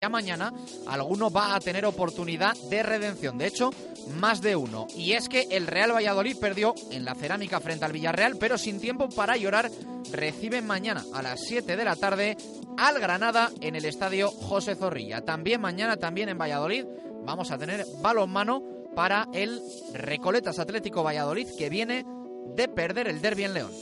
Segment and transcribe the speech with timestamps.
[0.00, 0.52] ya mañana
[0.86, 3.36] alguno va a tener oportunidad de redención.
[3.36, 3.70] De hecho,
[4.14, 4.86] más de uno.
[4.94, 8.80] Y es que el Real Valladolid perdió en la cerámica frente al Villarreal, pero sin
[8.80, 9.72] tiempo para llorar,
[10.12, 12.36] recibe mañana a las 7 de la tarde
[12.76, 15.22] al Granada en el estadio José Zorrilla.
[15.22, 16.84] También mañana, también en Valladolid,
[17.24, 18.62] vamos a tener balonmano
[18.94, 19.60] para el
[19.94, 22.06] Recoletas Atlético Valladolid que viene
[22.54, 23.72] de perder el derby en León.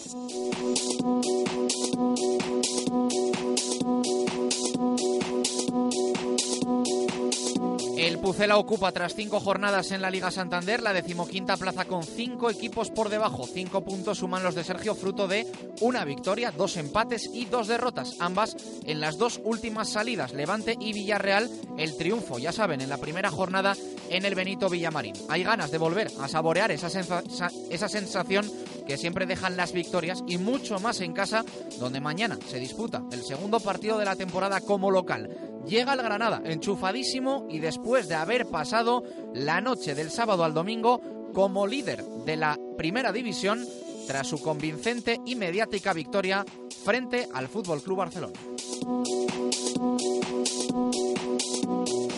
[8.26, 12.90] Pucela ocupa tras cinco jornadas en la Liga Santander la decimoquinta plaza con cinco equipos
[12.90, 13.46] por debajo.
[13.46, 15.46] Cinco puntos suman los de Sergio, fruto de
[15.80, 20.32] una victoria, dos empates y dos derrotas, ambas en las dos últimas salidas.
[20.32, 21.48] Levante y Villarreal,
[21.78, 23.76] el triunfo, ya saben, en la primera jornada
[24.10, 25.14] en el Benito Villamarín.
[25.28, 28.50] Hay ganas de volver a saborear esa, esa sensación
[28.86, 31.44] que siempre dejan las victorias y mucho más en casa,
[31.78, 36.42] donde mañana se disputa el segundo partido de la temporada como local llega al Granada
[36.44, 39.02] enchufadísimo y después de haber pasado
[39.34, 41.00] la noche del sábado al domingo
[41.34, 43.66] como líder de la primera división
[44.06, 46.44] tras su convincente y mediática victoria
[46.84, 48.38] frente al Fútbol Club Barcelona.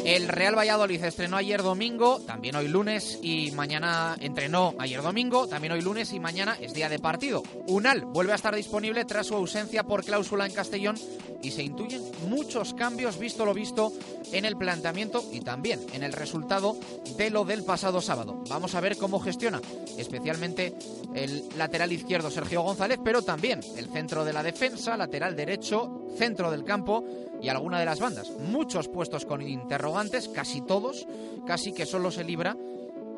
[0.08, 5.74] El Real Valladolid estrenó ayer domingo, también hoy lunes y mañana entrenó ayer domingo, también
[5.74, 7.42] hoy lunes y mañana es día de partido.
[7.66, 10.96] Unal vuelve a estar disponible tras su ausencia por cláusula en Castellón
[11.42, 13.92] y se intuyen muchos cambios visto lo visto
[14.32, 16.78] en el planteamiento y también en el resultado
[17.18, 18.42] de lo del pasado sábado.
[18.48, 19.60] Vamos a ver cómo gestiona
[19.98, 20.72] especialmente
[21.14, 26.50] el lateral izquierdo Sergio González, pero también el centro de la defensa, lateral derecho, centro
[26.50, 27.04] del campo
[27.42, 28.30] y alguna de las bandas.
[28.30, 31.06] Muchos puestos con interrogantes, casi todos,
[31.46, 32.56] casi que solo se libra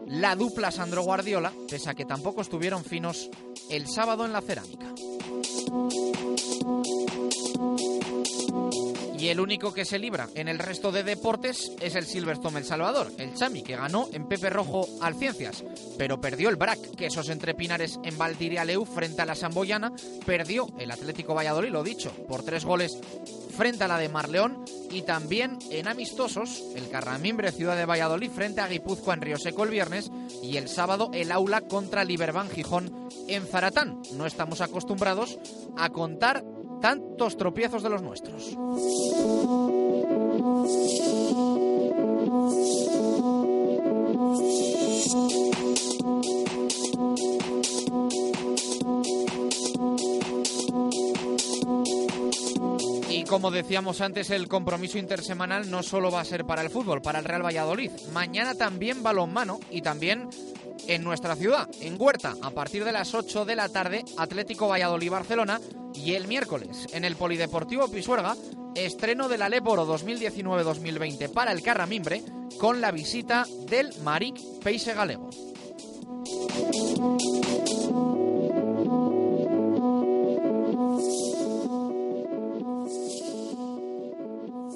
[0.06, 3.30] la dupla Sandro Guardiola, pese a que tampoco estuvieron finos
[3.70, 4.86] el sábado en la cerámica.
[9.20, 12.64] Y el único que se libra en el resto de deportes es el Silverstone El
[12.64, 15.62] Salvador, el Chami, que ganó en Pepe Rojo al Ciencias,
[15.98, 19.92] pero perdió el BRAC, que esos entre Pinares en Valdiria-Leu frente a la Samboyana,
[20.24, 22.98] perdió el Atlético Valladolid, lo dicho, por tres goles
[23.50, 28.62] frente a la de Marleón y también en amistosos el Carramimbre Ciudad de Valladolid frente
[28.62, 30.10] a Guipúzcoa en Río Seco el viernes
[30.42, 34.00] y el sábado el aula contra Liberban Gijón en Zaratán.
[34.14, 35.38] No estamos acostumbrados
[35.76, 36.42] a contar
[36.80, 38.56] tantos tropiezos de los nuestros.
[53.08, 57.02] Y como decíamos antes, el compromiso intersemanal no solo va a ser para el fútbol,
[57.02, 57.90] para el Real Valladolid.
[58.12, 60.28] Mañana también balonmano y también
[60.88, 65.60] en nuestra ciudad, en Huerta, a partir de las 8 de la tarde, Atlético Valladolid-Barcelona
[65.94, 68.36] y el miércoles en el Polideportivo Pisuerga,
[68.74, 72.22] estreno del Aleporo 2019-2020 para el Carramimbre
[72.58, 75.30] con la visita del Maric Peise Galego.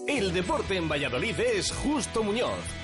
[0.06, 2.83] El deporte en Valladolid es Justo Muñoz.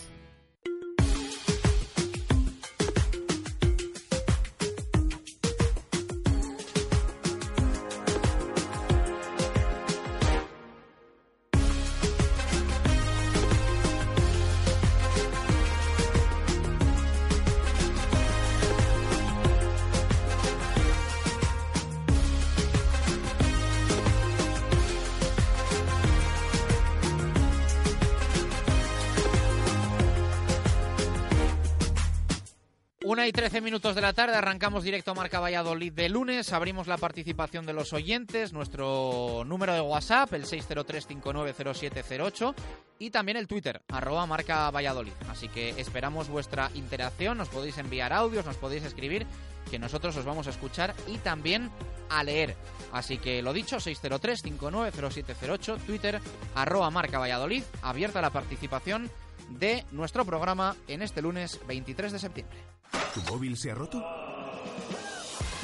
[33.21, 36.87] Una y trece minutos de la tarde, arrancamos directo a Marca Valladolid de lunes, abrimos
[36.87, 42.55] la participación de los oyentes, nuestro número de WhatsApp, el 603-590708
[42.97, 45.13] y también el Twitter, arroba Marca Valladolid.
[45.29, 49.27] Así que esperamos vuestra interacción, nos podéis enviar audios, nos podéis escribir,
[49.69, 51.69] que nosotros os vamos a escuchar y también
[52.09, 52.55] a leer.
[52.91, 56.19] Así que lo dicho, 603-590708, Twitter,
[56.55, 59.11] arroba Marca Valladolid, abierta la participación
[59.59, 62.57] de nuestro programa en este lunes 23 de septiembre.
[63.13, 64.03] ¿Tu móvil se ha roto?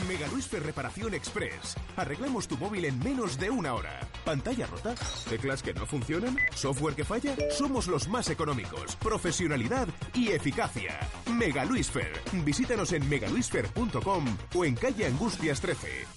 [0.08, 1.76] Mega Luisfer Reparación Express.
[1.96, 4.00] Arreglamos tu móvil en menos de una hora.
[4.24, 4.94] ¿Pantalla rota?
[5.30, 6.38] ¿Teclas que no funcionan?
[6.54, 7.36] ¿Software que falla?
[7.52, 8.96] Somos los más económicos.
[8.98, 11.00] Profesionalidad y eficacia.
[11.34, 12.12] Mega Luisfer.
[12.46, 16.17] Visítanos en megaluisfer.com o en calle Angustias 13.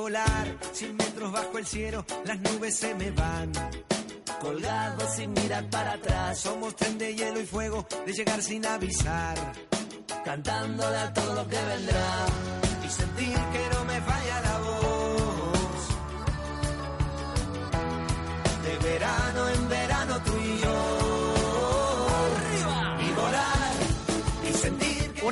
[0.00, 3.52] volar, cien metros bajo el cielo, las nubes se me van.
[4.40, 6.38] Colgado sin mirar para atrás.
[6.38, 9.36] Somos tren de hielo y fuego, de llegar sin avisar.
[10.24, 12.26] Cantándole a todo lo que vendrá.
[12.86, 14.49] Y sentir que no me falla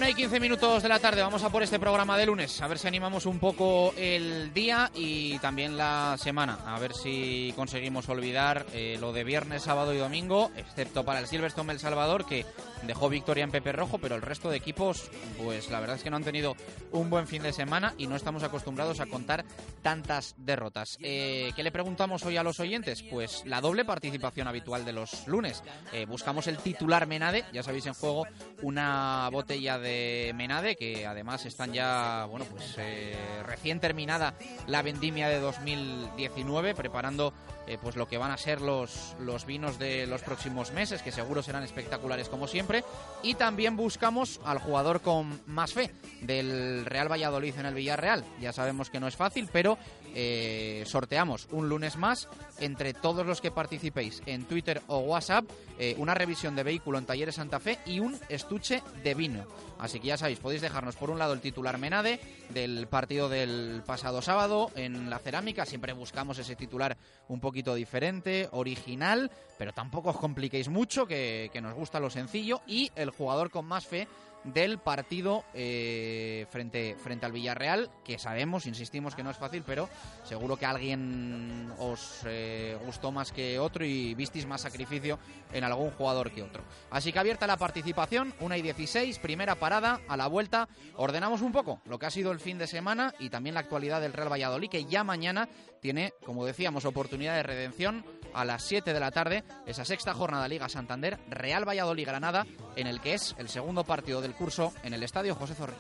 [0.09, 2.79] y 15 minutos de la tarde, vamos a por este programa de lunes, a ver
[2.79, 8.65] si animamos un poco el día y también la semana, a ver si conseguimos olvidar
[8.73, 12.47] eh, lo de viernes, sábado y domingo, excepto para el Silverstone El Salvador, que
[12.85, 15.11] dejó victoria en Pepe Rojo, pero el resto de equipos,
[15.43, 16.57] pues la verdad es que no han tenido
[16.93, 19.45] un buen fin de semana y no estamos acostumbrados a contar
[19.83, 20.97] tantas derrotas.
[21.03, 23.03] Eh, ¿Qué le preguntamos hoy a los oyentes?
[23.03, 25.63] Pues la doble participación habitual de los lunes.
[25.93, 28.27] Eh, buscamos el titular Menade, ya sabéis en juego,
[28.63, 29.98] una botella de
[30.35, 34.35] Menade que además están ya, bueno, pues eh, recién terminada
[34.67, 37.33] la vendimia de 2019, preparando
[37.67, 41.13] eh, pues lo que van a ser los, los vinos de los próximos meses, que
[41.13, 42.83] seguro serán espectaculares como siempre.
[43.23, 45.91] Y también buscamos al jugador con más fe
[46.23, 48.25] del Real Valladolid en el Villarreal.
[48.41, 49.77] Ya sabemos que no es fácil, pero
[50.15, 52.29] eh, sorteamos un lunes más
[52.61, 55.45] entre todos los que participéis en Twitter o WhatsApp
[55.79, 59.45] eh, una revisión de vehículo en Talleres Santa Fe y un estuche de vino.
[59.79, 62.21] Así que ya sabéis, podéis dejarnos por un lado el titular Menade
[62.51, 65.67] del partido del pasado sábado en la cerámica.
[65.67, 66.97] Siempre buscamos ese titular
[67.29, 72.61] un poquito diferente, original, pero tampoco os compliquéis mucho, que, que nos gusta lo sencillo.
[72.67, 74.09] Y el jugador con más fe
[74.45, 79.89] del partido eh, frente, frente al Villarreal, que sabemos, insistimos que no es fácil, pero
[80.25, 85.19] seguro que alguien os eh, gustó más que otro y visteis más sacrificio
[85.53, 86.63] en algún jugador que otro.
[86.91, 91.53] Así que abierta la participación, 1 y 16, primera parada, a la vuelta, ordenamos un
[91.53, 94.33] poco lo que ha sido el fin de semana y también la actualidad del Real
[94.33, 95.49] Valladolid, que ya mañana
[95.81, 98.05] tiene, como decíamos, oportunidad de redención
[98.35, 102.47] a las 7 de la tarde, esa sexta jornada Liga Santander, Real Valladolid-Granada,
[102.77, 105.79] en el que es el segundo partido del curso en el Estadio José Zorrilla.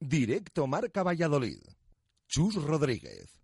[0.00, 1.60] Directo Marca Valladolid.
[2.28, 3.43] Chus Rodríguez.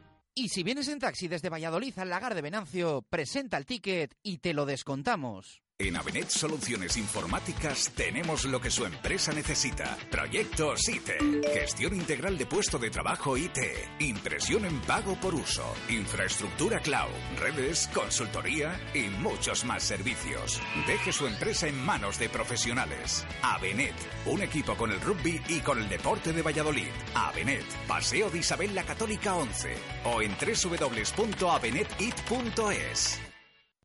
[0.33, 4.37] Y si vienes en taxi desde Valladolid al lagar de Venancio, presenta el ticket y
[4.37, 5.61] te lo descontamos.
[5.83, 9.97] En Avenet Soluciones Informáticas tenemos lo que su empresa necesita.
[10.11, 11.09] Proyectos IT,
[11.55, 13.57] gestión integral de puesto de trabajo IT,
[13.97, 17.09] impresión en pago por uso, infraestructura cloud,
[17.39, 20.61] redes, consultoría y muchos más servicios.
[20.85, 23.25] Deje su empresa en manos de profesionales.
[23.41, 23.95] Avenet,
[24.27, 26.91] un equipo con el rugby y con el deporte de Valladolid.
[27.15, 33.30] Avenet, Paseo de Isabel la Católica 11 o en www.avenetit.es.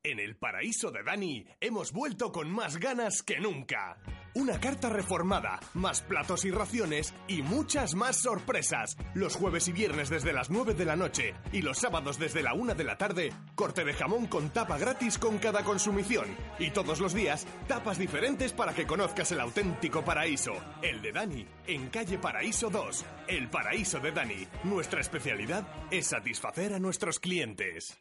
[0.06, 3.98] En el paraíso de Dani hemos vuelto con más ganas que nunca.
[4.34, 8.96] Una carta reformada, más platos y raciones y muchas más sorpresas.
[9.14, 12.54] Los jueves y viernes desde las 9 de la noche y los sábados desde la
[12.54, 16.36] 1 de la tarde, corte de jamón con tapa gratis con cada consumición.
[16.60, 20.52] Y todos los días, tapas diferentes para que conozcas el auténtico paraíso.
[20.82, 23.04] El de Dani, en calle Paraíso 2.
[23.26, 24.46] El paraíso de Dani.
[24.62, 27.98] Nuestra especialidad es satisfacer a nuestros clientes.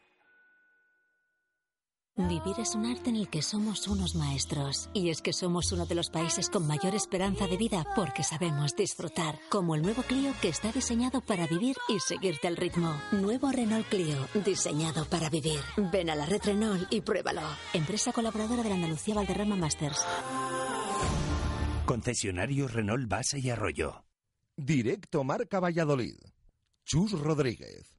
[2.17, 4.89] Vivir es un arte en el que somos unos maestros.
[4.93, 8.73] Y es que somos uno de los países con mayor esperanza de vida porque sabemos
[8.73, 9.37] disfrutar.
[9.49, 12.95] Como el nuevo Clio que está diseñado para vivir y seguirte al ritmo.
[13.11, 15.59] Nuevo Renault Clio, diseñado para vivir.
[15.91, 17.41] Ven a la red Renault y pruébalo.
[17.73, 20.05] Empresa colaboradora de la Andalucía Valderrama Masters.
[21.85, 24.05] Concesionario Renault Base y Arroyo.
[24.55, 26.15] Directo Marca Valladolid.
[26.85, 27.94] Chus Rodríguez.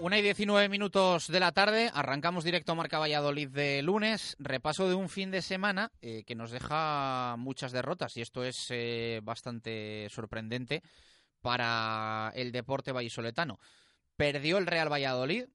[0.00, 4.94] Una y diecinueve minutos de la tarde, arrancamos directo Marca Valladolid de lunes, repaso de
[4.94, 10.06] un fin de semana eh, que nos deja muchas derrotas y esto es eh, bastante
[10.08, 10.84] sorprendente
[11.40, 13.58] para el deporte vallisoletano.
[14.14, 15.46] Perdió el Real Valladolid,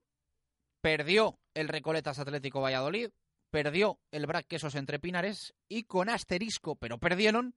[0.81, 3.11] perdió el Recoletas Atlético Valladolid,
[3.49, 7.55] perdió el Brac Quesos entre Pinares y con asterisco, pero perdieron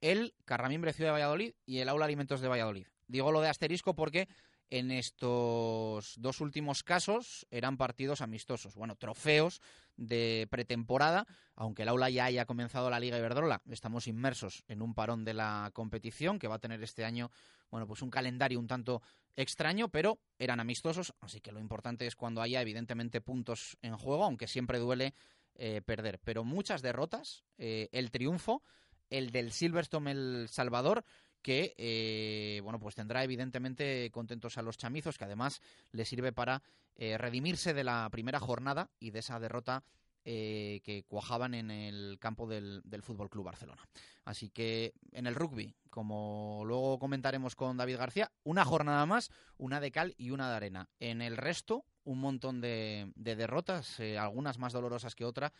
[0.00, 2.88] el Carramimbre Ciudad de Valladolid y el Aula Alimentos de Valladolid.
[3.06, 4.28] Digo lo de asterisco porque
[4.70, 9.60] en estos dos últimos casos eran partidos amistosos, bueno, trofeos
[9.96, 14.94] de pretemporada, aunque el aula ya haya comenzado la Liga Iberdrola, estamos inmersos en un
[14.94, 17.30] parón de la competición que va a tener este año,
[17.70, 19.02] bueno, pues un calendario un tanto
[19.36, 24.24] extraño, pero eran amistosos, así que lo importante es cuando haya evidentemente puntos en juego,
[24.24, 25.14] aunque siempre duele
[25.54, 28.62] eh, perder, pero muchas derrotas, eh, el triunfo,
[29.10, 31.04] el del Silverstone El Salvador,
[31.42, 35.60] que eh, bueno pues tendrá evidentemente contentos a los chamizos que además
[35.92, 36.62] le sirve para
[36.96, 39.84] eh, redimirse de la primera jornada y de esa derrota
[40.24, 43.82] eh, que cuajaban en el campo del, del Fútbol Club Barcelona.
[44.24, 49.80] Así que en el rugby, como luego comentaremos con David García, una jornada más, una
[49.80, 50.88] de cal y una de arena.
[50.98, 55.52] En el resto, un montón de, de derrotas, algunas más dolorosas que otras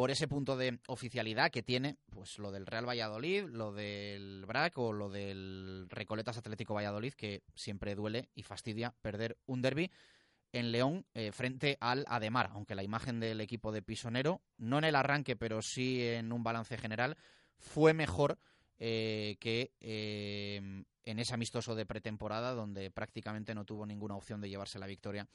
[0.00, 4.78] por ese punto de oficialidad que tiene pues lo del Real Valladolid, lo del BRAC
[4.78, 9.90] o lo del Recoletas Atlético Valladolid, que siempre duele y fastidia perder un derby
[10.52, 14.84] en León eh, frente al Ademar, aunque la imagen del equipo de Pisonero, no en
[14.84, 17.18] el arranque, pero sí en un balance general,
[17.58, 18.38] fue mejor
[18.78, 24.48] eh, que eh, en ese amistoso de pretemporada, donde prácticamente no tuvo ninguna opción de
[24.48, 25.28] llevarse la victoria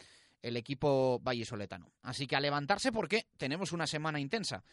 [0.45, 1.91] el equipo vallisoletano.
[2.03, 4.63] Así que a levantarse porque tenemos una semana intensa.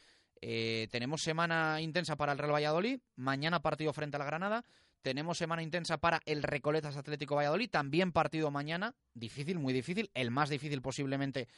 [0.43, 4.65] Eh, tenemos semana intensa para el Real Valladolid, mañana partido frente a la Granada,
[5.01, 10.31] tenemos semana intensa para el Recoletas Atlético Valladolid, también partido mañana, difícil, muy difícil, el
[10.31, 11.49] más difícil posiblemente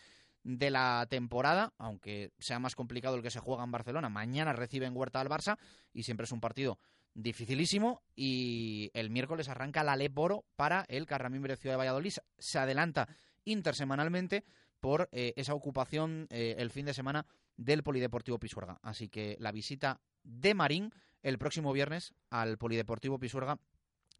[0.44, 4.10] de la temporada, aunque sea más complicado el que se juega en Barcelona.
[4.10, 5.58] Mañana recibe en Huerta al Barça
[5.92, 6.78] y siempre es un partido
[7.14, 12.12] dificilísimo y el miércoles arranca la Leporo para el Carramimbre Ciudad de Valladolid.
[12.38, 13.08] Se adelanta
[13.44, 14.44] intersemanalmente
[14.80, 18.78] por eh, esa ocupación eh, el fin de semana del Polideportivo Pisuerga.
[18.82, 23.58] Así que la visita de Marín el próximo viernes al Polideportivo Pisuerga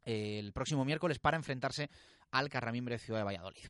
[0.04, 1.90] eh, el próximo miércoles para enfrentarse
[2.30, 3.66] al Carramimbre Ciudad de Valladolid.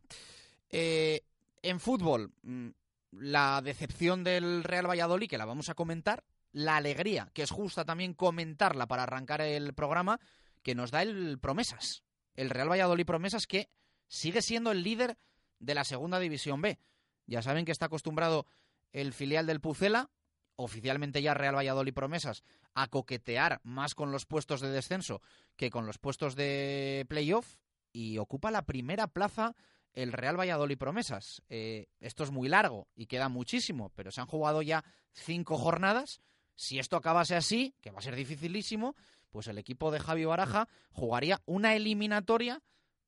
[0.70, 2.68] en fútbol, mm,
[3.12, 7.84] la decepción del Real Valladolid, que la vamos a comentar, la alegría, que es justa
[7.84, 10.20] también comentarla para arrancar el programa,
[10.62, 12.04] que nos da el Promesas.
[12.34, 13.68] El Real Valladolid Promesas que
[14.06, 15.18] sigue siendo el líder
[15.58, 16.78] de la Segunda División B.
[17.26, 18.46] Ya saben que está acostumbrado
[18.92, 20.10] el filial del Pucela,
[20.56, 22.44] oficialmente ya Real Valladolid Promesas,
[22.74, 25.20] a coquetear más con los puestos de descenso
[25.56, 27.56] que con los puestos de playoff
[27.92, 29.54] y ocupa la primera plaza
[29.92, 31.42] el Real Valladolid Promesas.
[31.48, 36.20] Eh, esto es muy largo y queda muchísimo, pero se han jugado ya cinco jornadas.
[36.56, 38.96] Si esto acabase así, que va a ser dificilísimo,
[39.30, 42.62] pues el equipo de Javi Baraja jugaría una eliminatoria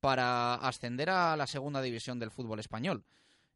[0.06, 3.02] para ascender a la segunda división del fútbol español.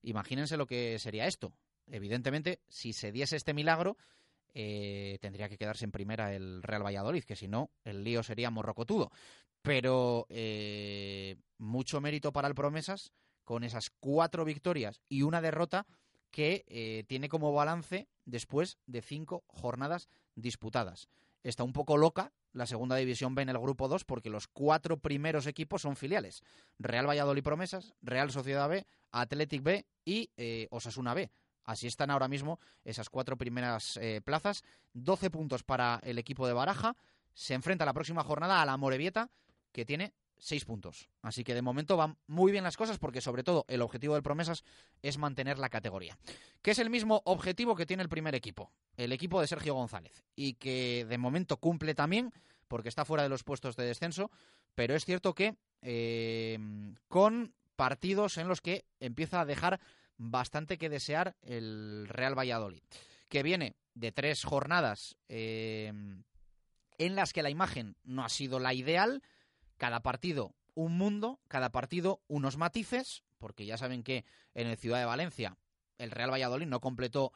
[0.02, 1.52] Imagínense lo que sería esto.
[1.86, 3.96] Evidentemente, si se diese este milagro,
[4.52, 8.50] eh, tendría que quedarse en primera el Real Valladolid, que si no, el lío sería
[8.50, 9.12] morrocotudo.
[9.62, 13.12] Pero eh, mucho mérito para el Promesas
[13.44, 15.86] con esas cuatro victorias y una derrota
[16.32, 21.10] que eh, tiene como balance después de cinco jornadas disputadas.
[21.44, 24.98] Está un poco loca la segunda división B en el grupo 2 porque los cuatro
[24.98, 26.42] primeros equipos son filiales.
[26.78, 31.30] Real Valladolid Promesas, Real Sociedad B, Athletic B y eh, Osasuna B.
[31.64, 34.62] Así están ahora mismo esas cuatro primeras eh, plazas.
[34.94, 36.96] 12 puntos para el equipo de Baraja.
[37.34, 39.30] Se enfrenta la próxima jornada a la Morevieta,
[39.72, 41.08] que tiene seis puntos.
[41.22, 44.22] Así que de momento van muy bien las cosas porque sobre todo el objetivo del
[44.22, 44.64] Promesas
[45.02, 46.18] es mantener la categoría.
[46.62, 50.24] Que es el mismo objetivo que tiene el primer equipo, el equipo de Sergio González.
[50.34, 52.32] Y que de momento cumple también
[52.68, 54.30] porque está fuera de los puestos de descenso.
[54.74, 56.58] Pero es cierto que eh,
[57.08, 59.80] con partidos en los que empieza a dejar
[60.16, 62.82] bastante que desear el Real Valladolid.
[63.28, 65.92] Que viene de tres jornadas eh,
[66.98, 69.22] en las que la imagen no ha sido la ideal
[69.80, 74.98] cada partido un mundo, cada partido unos matices, porque ya saben que en el Ciudad
[74.98, 75.56] de Valencia
[75.96, 77.32] el Real Valladolid no completó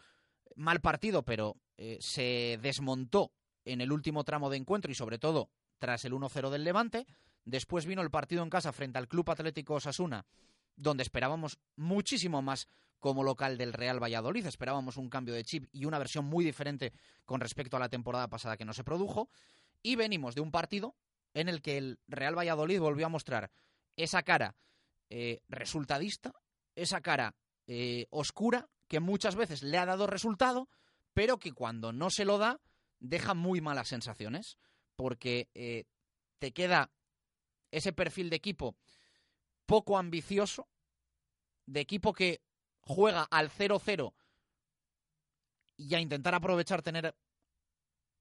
[0.54, 3.32] mal partido, pero eh, se desmontó
[3.64, 5.48] en el último tramo de encuentro y sobre todo
[5.78, 7.06] tras el 1-0 del Levante.
[7.46, 10.26] Después vino el partido en casa frente al Club Atlético Osasuna,
[10.76, 14.44] donde esperábamos muchísimo más como local del Real Valladolid.
[14.44, 16.92] Esperábamos un cambio de chip y una versión muy diferente
[17.24, 19.30] con respecto a la temporada pasada que no se produjo.
[19.82, 20.94] Y venimos de un partido
[21.34, 23.50] en el que el Real Valladolid volvió a mostrar
[23.96, 24.56] esa cara
[25.10, 26.32] eh, resultadista,
[26.74, 27.34] esa cara
[27.66, 30.68] eh, oscura que muchas veces le ha dado resultado,
[31.12, 32.60] pero que cuando no se lo da
[33.00, 34.56] deja muy malas sensaciones,
[34.96, 35.84] porque eh,
[36.38, 36.90] te queda
[37.70, 38.76] ese perfil de equipo
[39.66, 40.68] poco ambicioso,
[41.66, 42.40] de equipo que
[42.80, 44.14] juega al 0-0
[45.76, 47.14] y a intentar aprovechar tener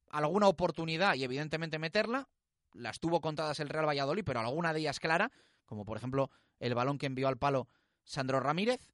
[0.10, 2.30] alguna oportunidad y evidentemente meterla,
[2.74, 5.32] las tuvo contadas el Real Valladolid, pero alguna de ellas clara,
[5.66, 7.68] como por ejemplo el balón que envió al palo
[8.04, 8.92] Sandro Ramírez,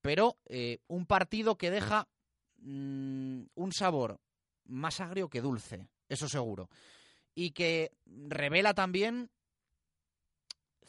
[0.00, 2.08] pero eh, un partido que deja
[2.58, 4.20] mm, un sabor
[4.64, 6.68] más agrio que dulce, eso seguro,
[7.34, 9.30] y que revela también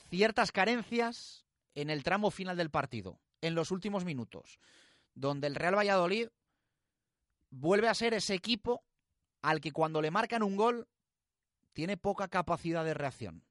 [0.10, 4.60] ciertas carencias en el tramo final del partido, en los últimos minutos,
[5.13, 6.29] donde el Real Valladolid
[7.50, 8.84] vuelve a ser ese equipo
[9.41, 10.88] al que cuando le marcan un gol
[11.77, 13.43] tiene poca capacidad de reacción.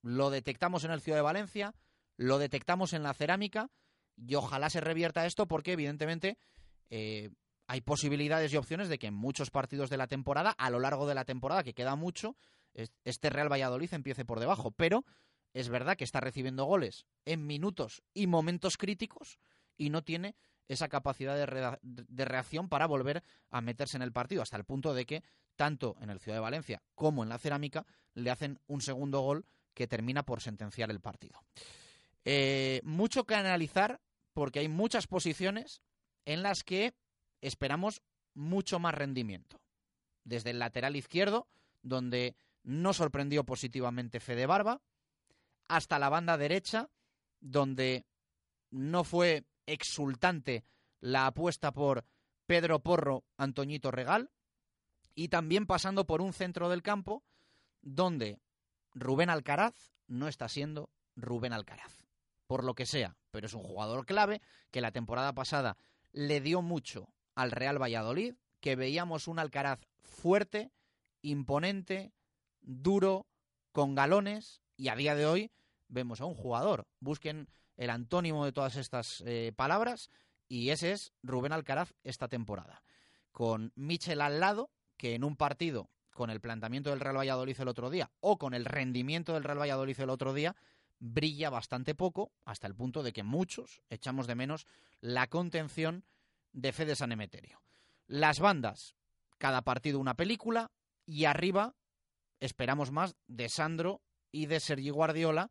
[0.00, 1.74] Lo detectamos en el Ciudad de Valencia,
[2.16, 3.70] lo detectamos en la cerámica
[4.16, 6.38] y ojalá se revierta esto porque evidentemente
[6.88, 7.28] eh,
[7.66, 11.06] hay posibilidades y opciones de que en muchos partidos de la temporada, a lo largo
[11.06, 12.34] de la temporada, que queda mucho,
[12.72, 14.70] este Real Valladolid empiece por debajo.
[14.70, 15.04] Pero
[15.52, 19.38] es verdad que está recibiendo goles en minutos y momentos críticos
[19.76, 20.34] y no tiene
[20.66, 25.04] esa capacidad de, reacción para volver a meterse en el partido, hasta el punto de
[25.04, 25.22] que
[25.58, 27.84] tanto en el Ciudad de Valencia como en la Cerámica
[28.14, 31.42] le hacen un segundo gol que termina por sentenciar el partido.
[32.24, 34.00] Eh, mucho que analizar
[34.32, 35.82] porque hay muchas posiciones
[36.24, 36.94] en las que
[37.40, 38.02] esperamos
[38.34, 39.60] mucho más rendimiento.
[40.24, 41.48] Desde el lateral izquierdo,
[41.82, 44.80] donde no sorprendió positivamente Fede Barba,
[45.66, 46.88] hasta la banda derecha,
[47.40, 48.06] donde
[48.70, 50.64] no fue exultante
[51.00, 52.04] la apuesta por
[52.46, 54.30] Pedro Porro, Antoñito Regal,
[55.18, 57.24] y también pasando por un centro del campo
[57.82, 58.38] donde
[58.94, 59.74] Rubén Alcaraz
[60.06, 62.06] no está siendo Rubén Alcaraz,
[62.46, 65.76] por lo que sea, pero es un jugador clave que la temporada pasada
[66.12, 70.70] le dio mucho al Real Valladolid, que veíamos un Alcaraz fuerte,
[71.20, 72.12] imponente,
[72.60, 73.26] duro,
[73.72, 75.50] con galones, y a día de hoy
[75.88, 76.86] vemos a un jugador.
[77.00, 80.10] Busquen el antónimo de todas estas eh, palabras
[80.46, 82.84] y ese es Rubén Alcaraz esta temporada.
[83.32, 87.68] Con Michel al lado, que en un partido con el planteamiento del Real Valladolid el
[87.68, 90.56] otro día o con el rendimiento del Real Valladolid el otro día,
[90.98, 94.66] brilla bastante poco, hasta el punto de que muchos echamos de menos
[95.00, 96.04] la contención
[96.52, 97.62] de Fede San Emeterio.
[98.08, 98.96] Las bandas,
[99.38, 100.72] cada partido una película,
[101.06, 101.76] y arriba
[102.40, 105.50] esperamos más de Sandro y de Sergi Guardiola,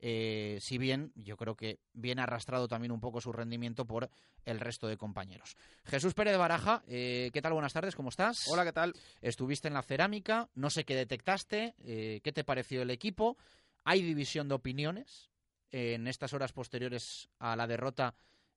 [0.00, 4.10] eh, si bien yo creo que viene arrastrado también un poco su rendimiento por
[4.44, 5.56] el resto de compañeros.
[5.84, 7.54] Jesús Pérez de Baraja, eh, ¿qué tal?
[7.54, 8.46] Buenas tardes, ¿cómo estás?
[8.48, 8.94] Hola, ¿qué tal?
[9.22, 13.36] Estuviste en la cerámica, no sé qué detectaste, eh, ¿qué te pareció el equipo?
[13.84, 15.30] ¿Hay división de opiniones
[15.70, 18.14] en estas horas posteriores a la derrota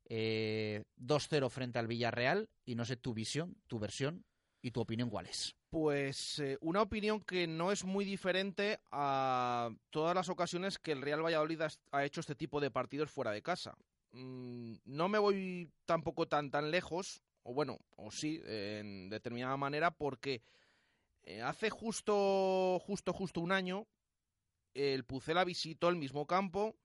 [0.09, 2.49] 2-0 frente al Villarreal?
[2.65, 4.25] Y no sé tu visión, tu versión
[4.61, 5.55] y tu opinión cuál es.
[5.69, 11.01] Pues eh, una opinión que no es muy diferente a todas las ocasiones que el
[11.01, 13.77] Real Valladolid ha hecho este tipo de partidos fuera de casa.
[14.11, 19.91] Mm, no me voy tampoco tan tan lejos, o bueno, o sí, en determinada manera,
[19.91, 20.41] porque
[21.23, 23.87] eh, hace justo, justo, justo un año,
[24.73, 26.75] el Pucela visitó el mismo campo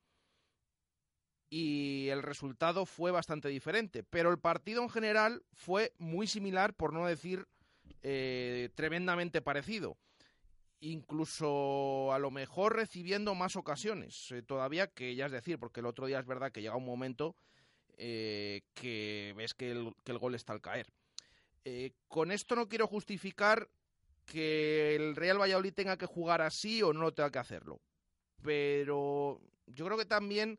[1.49, 4.03] y el resultado fue bastante diferente.
[4.03, 7.47] Pero el partido en general fue muy similar, por no decir
[8.03, 9.97] eh, tremendamente parecido.
[10.81, 15.87] Incluso a lo mejor recibiendo más ocasiones eh, todavía, que ya es decir, porque el
[15.87, 17.37] otro día es verdad que llega un momento
[17.97, 20.93] eh, que ves que el, gol está al caer.
[22.09, 23.71] con esto no quiero justificar
[24.27, 27.81] que el Real Valladolid tenga que jugar así o no tenga que hacerlo.
[28.43, 30.59] Pero yo creo que también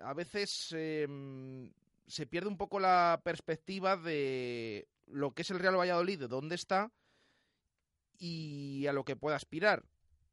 [0.00, 1.70] a veces em,
[2.06, 6.54] se pierde un poco la perspectiva de lo que es el Real Valladolid, de dónde
[6.54, 6.92] está
[8.18, 9.84] y a lo que pueda aspirar.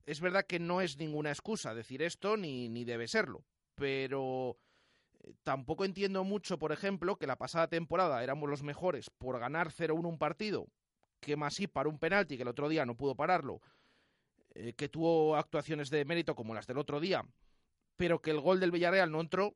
[0.06, 3.44] Es verdad que no es ninguna excusa decir esto, ni, ni debe serlo,
[3.76, 4.58] pero
[5.24, 9.72] eh, tampoco entiendo mucho, por ejemplo, que la pasada temporada éramos los mejores por ganar
[9.72, 10.68] 0-1 un partido,
[11.20, 13.62] que más sí para un penalti, que el otro día no pudo pararlo,
[14.54, 17.26] eh, que tuvo actuaciones de mérito como las del otro día,
[17.96, 19.56] pero que el gol del Villarreal no entró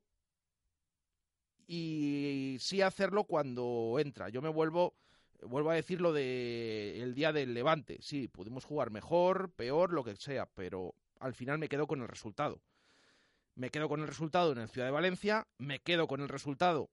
[1.68, 4.30] y sí hacerlo cuando entra.
[4.30, 4.96] Yo me vuelvo
[5.42, 7.98] vuelvo a decir lo de el día del Levante.
[8.02, 12.08] Sí, pudimos jugar mejor, peor, lo que sea, pero al final me quedo con el
[12.08, 12.62] resultado.
[13.56, 16.90] Me quedo con el resultado en el Ciudad de Valencia, me quedo con el resultado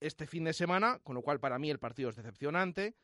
[0.00, 2.96] este fin de semana, con lo cual para mí el partido es decepcionante.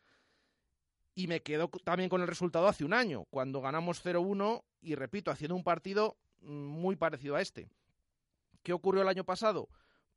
[1.14, 5.30] Y me quedo también con el resultado hace un año, cuando ganamos 0-1 y repito,
[5.30, 7.68] haciendo un partido mm, muy parecido a este.
[8.64, 9.68] ¿Qué ocurrió el año pasado?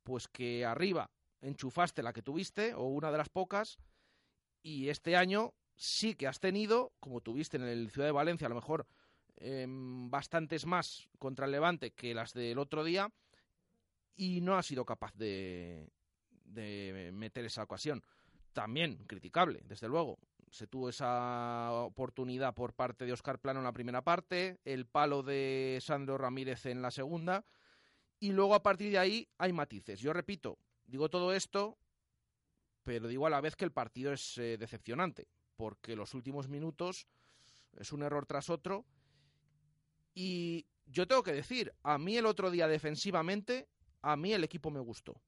[0.02, 1.10] Pues que arriba
[1.40, 3.78] enchufaste la que tuviste, o una de las pocas,
[4.62, 8.50] y este año sí que has tenido, como tuviste en el Ciudad de Valencia, a
[8.50, 8.86] lo mejor
[9.36, 13.10] em, bastantes más contra el Levante que las del otro día,
[14.14, 15.88] y no has sido capaz de,
[16.44, 18.02] de meter esa ocasión.
[18.52, 20.18] También criticable, desde luego.
[20.50, 25.22] Se tuvo esa oportunidad por parte de Oscar Plano en la primera parte, el palo
[25.22, 27.44] de Sandro Ramírez en la segunda,
[28.18, 30.00] y luego a partir de ahí hay matices.
[30.00, 31.78] Yo repito, digo todo esto,
[32.88, 37.06] pero digo a la vez que el partido es eh, decepcionante, porque los últimos minutos
[37.76, 38.86] es un error tras otro.
[40.14, 43.68] Y yo tengo que decir, a mí el otro día defensivamente,
[44.00, 45.20] a mí el equipo me gustó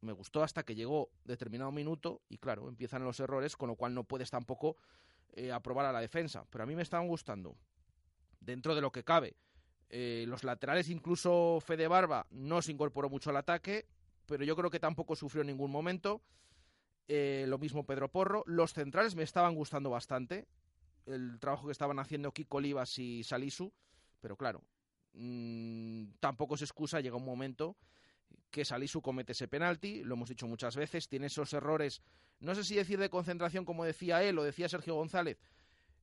[0.00, 3.94] me gustó hasta que llegó determinado minuto y claro, empiezan los errores, con lo cual
[3.94, 4.76] no puedes tampoco
[5.34, 6.44] eh, aprobar a la defensa.
[6.50, 7.54] Pero a mí me estaban gustando,
[8.40, 9.36] dentro de lo que cabe.
[9.90, 13.86] Eh, los laterales, incluso Fede Barba, no se incorporó mucho al ataque,
[14.26, 16.22] pero yo creo que tampoco sufrió en ningún momento.
[17.08, 18.44] Eh, lo mismo Pedro Porro.
[18.46, 20.46] Los centrales me estaban gustando bastante.
[21.06, 23.72] El trabajo que estaban haciendo Kiko Olivas y Salisu.
[24.20, 24.62] Pero claro,
[25.14, 27.76] mmm, tampoco se excusa, llega un momento
[28.50, 32.02] que Salisu comete ese penalti, lo hemos dicho muchas veces, tiene esos errores,
[32.38, 35.38] no sé si decir de concentración como decía él o decía Sergio González,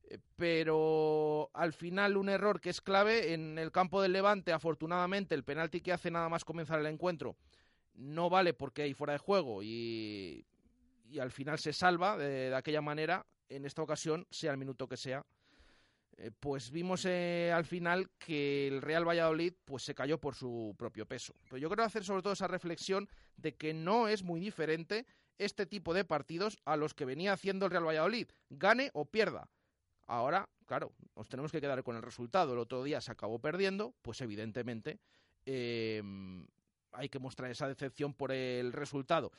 [0.04, 5.34] eh, pero al final un error que es clave en el campo del Levante, afortunadamente
[5.34, 7.36] el penalti que hace nada más comenzar el encuentro
[7.94, 10.44] no vale porque hay fuera de juego y,
[11.10, 14.96] y al final se salva de, aquella manera, en esta ocasión, sea el minuto que
[14.96, 15.24] sea,
[16.16, 20.74] eh, pues vimos eh, al final que el Real Valladolid pues se cayó por su
[20.78, 21.34] propio peso.
[21.44, 25.06] Pero yo quiero hacer sobre todo esa reflexión de que no es muy diferente
[25.38, 29.48] este tipo de partidos a los que venía haciendo el Real Valladolid, gane o pierda.
[30.06, 32.52] Ahora, claro, nos tenemos que quedar con el resultado.
[32.52, 35.00] El otro día se acabó perdiendo, pues evidentemente
[35.46, 36.02] eh,
[36.92, 39.32] hay que mostrar esa decepción por el resultado.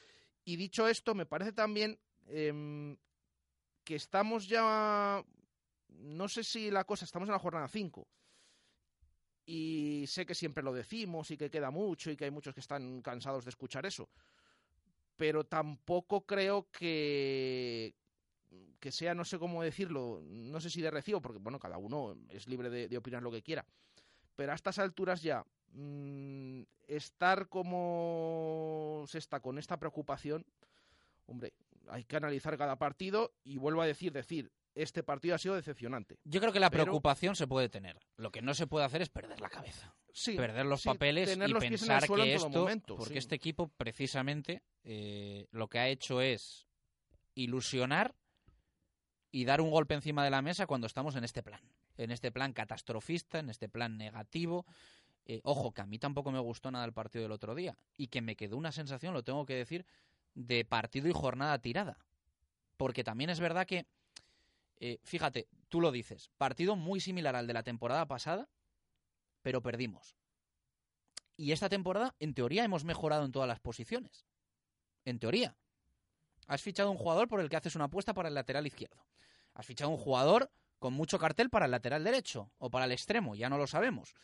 [0.44, 2.98] Y dicho esto, me parece también eh,
[3.84, 5.24] que estamos ya
[5.90, 8.08] no sé si la cosa, estamos en la jornada 5
[9.46, 12.60] y sé que siempre lo decimos y que queda mucho y que hay muchos que
[12.60, 14.10] están cansados de escuchar eso,
[15.18, 17.96] pero tampoco creo que
[18.80, 22.18] que sea, no sé cómo decirlo, no sé si de recibo, porque bueno, cada uno
[22.30, 23.66] es libre de, opinar lo que quiera,
[24.36, 30.46] pero a estas alturas ya mmm, estar como se está con esta preocupación,
[31.26, 31.54] hombre,
[31.90, 36.20] hay que analizar cada partido y vuelvo a decir, decir, este partido ha sido decepcionante.
[36.24, 38.00] Yo creo que la preocupación se puede tener.
[38.18, 39.94] Lo que no se puede hacer es perder la cabeza.
[40.36, 45.88] perder los papeles y pensar que esto, porque este equipo precisamente eh, lo que ha
[45.88, 46.68] hecho es
[47.36, 48.16] ilusionar
[49.32, 51.62] y dar un golpe encima de la mesa cuando estamos en este plan,
[51.98, 54.66] en este plan catastrofista, en este plan negativo.
[55.26, 58.08] Eh, ojo, que a mí tampoco me gustó nada el partido del otro día y
[58.08, 59.86] que me quedó una sensación, lo tengo que decir,
[60.34, 61.98] de partido y jornada tirada.
[62.78, 63.86] Porque también es verdad que
[64.84, 68.50] eh, fíjate, tú lo dices, partido muy similar al de la temporada pasada,
[69.44, 70.16] pero perdimos.
[71.38, 74.26] Y esta temporada, en teoría, hemos mejorado en todas las posiciones.
[75.06, 75.56] En teoría.
[76.48, 79.06] Has fichado un jugador por el que haces una apuesta para el lateral izquierdo.
[79.54, 83.36] Has fichado un jugador con mucho cartel para el lateral derecho o para el extremo,
[83.36, 84.16] ya no lo sabemos.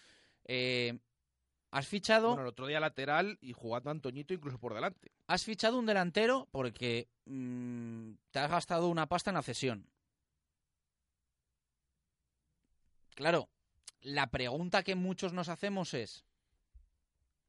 [0.47, 0.97] Eh,
[1.71, 2.29] has fichado.
[2.29, 5.12] Bueno, el otro día lateral y jugando a Antoñito incluso por delante.
[5.27, 9.89] Has fichado un delantero porque mm, te has gastado una pasta en la cesión.
[13.15, 13.49] Claro,
[14.01, 16.23] la pregunta que muchos nos hacemos es,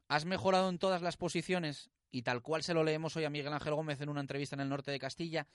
[0.09, 1.91] ¿has mejorado en todas las posiciones?
[2.11, 4.61] Y tal cual se lo leemos hoy a Miguel Ángel Gómez en una entrevista en
[4.61, 5.47] el norte de Castilla,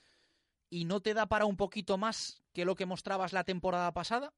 [0.70, 4.32] ¿y no te da para un poquito más que lo que mostrabas la temporada pasada?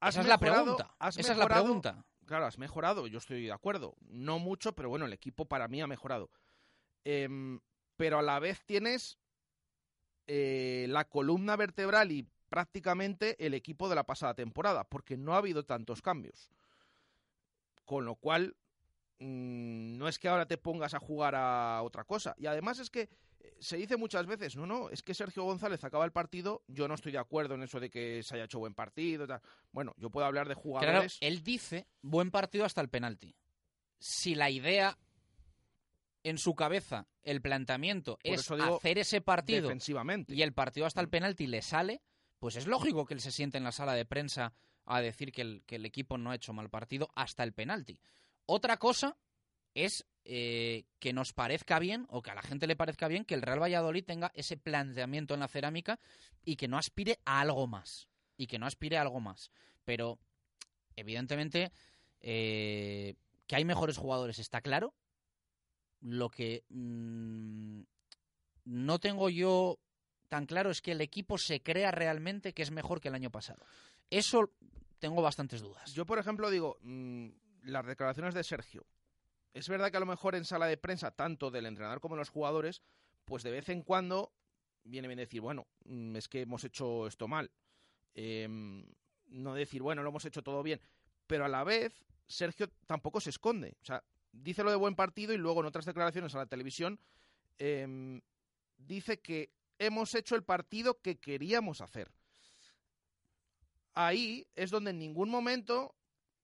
[0.00, 0.94] Esa es la pregunta.
[1.00, 2.04] Esa es la pregunta.
[2.26, 3.96] Claro, has mejorado, yo estoy de acuerdo.
[4.00, 6.30] No mucho, pero bueno, el equipo para mí ha mejorado.
[7.04, 7.58] Em,
[7.96, 9.18] pero a la vez tienes
[10.26, 15.38] eh, la columna vertebral y prácticamente el equipo de la pasada temporada, porque no ha
[15.38, 16.50] habido tantos cambios.
[17.86, 18.56] Con lo cual,
[19.20, 22.34] mm, no es que ahora te pongas a jugar a otra cosa.
[22.36, 23.08] Y además es que
[23.60, 26.94] se dice muchas veces, no, no, es que Sergio González acaba el partido, yo no
[26.94, 29.26] estoy de acuerdo en eso de que se haya hecho buen partido.
[29.26, 29.40] Tal.
[29.72, 31.18] Bueno, yo puedo hablar de Claro, jugadores.
[31.20, 33.34] él dice buen partido hasta el penalti.
[33.98, 34.96] Si la idea
[36.24, 40.34] en su cabeza, el planteamiento Por es hacer ese partido defensivamente.
[40.34, 42.02] y el partido hasta el penalti le sale,
[42.38, 44.52] pues es lógico que él se siente en la sala de prensa
[44.84, 48.00] a decir que el, que el equipo no ha hecho mal partido hasta el penalti.
[48.46, 49.16] Otra cosa
[49.74, 53.34] es eh, que nos parezca bien o que a la gente le parezca bien que
[53.34, 55.98] el Real Valladolid tenga ese planteamiento en la cerámica
[56.44, 58.08] y que no aspire a algo más.
[58.36, 59.50] Y que no aspire a algo más.
[59.86, 60.18] Pero,
[60.96, 61.72] evidentemente,
[62.20, 63.14] eh,
[63.46, 64.92] que hay mejores jugadores está claro.
[66.02, 67.80] Lo que mm,
[68.66, 69.78] no tengo yo
[70.28, 73.30] tan claro es que el equipo se crea realmente que es mejor que el año
[73.30, 73.64] pasado.
[74.10, 74.52] Eso
[74.98, 75.94] tengo bastantes dudas.
[75.94, 77.28] Yo, por ejemplo, digo, mm,
[77.62, 78.84] las declaraciones de Sergio.
[79.58, 82.20] Es verdad que a lo mejor en sala de prensa, tanto del entrenador como de
[82.20, 82.80] los jugadores,
[83.24, 84.32] pues de vez en cuando
[84.84, 87.50] viene bien decir, bueno, mm, es que hemos hecho esto mal.
[88.14, 88.86] Em,
[89.26, 90.80] no decir, bueno, lo hemos hecho todo bien.
[91.26, 93.76] Pero a la vez, Sergio tampoco se esconde.
[93.82, 97.00] O sea, dice lo de buen partido y luego en otras declaraciones a la televisión
[97.58, 98.20] em,
[98.76, 102.12] dice que hemos hecho el partido que queríamos hacer.
[103.94, 105.96] Ahí es donde en ningún momento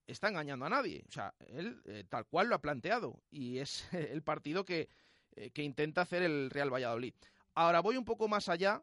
[0.07, 1.05] está engañando a nadie.
[1.09, 4.89] O sea, él eh, tal cual lo ha planteado y es el partido que,
[5.37, 7.15] eh, que intenta hacer el Real Valladolid.
[7.55, 8.83] Ahora voy un poco más allá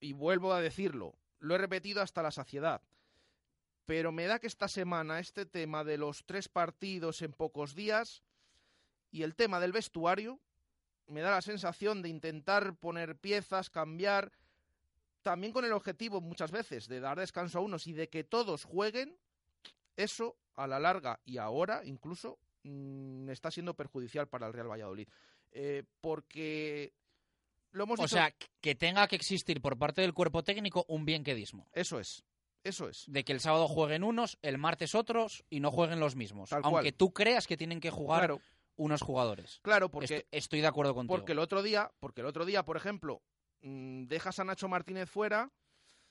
[0.00, 1.14] y vuelvo a decirlo.
[1.38, 2.82] Lo he repetido hasta la saciedad.
[3.84, 8.22] Pero me da que esta semana este tema de los tres partidos en pocos días
[9.10, 10.40] y el tema del vestuario
[11.06, 14.32] me da la sensación de intentar poner piezas, cambiar,
[15.22, 18.64] también con el objetivo muchas veces de dar descanso a unos y de que todos
[18.64, 19.16] jueguen,
[19.96, 25.08] eso a la larga y ahora incluso mm, está siendo perjudicial para el Real Valladolid.
[25.52, 26.92] Eh, porque
[27.72, 31.04] lo hemos O dicho- sea, que tenga que existir por parte del cuerpo técnico un
[31.04, 31.68] bienquedismo.
[31.72, 32.24] Eso es.
[32.64, 33.04] Eso es.
[33.08, 36.50] De que el sábado jueguen unos, el martes otros y no jueguen los mismos.
[36.50, 36.94] Tal Aunque cual.
[36.94, 38.40] tú creas que tienen que jugar Claro.
[38.76, 39.58] unos jugadores.
[39.62, 41.16] Claro, porque Esto- estoy de acuerdo contigo.
[41.16, 43.20] Porque el otro día, porque el otro día, por ejemplo,
[43.62, 45.50] dejas a Nacho Martínez fuera,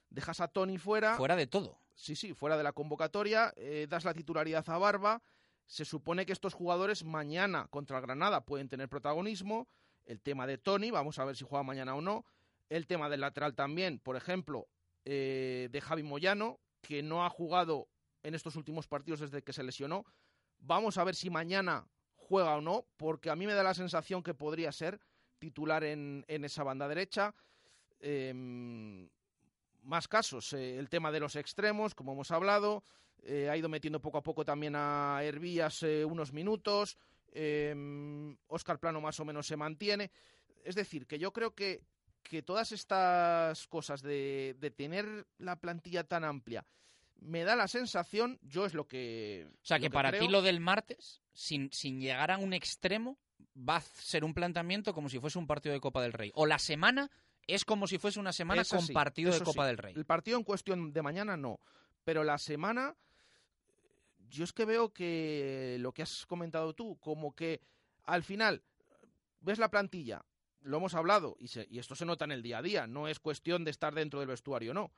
[0.10, 1.16] dejas a Tony fuera.
[1.16, 1.78] Fuera de todo.
[1.96, 5.22] Sí, sí, fuera de la convocatoria, eh, das la titularidad a Barba.
[5.66, 9.68] Se supone que estos jugadores mañana contra el Granada pueden tener protagonismo.
[10.06, 12.26] El tema de Tony, vamos a ver si juega mañana o no.
[12.70, 14.68] El tema del lateral también, por ejemplo,
[15.06, 17.88] eh, de Javi Moyano, que no ha jugado
[18.24, 20.06] en estos últimos partidos desde que se lesionó.
[20.60, 24.24] Vamos a ver si mañana juega o no, porque a mí me da la sensación
[24.24, 25.00] que podría ser
[25.42, 27.34] titular en, en esa banda derecha.
[28.00, 29.10] Em,
[29.84, 32.84] más casos, eh, el tema de los extremos, como hemos hablado,
[33.24, 36.98] eh, ha ido metiendo poco a poco también a Hervías eh, unos minutos,
[38.48, 40.12] Oscar Plano más o menos se mantiene.
[40.64, 41.82] Es decir, que yo creo que,
[42.22, 46.66] que todas estas cosas de, de tener la plantilla tan amplia,
[47.22, 49.48] me da la sensación, yo es lo que...
[49.64, 53.18] O sea, que para creo, ti lo del martes, sin, sin llegar a un extremo,
[53.58, 56.32] va a ser un planteamiento como si fuese un partido de Copa del Rey.
[56.36, 57.10] O la semana
[57.48, 59.68] es como si fuese una semana con partido de Copa sí.
[59.68, 59.94] del Rey.
[59.96, 61.60] El partido en cuestión de mañana no,
[62.04, 62.96] pero la semana
[64.30, 67.62] yo es que veo que lo que has comentado tú, como que
[68.06, 68.64] al final
[69.42, 70.24] ves la plantilla,
[70.62, 73.08] lo hemos hablado y, se- y esto se nota en el día a día, no
[73.08, 74.92] es cuestión de estar dentro del vestuario, no.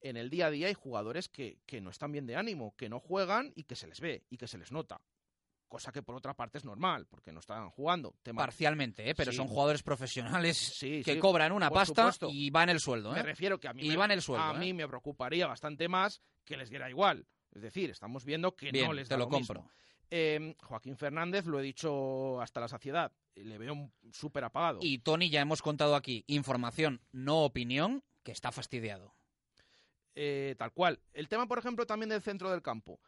[0.00, 2.88] En el día a día hay jugadores que, que no están bien de ánimo, que
[2.90, 5.00] no juegan y que se les ve y que se les nota.
[5.74, 8.14] Cosa que por otra parte es normal, porque no están jugando.
[8.22, 9.14] Tema- Parcialmente, ¿eh?
[9.16, 9.38] pero Sí.
[9.38, 12.28] son jugadores profesionales Sí, que sí, cobran una pasta supuesto.
[12.30, 13.10] y van el sueldo.
[13.10, 13.14] ¿eh?
[13.16, 14.44] Me refiero que a mí, y me, van el sueldo.
[14.46, 14.58] a ¿eh?
[14.60, 17.26] mí me preocuparía bastante más que les diera igual.
[17.50, 19.52] Es decir, estamos viendo que Bien, no les te da lo mismo.
[19.54, 19.70] compro.
[20.10, 24.78] Eh, Joaquín Fernández, lo he dicho hasta la saciedad, le veo un- súper apagado.
[24.80, 29.12] Y Tony, ya hemos contado aquí, información, no opinión, que está fastidiado.
[30.14, 31.00] Eh, tal cual.
[31.12, 33.00] El tema, por ejemplo, también del centro del campo.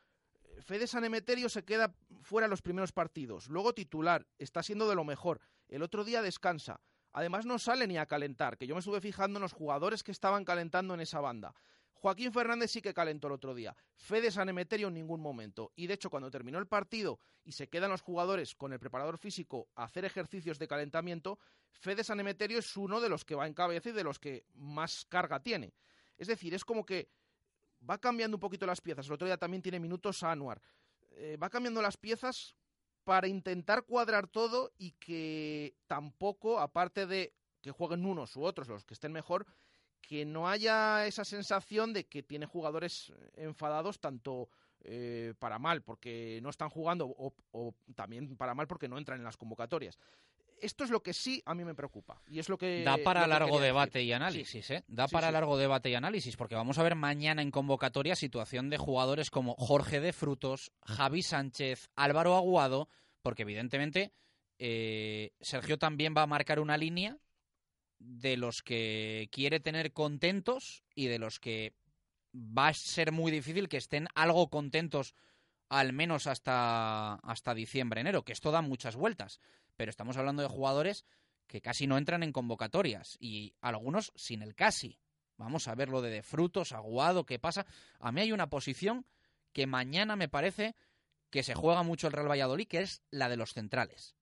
[0.60, 3.48] Fede San Emeterio se queda fuera los primeros partidos.
[3.48, 5.40] Luego titular, está siendo de lo mejor.
[5.68, 6.80] El otro día descansa.
[7.12, 10.12] Además no sale ni a calentar, que yo me estuve fijando en los jugadores que
[10.12, 11.54] estaban calentando en esa banda.
[11.94, 13.74] Joaquín Fernández sí que calentó el otro día.
[13.94, 15.72] Fede San Emeterio en ningún momento.
[15.74, 19.16] Y de hecho, cuando terminó el partido y se quedan los jugadores con el preparador
[19.16, 21.38] físico a hacer ejercicios de calentamiento,
[21.70, 24.44] Fede San Emeterio es uno de los que va en cabeza y de los que
[24.54, 25.72] más carga tiene.
[26.18, 27.08] Es decir, es como que
[27.88, 29.06] va cambiando un poquito las piezas.
[29.06, 30.60] El otro día también tiene minutos Anuar.
[31.12, 32.56] Eh, va cambiando las piezas
[33.04, 38.84] para intentar cuadrar todo y que tampoco, aparte de que jueguen unos u otros, los
[38.84, 39.46] que estén mejor,
[40.00, 44.48] que no haya esa sensación de que tiene jugadores enfadados tanto
[44.80, 49.24] eh, para mal porque no están jugando o también para mal porque no entran en
[49.24, 49.98] las convocatorias
[50.60, 52.22] esto es lo que sí a mí me preocupa.
[52.28, 52.82] Y es lo que.
[52.84, 54.08] Da para que largo debate decir.
[54.08, 54.84] y análisis, ¿eh?
[54.88, 55.32] Da Sí, para sí.
[55.32, 59.54] largo debate y análisis, porque vamos a ver mañana en convocatoria situación de jugadores como
[59.56, 62.88] Jorge de Frutos, Javi Sánchez, Álvaro Aguado,
[63.22, 64.12] porque evidentemente
[64.58, 67.18] eh, Sergio también va a marcar una línea
[67.98, 71.74] de los que quiere tener contentos y de los que
[72.34, 75.14] va a ser muy difícil que estén algo contentos
[75.68, 79.40] al menos hasta, hasta diciembre, enero, que esto da muchas vueltas.
[79.76, 81.04] Pero estamos hablando de jugadores
[81.46, 84.98] que casi no entran en convocatorias y algunos sin el casi.
[85.36, 87.66] Vamos a ver lo de, de frutos, aguado, qué pasa.
[88.00, 89.06] A mí hay una posición
[89.52, 90.74] que mañana me parece
[91.30, 94.16] que se juega mucho el Real Valladolid, que es la de los centrales.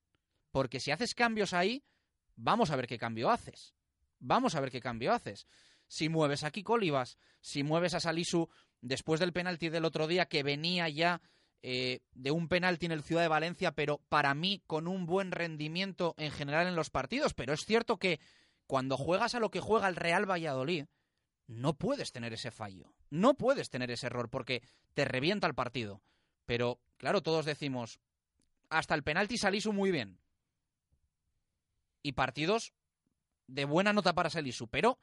[0.50, 1.84] Porque si haces cambios ahí,
[2.36, 3.74] vamos a ver qué cambio haces.
[4.18, 5.46] Vamos a ver qué cambio haces.
[5.86, 8.48] Si mueves a Kiko Olivas, si mueves a Salisu
[8.80, 11.20] después del penalti del otro día, que venía ya
[11.66, 15.32] eh, de un penalti en el Ciudad de Valencia, pero para mí con un buen
[15.32, 17.32] rendimiento en general en los partidos.
[17.32, 18.20] Pero es cierto que
[18.66, 20.84] cuando juegas a lo que juega el Real Valladolid,
[21.46, 22.92] no puedes tener ese fallo.
[23.08, 26.02] No puedes tener ese error porque te revienta el partido.
[26.44, 27.98] Pero, claro, todos decimos,
[28.68, 30.20] hasta el penalti Salisu muy bien.
[32.02, 32.74] Y partidos
[33.46, 34.98] de buena nota para Salisu, pero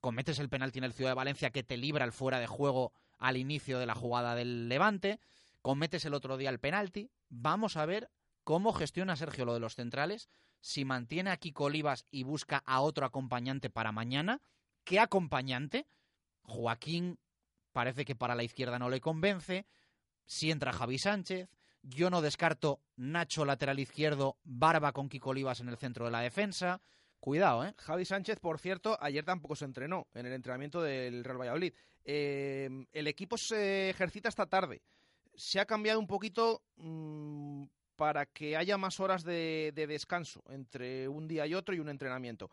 [0.00, 2.94] cometes el penalti en el Ciudad de Valencia que te libra el fuera de juego
[3.18, 5.20] al inicio de la jugada del Levante,
[5.62, 7.10] cometes el otro día el penalti.
[7.28, 8.10] Vamos a ver
[8.44, 10.28] cómo gestiona Sergio lo de los centrales,
[10.60, 11.70] si mantiene a Kiko
[12.10, 14.40] y busca a otro acompañante para mañana.
[14.84, 15.86] ¿Qué acompañante?
[16.42, 17.18] Joaquín
[17.72, 19.66] parece que para la izquierda no le convence.
[20.24, 21.48] Si entra Javi Sánchez,
[21.82, 26.20] yo no descarto Nacho lateral izquierdo, Barba con Kiko Olivas en el centro de la
[26.20, 26.80] defensa.
[27.20, 27.74] Cuidado, ¿eh?
[27.78, 31.72] Javi Sánchez, por cierto, ayer tampoco se entrenó en el entrenamiento del Real Valladolid.
[32.04, 34.82] Eh, el equipo se ejercita esta tarde.
[35.34, 37.64] Se ha cambiado un poquito mmm,
[37.96, 41.88] para que haya más horas de, de, descanso entre un día y otro y un
[41.88, 42.50] entrenamiento.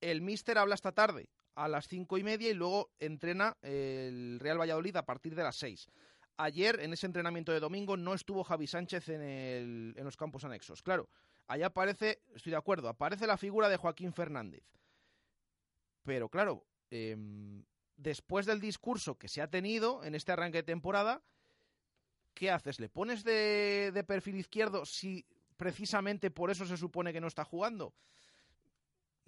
[0.00, 4.60] El míster habla esta tarde a las cinco y media y luego entrena el Real
[4.60, 5.88] Valladolid a partir de las seis.
[6.38, 10.44] Ayer, en ese entrenamiento de domingo, no estuvo Javi Sánchez en, el, en los campos
[10.44, 10.82] anexos.
[10.82, 11.08] Claro,
[11.46, 14.64] allá aparece, estoy de acuerdo, aparece la figura de Joaquín Fernández.
[16.04, 17.16] Pero claro, eh,
[17.96, 21.22] después del discurso que se ha tenido en este arranque de temporada,
[22.34, 22.78] ¿qué haces?
[22.80, 27.44] ¿Le pones de, de perfil izquierdo si precisamente por eso se supone que no está
[27.44, 27.94] jugando?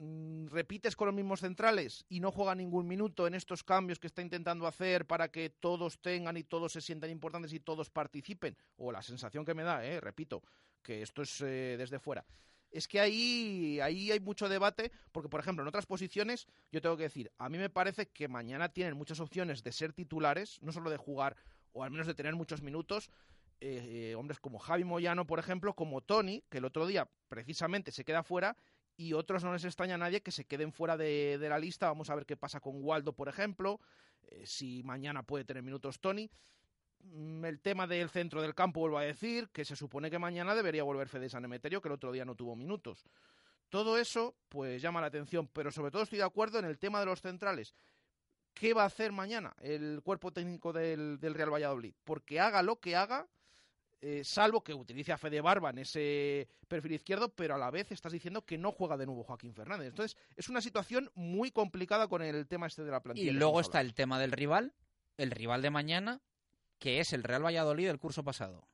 [0.00, 4.06] Mm, repites con los mismos centrales y no juega ningún minuto en estos cambios que
[4.06, 8.56] está intentando hacer para que todos tengan y todos se sientan importantes y todos participen,
[8.76, 10.44] o la sensación que me da, eh, repito,
[10.82, 12.24] que esto es eh, desde fuera.
[12.70, 16.96] Es que ahí, ahí hay mucho debate, porque por ejemplo, en otras posiciones, yo tengo
[16.96, 20.72] que decir, a mí me parece que mañana tienen muchas opciones de ser titulares, no
[20.72, 21.36] solo de jugar,
[21.72, 23.10] o al menos de tener muchos minutos,
[23.60, 28.04] eh, hombres como Javi Moyano, por ejemplo, como Tony, que el otro día precisamente se
[28.04, 28.56] queda fuera,
[28.96, 31.86] y otros no les extraña a nadie que se queden fuera de, de la lista.
[31.86, 33.80] Vamos a ver qué pasa con Waldo, por ejemplo,
[34.26, 36.28] eh, si mañana puede tener minutos Tony.
[37.04, 40.54] Mm, El tema del centro del campo, vuelvo a decir, que se supone que mañana
[40.54, 43.04] debería volver Fede San Emeterio, que el otro día no tuvo minutos.
[43.68, 47.00] Todo eso, pues llama la atención, pero sobre todo estoy de acuerdo en el tema
[47.00, 47.74] de los centrales.
[48.54, 51.94] ¿Qué va a hacer mañana el cuerpo técnico del, del Real Valladolid?
[52.02, 53.28] Porque haga lo que haga,
[54.00, 57.92] eh, salvo que utilice a Fede Barba en ese perfil izquierdo, pero a la vez
[57.92, 59.88] estás diciendo que no juega de nuevo Joaquín Fernández.
[59.88, 63.30] Entonces, es una situación muy complicada con el tema este de la plantilla.
[63.30, 64.72] Y luego está el tema del rival,
[65.16, 66.20] el rival de mañana,
[66.78, 68.68] que es el Real Valladolid del curso pasado.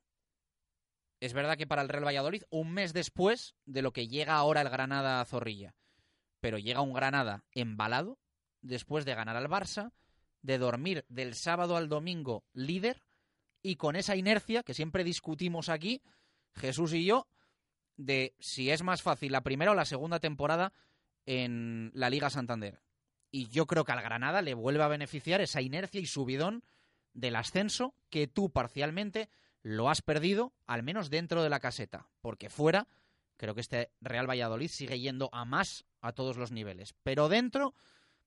[1.20, 4.60] Es verdad que para el Real Valladolid, un mes después de lo que llega ahora
[4.60, 5.74] el Granada a Zorrilla,
[6.40, 8.18] pero llega un Granada embalado,
[8.60, 9.92] después de ganar al Barça,
[10.42, 13.02] de dormir del sábado al domingo líder,
[13.62, 16.02] y con esa inercia que siempre discutimos aquí,
[16.52, 17.26] Jesús y yo,
[17.96, 20.74] de si es más fácil la primera o la segunda temporada
[21.24, 22.82] en la Liga Santander.
[23.30, 26.62] Y yo creo que al Granada le vuelve a beneficiar esa inercia y subidón
[27.14, 29.31] del ascenso que tú parcialmente
[29.62, 32.87] lo has perdido, al menos dentro de la caseta, porque fuera
[33.37, 36.94] creo que este Real Valladolid sigue yendo a más a todos los niveles.
[37.03, 37.74] Pero dentro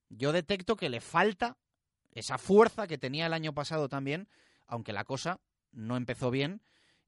[0.10, 1.58] yo detecto que le falta
[2.12, 4.28] esa fuerza que tenía el año pasado también
[4.68, 5.39] aunque la cosa
[5.72, 6.61] no empezó bien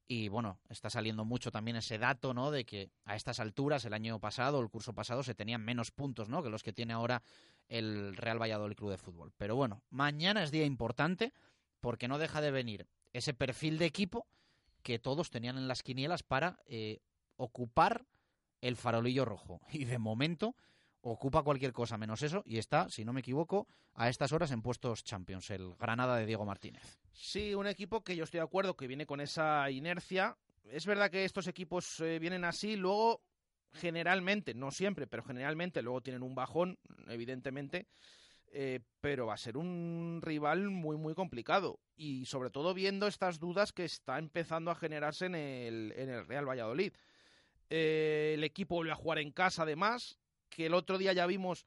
[0.08, 2.50] y bueno, está saliendo mucho también ese dato, ¿no?
[2.50, 6.28] De que a estas alturas, el año pasado, el curso pasado, se tenían menos puntos,
[6.28, 6.42] ¿no?
[6.42, 7.22] Que los que tiene ahora
[7.68, 9.32] el Real Valladolid Club de Fútbol.
[9.36, 11.32] Pero bueno, mañana es día importante
[11.80, 14.26] porque no deja de venir ese perfil de equipo
[14.82, 17.00] que todos tenían en las quinielas para eh,
[17.36, 18.06] ocupar
[18.60, 19.60] el farolillo rojo.
[19.72, 20.54] Y de momento,
[21.02, 24.62] ocupa cualquier cosa menos eso y está, si no me equivoco, a estas horas en
[24.62, 26.98] puestos Champions, el Granada de Diego Martínez.
[27.12, 30.36] Sí, un equipo que yo estoy de acuerdo que viene con esa inercia.
[30.64, 33.22] Es verdad que estos equipos eh, vienen así, luego
[33.72, 36.78] generalmente, no siempre, pero generalmente luego tienen un bajón,
[37.08, 37.86] evidentemente,
[38.50, 41.80] eh, pero va a ser un rival muy, muy complicado.
[41.96, 46.26] Y sobre todo viendo estas dudas que está empezando a generarse en el, en el
[46.26, 46.92] Real Valladolid.
[47.68, 51.66] Eh, el equipo vuelve a jugar en casa, además, que el otro día ya vimos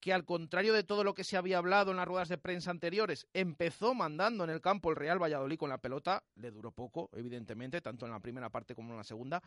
[0.00, 2.70] que al contrario de todo lo que se había hablado en las ruedas de prensa
[2.70, 7.08] anteriores, empezó mandando en el campo el Real Valladolid con la pelota, le duró poco,
[7.14, 9.42] evidentemente, tanto en la primera parte como en la segunda,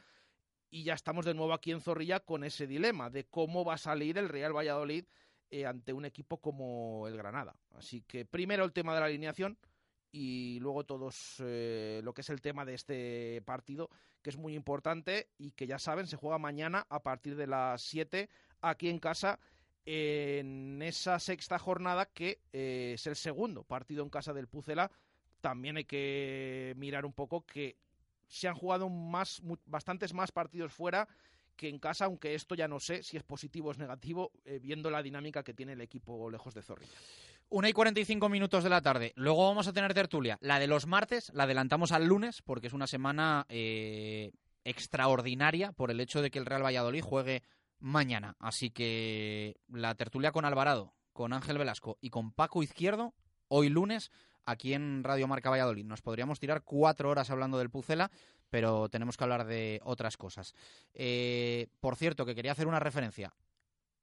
[0.71, 3.77] y ya estamos de nuevo aquí en Zorrilla con ese dilema de cómo va a
[3.77, 5.05] salir el Real Valladolid
[5.49, 7.55] eh, ante un equipo como el Granada.
[7.75, 9.57] Así que primero el tema de la alineación
[10.11, 13.89] y luego todos eh, lo que es el tema de este partido,
[14.21, 17.81] que es muy importante y que ya saben, se juega mañana a partir de las
[17.83, 18.29] 7
[18.61, 19.39] aquí en casa
[19.85, 24.91] en esa sexta jornada que eh, es el segundo partido en casa del Pucela.
[25.39, 27.77] También hay que mirar un poco que
[28.27, 31.07] se han jugado más, bastantes más partidos fuera
[31.57, 34.59] que en casa, aunque esto ya no sé si es positivo o es negativo, eh,
[34.61, 36.93] viendo la dinámica que tiene el equipo lejos de Zorrilla.
[37.49, 39.13] Una y 45 minutos de la tarde.
[39.15, 40.37] Luego vamos a tener tertulia.
[40.41, 44.31] La de los martes la adelantamos al lunes porque es una semana eh,
[44.63, 47.43] extraordinaria por el hecho de que el Real Valladolid juegue
[47.79, 48.35] mañana.
[48.39, 53.13] Así que la tertulia con Alvarado, con Ángel Velasco y con Paco Izquierdo,
[53.47, 54.11] hoy lunes,
[54.45, 55.85] aquí en Radio Marca Valladolid.
[55.85, 58.11] Nos podríamos tirar cuatro horas hablando del Pucela,
[58.49, 60.53] pero tenemos que hablar de otras cosas.
[60.93, 63.33] Eh, por cierto, que quería hacer una referencia.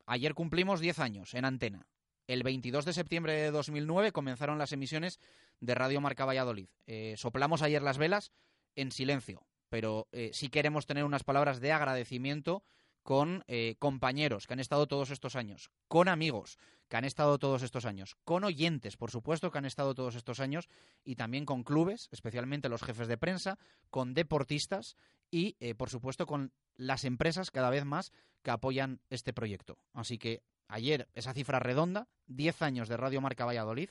[0.07, 1.86] Ayer cumplimos 10 años en antena.
[2.26, 5.20] El 22 de septiembre de 2009 comenzaron las emisiones
[5.61, 6.68] de Radio Marca Valladolid.
[6.86, 8.32] Eh, soplamos ayer las velas
[8.76, 12.62] en silencio, pero eh, sí queremos tener unas palabras de agradecimiento
[13.05, 17.62] con eh, compañeros que han estado todos estos años, con amigos que han estado todos
[17.62, 20.68] estos años, con oyentes, por supuesto, que han estado todos estos años,
[21.05, 23.59] y también con clubes, especialmente los jefes de prensa,
[23.90, 24.96] con deportistas
[25.30, 29.78] y, eh, por supuesto, con las empresas cada vez más que apoyan este proyecto.
[29.92, 33.90] Así que ayer esa cifra redonda, 10 años de Radio Marca Valladolid,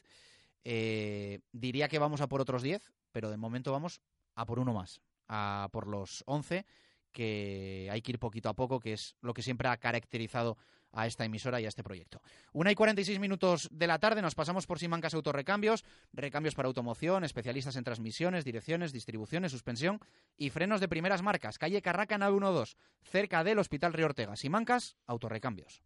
[0.63, 4.01] eh, diría que vamos a por otros 10, pero de momento vamos
[4.33, 6.65] a por uno más, a por los 11
[7.13, 10.57] que hay que ir poquito a poco, que es lo que siempre ha caracterizado
[10.93, 12.21] a esta emisora y a este proyecto.
[12.53, 15.83] Una y 46 minutos de la tarde nos pasamos por Simancas Autorrecambios,
[16.13, 19.99] recambios para automoción, especialistas en transmisiones, direcciones, distribuciones, suspensión
[20.37, 21.57] y frenos de primeras marcas.
[21.57, 24.35] Calle Carraca 912, cerca del Hospital Río Ortega.
[24.35, 25.81] Simancas Autorrecambios.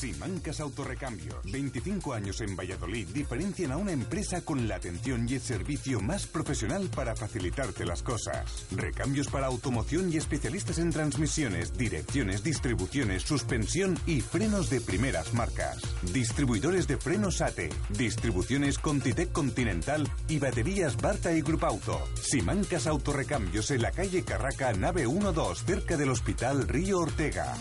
[0.00, 1.40] Simancas Autorrecambio.
[1.44, 6.26] 25 años en Valladolid diferencian a una empresa con la atención y el servicio más
[6.26, 8.66] profesional para facilitarte las cosas.
[8.70, 15.82] Recambios para automoción y especialistas en transmisiones, direcciones, distribuciones, suspensión y frenos de primeras marcas.
[16.12, 22.00] Distribuidores de frenos ATE, distribuciones Contitec Continental y baterías Barta y Grupo Auto.
[22.20, 27.54] Simancas Autorrecambios en la calle Carraca, nave 12, cerca del Hospital Río Ortega.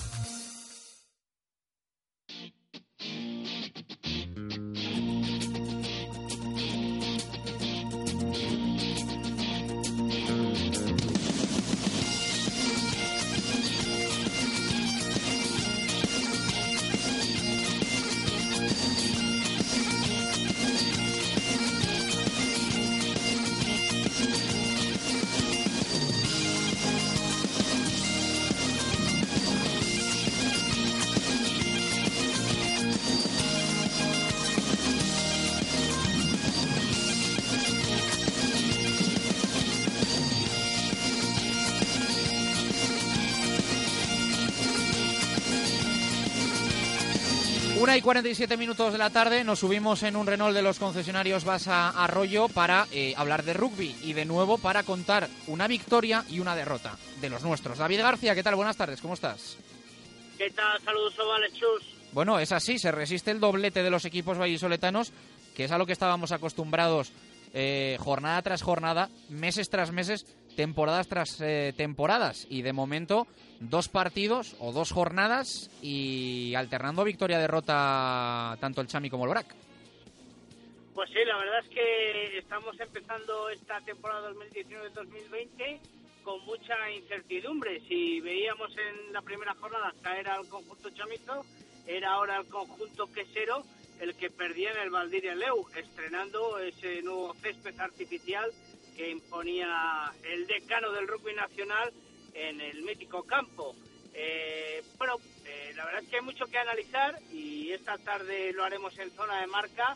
[47.90, 51.44] Una y 47 minutos de la tarde nos subimos en un Renault de los concesionarios
[51.44, 56.40] Basa Arroyo para eh, hablar de rugby y de nuevo para contar una victoria y
[56.40, 57.80] una derrota de los nuestros.
[57.80, 58.54] David García, ¿qué tal?
[58.54, 59.58] Buenas tardes, ¿cómo estás?
[60.38, 60.80] ¿Qué tal?
[60.84, 61.84] Saludos, Ovales Chus.
[62.12, 65.12] Bueno, es así, se resiste el doblete de los equipos vallisoletanos,
[65.56, 67.12] que es a lo que estábamos acostumbrados
[67.56, 70.28] eh, jornada tras jornada, meses tras meses,
[70.60, 72.46] temporadas tras eh, temporadas.
[72.50, 73.28] Y de momento,
[73.62, 79.56] dos partidos o dos jornadas y alternando victoria-derrota tanto el Chami como el Brac.
[80.94, 85.80] Pues sí, la verdad es que estamos empezando esta temporada 2019-2020
[86.26, 87.80] con mucha incertidumbre.
[87.88, 91.46] Si veíamos en la primera jornada caer al conjunto chamizo,
[91.88, 93.64] era ahora el conjunto quesero
[94.02, 98.52] el que perdía en el Valdiria Leu, estrenando ese nuevo césped artificial
[99.00, 101.94] que imponía el decano del rugby nacional
[102.34, 103.74] en el mítico campo.
[104.14, 108.66] Eh, bueno, eh, la verdad es que hay mucho que analizar y esta tarde lo
[108.66, 109.96] haremos en zona de marca,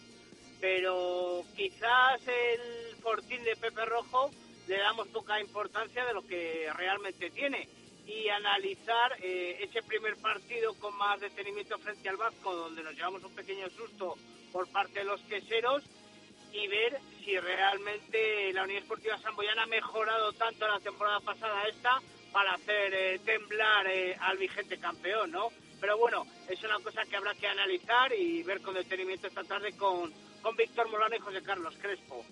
[0.61, 4.31] pero quizás el fortín de Pepe Rojo
[4.69, 7.67] le damos poca importancia de lo que realmente tiene
[8.07, 13.21] y analizar eh, ese primer partido con más detenimiento frente al Vasco, donde nos llevamos
[13.25, 14.15] un pequeño susto
[14.53, 15.83] por parte de los queseros
[16.53, 21.99] y ver si realmente la Unión Esportiva Samboyana ha mejorado tanto la temporada pasada esta
[22.31, 25.49] para hacer eh, temblar eh, al vigente campeón, ¿no?
[25.81, 29.75] Pero bueno, es una cosa que habrá que analizar y ver con detenimiento esta tarde
[29.75, 32.23] con, con Víctor Molano y José Carlos Crespo.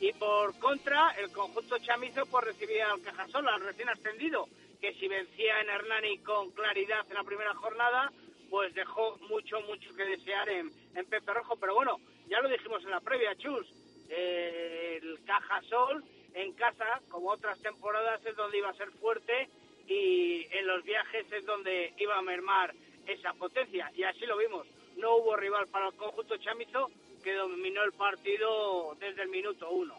[0.00, 4.48] Y por contra, el conjunto chamizo pues recibía al Cajasol, al recién ascendido,
[4.80, 8.12] que si vencía en Hernani con claridad en la primera jornada,
[8.50, 11.56] pues dejó mucho, mucho que desear en, en Pepe Rojo.
[11.56, 11.98] Pero bueno,
[12.32, 13.66] ya lo dijimos en la previa, Chus,
[14.08, 16.02] el Cajasol
[16.32, 19.50] en casa, como otras temporadas, es donde iba a ser fuerte
[19.86, 22.72] y en los viajes es donde iba a mermar
[23.06, 23.92] esa potencia.
[23.94, 24.66] Y así lo vimos.
[24.96, 26.90] No hubo rival para el conjunto chamizo
[27.22, 29.94] que dominó el partido desde el minuto uno.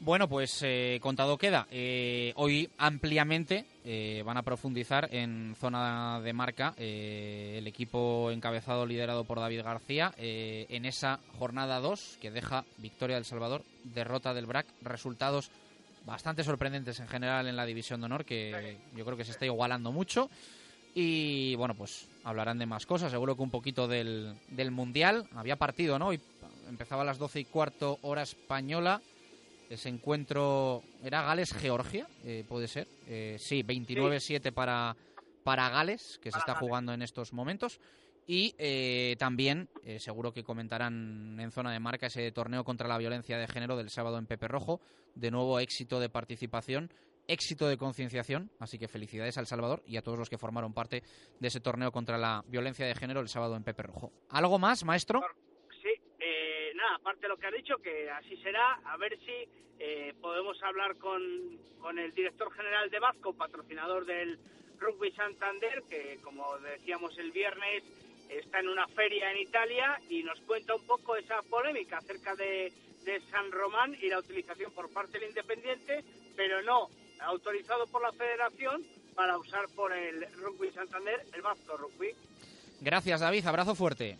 [0.00, 1.68] Bueno, pues eh, contado queda.
[1.70, 9.24] Eh, hoy ampliamente eh, van a profundizar en zona de marca el equipo encabezado, liderado
[9.24, 14.66] por David García, en esa jornada 2 que deja victoria del Salvador, derrota del BRAC,
[14.82, 15.50] resultados
[16.06, 19.46] bastante sorprendentes en general en la división de honor, que yo creo que se está
[19.46, 20.30] igualando mucho.
[20.94, 25.26] Y bueno, pues hablarán de más cosas, seguro que un poquito del, del Mundial.
[25.34, 26.12] Había partido, ¿no?
[26.12, 26.20] Y
[26.68, 29.00] empezaba a las 12 y cuarto hora española.
[29.74, 32.86] Ese encuentro era Gales-Georgia, eh, puede ser.
[33.08, 34.96] Eh, sí, 29-7 para,
[35.42, 37.80] para Gales, que se está jugando en estos momentos.
[38.24, 39.68] Y eh, también,
[39.98, 43.90] seguro que comentarán en zona de marca ese torneo contra la violencia de género del
[43.90, 44.80] sábado en Pepe Rojo.
[45.16, 46.88] De nuevo, éxito de participación,
[47.26, 48.52] éxito de concienciación.
[48.60, 51.02] Así que felicidades al Salvador y a todos los que formaron parte
[51.40, 54.12] de ese torneo contra la violencia de género el sábado en Pepe Rojo.
[54.30, 55.20] ¿Algo más, maestro?
[56.94, 60.96] Aparte de lo que ha dicho, que así será, a ver si eh, podemos hablar
[60.96, 61.22] con,
[61.80, 64.38] con el director general de Vasco, patrocinador del
[64.78, 67.82] Rugby Santander, que como decíamos el viernes
[68.28, 72.72] está en una feria en Italia y nos cuenta un poco esa polémica acerca de,
[73.04, 76.04] de San Román y la utilización por parte del Independiente,
[76.36, 76.88] pero no
[77.20, 78.82] autorizado por la Federación
[79.14, 82.10] para usar por el Rugby Santander el Vasco Rugby.
[82.80, 84.18] Gracias David, abrazo fuerte.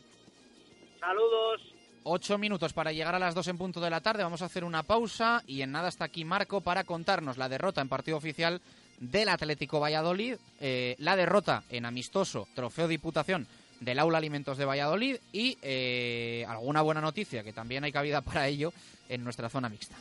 [1.01, 1.74] Saludos.
[2.07, 4.23] Ocho minutos para llegar a las dos en punto de la tarde.
[4.23, 7.81] Vamos a hacer una pausa y en nada está aquí Marco para contarnos la derrota
[7.81, 8.61] en partido oficial
[9.01, 13.47] del Atlético Valladolid, eh, la derrota en amistoso Trofeo Diputación
[13.81, 18.49] del Aula Alimentos de Valladolid y eh, alguna buena noticia, que también hay cabida para
[18.49, 18.75] ello
[19.09, 19.97] en nuestra zona mixta.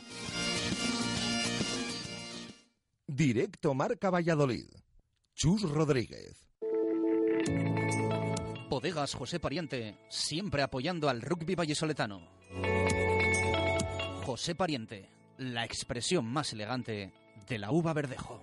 [3.06, 4.66] Directo Marca Valladolid.
[5.34, 6.43] Chus Rodríguez.
[8.74, 12.26] Bodegas José Pariente, siempre apoyando al rugby vallesoletano.
[14.26, 15.08] José Pariente,
[15.38, 17.12] la expresión más elegante
[17.46, 18.42] de la uva verdejo.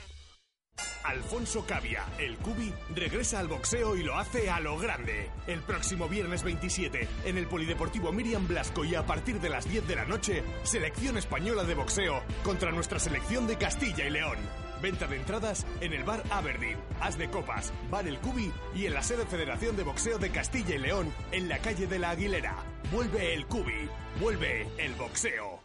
[1.03, 5.29] Alfonso Cavia, el Cubi, regresa al boxeo y lo hace a lo grande.
[5.47, 9.87] El próximo viernes 27, en el Polideportivo Miriam Blasco y a partir de las 10
[9.87, 14.37] de la noche, selección española de boxeo contra nuestra selección de Castilla y León.
[14.81, 18.93] Venta de entradas en el bar Aberdeen, As de Copas, Bar El Cubi y en
[18.95, 22.55] la sede Federación de Boxeo de Castilla y León, en la calle de la Aguilera.
[22.91, 23.89] Vuelve el Cubi,
[24.19, 25.61] vuelve el boxeo.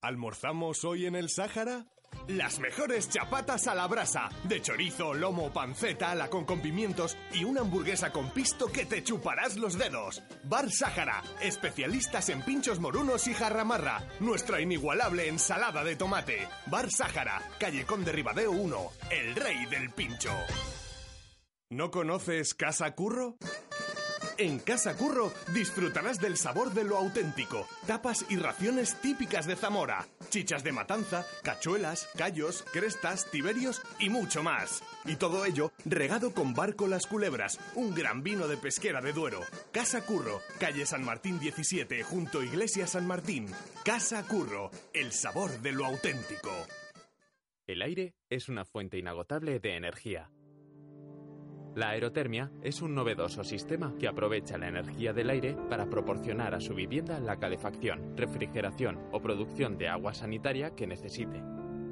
[0.00, 1.86] ¿Almorzamos hoy en el Sáhara?
[2.28, 7.62] Las mejores chapatas a la brasa, de chorizo, lomo, panceta, ala con pimientos y una
[7.62, 10.22] hamburguesa con pisto que te chuparás los dedos.
[10.44, 16.46] Bar Sáhara, especialistas en pinchos morunos y jarramarra, nuestra inigualable ensalada de tomate.
[16.66, 20.30] Bar Sáhara, calle Conde Ribadeo 1, el rey del pincho.
[21.70, 23.36] ¿No conoces Casa Curro?
[24.38, 30.06] En Casa Curro disfrutarás del sabor de lo auténtico, tapas y raciones típicas de Zamora,
[30.30, 34.84] chichas de matanza, cachuelas, callos, crestas, tiberios y mucho más.
[35.04, 39.40] Y todo ello regado con Barco Las Culebras, un gran vino de pesquera de Duero.
[39.72, 43.48] Casa Curro, calle San Martín 17, junto a Iglesia San Martín.
[43.84, 46.52] Casa Curro, el sabor de lo auténtico.
[47.66, 50.30] El aire es una fuente inagotable de energía
[51.78, 56.60] La aerotermia es un novedoso sistema que aprovecha la energía del aire para proporcionar a
[56.60, 61.40] su vivienda la calefacción, refrigeración o producción de agua sanitaria que necesite.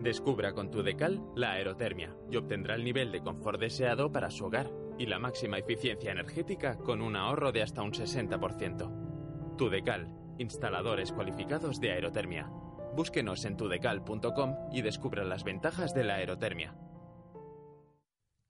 [0.03, 4.47] Descubra con tu decal la aerotermia y obtendrá el nivel de confort deseado para su
[4.47, 9.57] hogar y la máxima eficiencia energética con un ahorro de hasta un 60%.
[9.57, 12.51] Tudecal, instaladores cualificados de aerotermia.
[12.97, 16.74] Búsquenos en tudecal.com y descubra las ventajas de la aerotermia.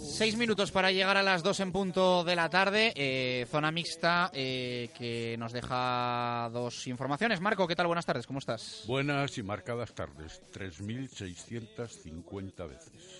[0.00, 2.92] Seis minutos para llegar a las dos en punto de la tarde.
[2.94, 7.40] Eh, zona mixta eh, que nos deja dos informaciones.
[7.40, 7.88] Marco, ¿qué tal?
[7.88, 8.84] Buenas tardes, ¿cómo estás?
[8.86, 10.40] Buenas y marcadas tardes.
[10.52, 13.19] 3.650 veces.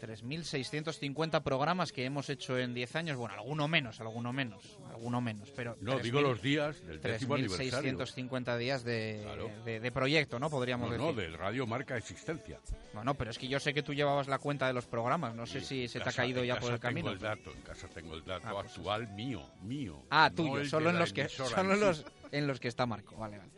[0.00, 3.16] 3.650 programas que hemos hecho en 10 años.
[3.16, 5.50] Bueno, alguno menos, alguno menos, alguno menos.
[5.54, 7.70] Pero No, digo los días del décimo aniversario.
[7.98, 9.24] 3.650 días de,
[9.64, 10.48] de, de proyecto, ¿no?
[10.50, 11.06] Podríamos No, decir.
[11.06, 12.58] no, del Radio Marca Existencia.
[12.92, 15.34] Bueno, pero es que yo sé que tú llevabas la cuenta de los programas.
[15.34, 17.10] No sé si se te ha caído ya por el camino.
[17.12, 20.02] Tengo el dato, en casa tengo el dato Ah, pues actual mío, mío.
[20.10, 23.38] Ah, tuyo, solo en los que solo en los en los que está Marco, vale,
[23.38, 23.50] vale.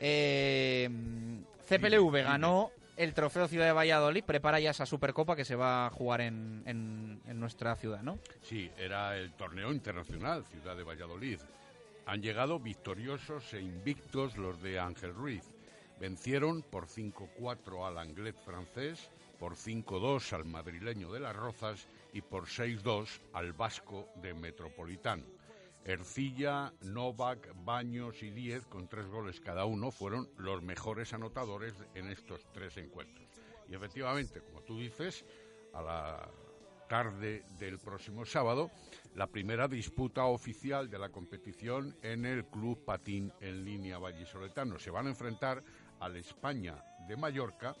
[0.00, 0.88] Eh,
[1.68, 2.70] CPLV ganó
[3.02, 6.62] el trofeo Ciudad de Valladolid, prepara ya esa Supercopa que se va a jugar en,
[6.66, 8.18] en- nuestra ciudad, ¿no?
[8.42, 11.38] Sí, era el torneo internacional, Ciudad de Valladolid.
[12.06, 15.44] Han llegado victoriosos e invictos los de Ángel Ruiz.
[15.98, 22.46] Vencieron por 5-4 al Anglet francés, por 5-2 al madrileño de las Rozas y por
[22.46, 25.24] 6-2 al vasco de Metropolitano.
[25.84, 32.08] Ercilla, Novak, Baños y Diez, con tres goles cada uno, fueron los mejores anotadores en
[32.10, 33.26] estos tres encuentros.
[33.68, 35.24] Y efectivamente, como tú dices,
[35.72, 36.30] a la
[36.88, 38.70] tarde del próximo sábado,
[39.14, 44.78] la primera disputa oficial de la competición en el Club Patín en línea vallisoletano.
[44.78, 45.62] Se van a enfrentar
[46.00, 47.76] al España de Mallorca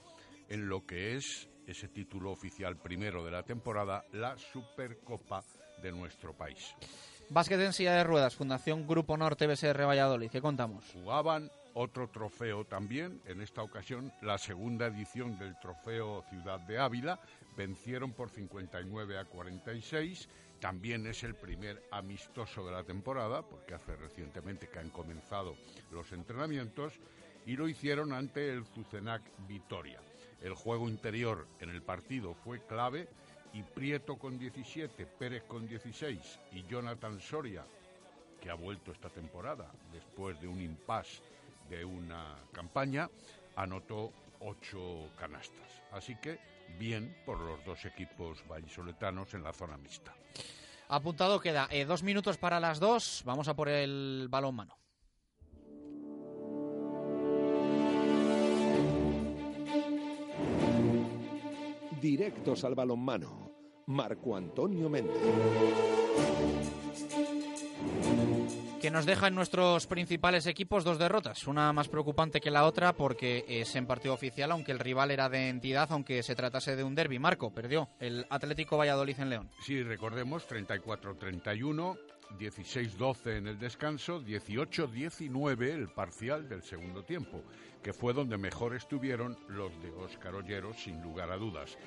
[0.48, 5.44] en lo que es ese título oficial primero de la temporada, la Supercopa
[5.82, 6.74] de nuestro país.
[7.32, 10.84] Básquet en silla de ruedas, Fundación Grupo Norte BSR Valladolid, ¿qué contamos?
[10.92, 17.20] Jugaban otro trofeo también, en esta ocasión la segunda edición del trofeo Ciudad de Ávila,
[17.56, 20.28] vencieron por 59 a 46,
[20.58, 25.54] también es el primer amistoso de la temporada, porque hace recientemente que han comenzado
[25.92, 26.94] los entrenamientos,
[27.46, 30.00] y lo hicieron ante el Zucenac Vitoria.
[30.42, 33.06] El juego interior en el partido fue clave
[33.52, 37.64] y Prieto con 17, Pérez con 16 y Jonathan Soria,
[38.40, 41.20] que ha vuelto esta temporada después de un impasse
[41.68, 43.08] de una campaña,
[43.56, 45.82] anotó ocho canastas.
[45.92, 46.38] Así que
[46.78, 50.14] bien por los dos equipos vallisoletanos en la zona mixta.
[50.88, 54.79] Apuntado queda eh, dos minutos para las dos, vamos a por el balón mano.
[62.00, 63.50] Directos al balonmano.
[63.86, 65.16] Marco Antonio Méndez.
[68.80, 72.94] Que nos deja en nuestros principales equipos dos derrotas, una más preocupante que la otra
[72.94, 76.84] porque es en partido oficial, aunque el rival era de entidad, aunque se tratase de
[76.84, 77.18] un derby.
[77.18, 79.50] Marco perdió el Atlético Valladolid en León.
[79.60, 81.98] Sí, recordemos, 34-31,
[82.38, 87.42] 16-12 en el descanso, 18-19 el parcial del segundo tiempo,
[87.82, 91.78] que fue donde mejor estuvieron los de Óscar Ollero, sin lugar a dudas.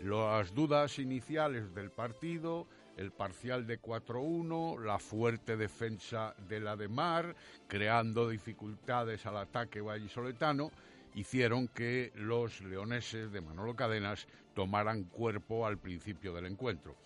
[0.00, 6.88] Las dudas iniciales del partido, el parcial de 4-1, la fuerte defensa de la de
[6.88, 7.34] Mar,
[7.68, 10.70] creando dificultades al ataque vallisoletano,
[11.14, 16.96] hicieron que los leoneses de Manolo Cadenas tomaran cuerpo al principio del encuentro.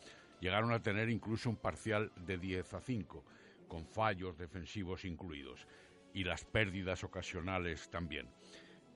[0.40, 3.24] Llegaron a tener incluso un parcial de 10 a 5,
[3.66, 5.66] con fallos defensivos incluidos,
[6.14, 8.28] y las pérdidas ocasionales también.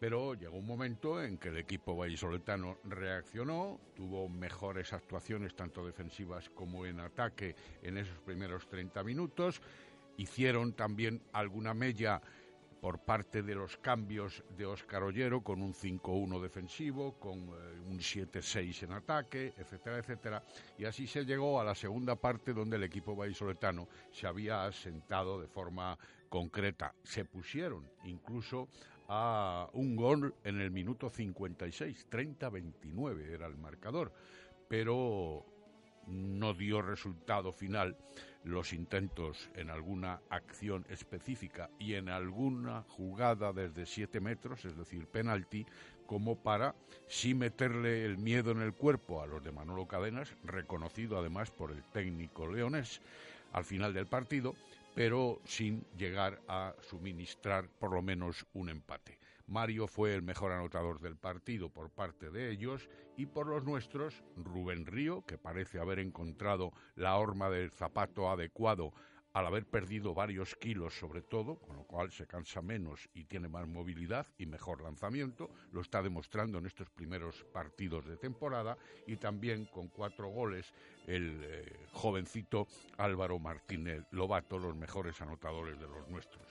[0.00, 6.48] Pero llegó un momento en que el equipo vallisoletano reaccionó, tuvo mejores actuaciones tanto defensivas
[6.50, 9.60] como en ataque en esos primeros 30 minutos,
[10.16, 12.22] hicieron también alguna mella
[12.80, 17.98] por parte de los cambios de Óscar Ollero con un 5-1 defensivo, con eh, un
[17.98, 20.44] 7-6 en ataque, etcétera, etcétera.
[20.78, 25.40] Y así se llegó a la segunda parte donde el equipo vallisoletano se había asentado
[25.40, 25.98] de forma
[26.28, 26.94] concreta.
[27.02, 28.68] Se pusieron incluso
[29.08, 34.12] a un gol en el minuto 56, 30-29 era el marcador,
[34.68, 35.44] pero
[36.06, 37.96] no dio resultado final
[38.44, 45.06] los intentos en alguna acción específica y en alguna jugada desde siete metros, es decir,
[45.06, 45.66] penalti,
[46.06, 46.74] como para
[47.08, 51.70] sí meterle el miedo en el cuerpo a los de Manolo Cadenas, reconocido además por
[51.70, 53.02] el técnico leonés
[53.52, 54.54] al final del partido,
[54.98, 59.20] pero sin llegar a suministrar por lo menos un empate.
[59.46, 64.24] Mario fue el mejor anotador del partido por parte de ellos y por los nuestros,
[64.34, 68.92] Rubén Río, que parece haber encontrado la horma del zapato adecuado
[69.38, 73.48] al haber perdido varios kilos sobre todo, con lo cual se cansa menos y tiene
[73.48, 78.76] más movilidad y mejor lanzamiento, lo está demostrando en estos primeros partidos de temporada
[79.06, 80.72] y también con cuatro goles
[81.06, 82.66] el eh, jovencito
[82.96, 86.44] Álvaro Martínez Lobato, los mejores anotadores de los nuestros.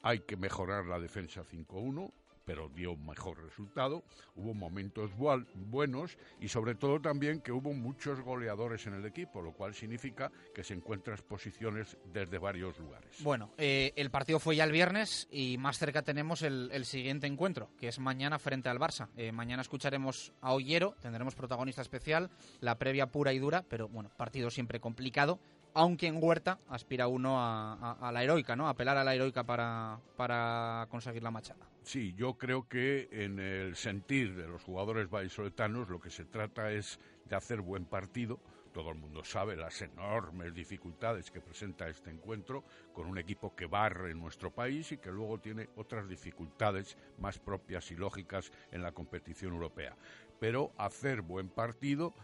[0.00, 2.10] Hay que mejorar la defensa 5-1,
[2.48, 4.02] pero dio mejor resultado.
[4.34, 5.10] Hubo momentos
[5.54, 10.32] buenos y sobre todo también que hubo muchos goleadores en el equipo, lo cual significa
[10.54, 13.22] que se encuentran posiciones desde varios lugares.
[13.22, 17.68] Bueno, eh, el partido fue ya el viernes y más cerca tenemos el, siguiente encuentro,
[17.78, 19.08] que es mañana frente al Barça.
[19.18, 22.30] Eh, mañana escucharemos a Ollero, tendremos protagonista especial,
[22.60, 25.38] la previa pura y dura, pero bueno, partido siempre complicado
[25.74, 28.66] aunque en Huerta aspira uno a, la heroica, ¿no?
[28.66, 31.68] A apelar a la heroica para, para conseguir la machada.
[31.82, 36.70] Sí, yo creo que en el sentir de los jugadores vallisoletanos lo que se trata
[36.70, 38.40] es de hacer buen partido.
[38.72, 43.66] Todo el mundo sabe las enormes dificultades que presenta este encuentro con un equipo que
[43.66, 48.92] barre nuestro país y que luego tiene otras dificultades más propias y lógicas en la
[48.92, 49.96] competición europea.
[50.38, 52.14] Pero hacer buen partido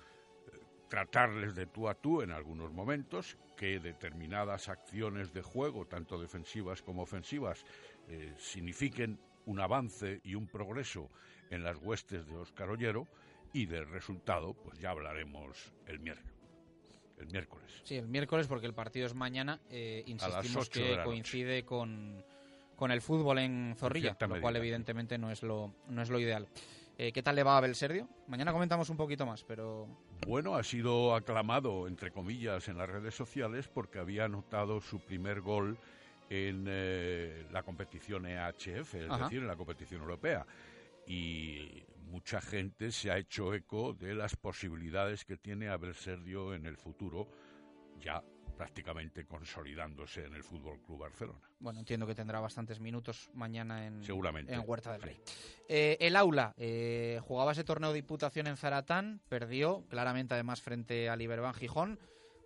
[0.95, 6.83] tratarles de tú a tú en algunos momentos, que determinadas acciones de juego, tanto defensivas
[6.83, 7.65] como ofensivas,
[8.07, 11.11] eh, signifiquen un avance y un progreso
[11.51, 13.09] en las huestes de Oscar Ollero
[13.53, 16.33] y del resultado, pues ya hablaremos el miércoles.
[17.19, 17.81] El miércoles.
[17.83, 19.61] Sí, el miércoles porque el partido es mañana.
[19.71, 22.25] Eh, insistimos que coincide con,
[22.77, 26.47] con, el fútbol en Zorrilla, lo cual evidentemente no es lo, no es lo ideal.
[26.97, 28.09] Eh, ¿Qué tal le va a Abel Sergio?
[28.29, 29.89] Mañana comentamos un poquito más, pero...
[30.27, 35.41] Bueno, ha sido aclamado, entre comillas, en las redes sociales porque había anotado su primer
[35.41, 35.77] gol
[36.31, 40.47] en eh, la competición EHF, es decir, en la competición europea.
[41.07, 46.65] Y mucha gente se ha hecho eco de las posibilidades que tiene Abel Sergio en
[46.65, 47.29] el futuro,
[48.01, 48.23] ya
[48.57, 51.41] prácticamente consolidándose en el Fútbol Club Barcelona.
[51.61, 54.53] Bueno, entiendo que tendrá bastantes minutos mañana en, Seguramente.
[54.53, 55.21] en Huerta del Rey.
[55.69, 61.09] Eh, el aula eh, jugaba ese torneo de Diputación en Zaratán, perdió claramente además frente
[61.09, 61.99] al Iberban Gijón.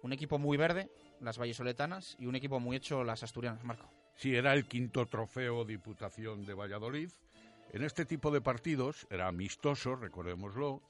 [0.03, 0.91] Un equipo muy verde,
[1.21, 3.91] las vallesoletanas, y un equipo muy hecho, las asturianas, Marco.
[4.15, 7.11] Sí, era el quinto trofeo Diputación de Valladolid.
[7.73, 10.83] En este tipo de partidos, era amistoso, recordémoslo,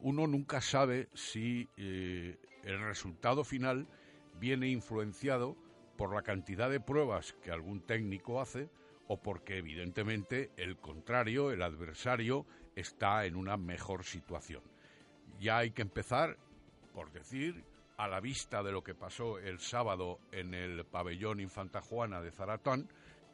[0.00, 3.86] uno nunca sabe si eh, el resultado final
[4.42, 5.56] viene influenciado
[5.96, 8.68] por la cantidad de pruebas que algún técnico hace
[9.06, 14.64] o porque evidentemente el contrario, el adversario, está en una mejor situación.
[15.38, 16.38] Ya hay que empezar
[16.92, 17.64] por decir,
[17.96, 22.32] a la vista de lo que pasó el sábado en el pabellón Infanta Juana de
[22.32, 22.88] Zaratón,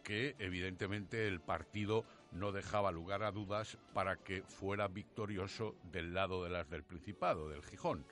[0.05, 6.45] que evidentemente el partido no dejaba lugar a dudas para que fuera victorioso del lado
[6.45, 8.05] de las del Principado, del Gijón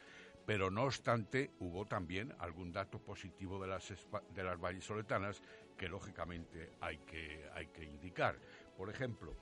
[0.47, 3.92] pero no obstante hubo también algún dato positivo de las,
[4.32, 5.42] de las vallisoletanas
[5.76, 8.38] que lógicamente hay que, hay que indicar.
[8.76, 9.36] Por ejemplo,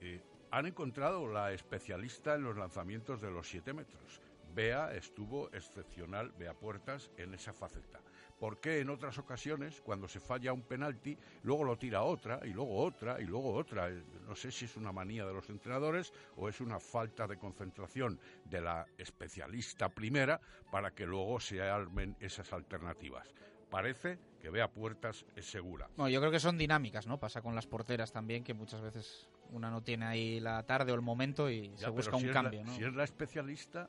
[0.00, 4.20] eh, han encontrado la especialista en los lanzamientos de los 7 metros.
[4.54, 8.00] Bea estuvo excepcional, Bea Puertas, en esa faceta.
[8.38, 12.50] ¿Por qué en otras ocasiones, cuando se falla un penalti, luego lo tira otra y
[12.50, 13.88] luego otra y luego otra?
[13.90, 17.36] Eh, no sé si es una manía de los entrenadores o es una falta de
[17.36, 23.28] concentración de la especialista primera para que luego se armen esas alternativas.
[23.70, 25.90] Parece que vea puertas es segura.
[25.96, 27.18] Bueno, yo creo que son dinámicas, ¿no?
[27.18, 30.94] Pasa con las porteras también, que muchas veces una no tiene ahí la tarde o
[30.94, 32.72] el momento y se busca un cambio, ¿no?
[32.74, 33.88] Si es la especialista,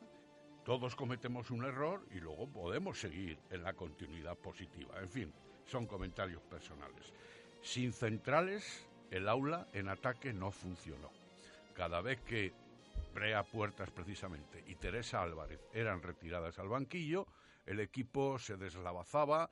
[0.70, 5.02] todos cometemos un error y luego podemos seguir en la continuidad positiva.
[5.02, 5.34] En fin,
[5.66, 7.12] son comentarios personales.
[7.60, 11.10] Sin centrales, el aula en ataque no funcionó.
[11.74, 12.54] Cada vez que
[13.16, 17.26] Brea Puertas precisamente y Teresa Álvarez eran retiradas al banquillo,
[17.66, 19.50] el equipo se deslavazaba,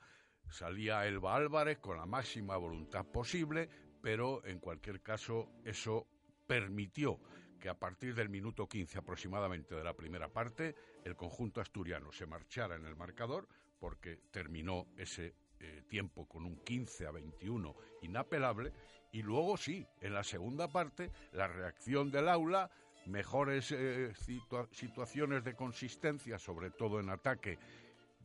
[0.48, 3.68] salía Elba Álvarez con la máxima voluntad posible,
[4.00, 6.06] pero en cualquier caso eso
[6.46, 7.18] permitió
[7.58, 12.26] que a partir del minuto 15 aproximadamente de la primera parte, el conjunto asturiano se
[12.26, 13.48] marchara en el marcador
[13.78, 18.72] porque terminó ese eh, tiempo con un 15 a 21 inapelable
[19.12, 22.70] y luego sí, en la segunda parte, la reacción del aula,
[23.06, 24.12] mejores eh,
[24.70, 27.58] situaciones de consistencia, sobre todo en ataque,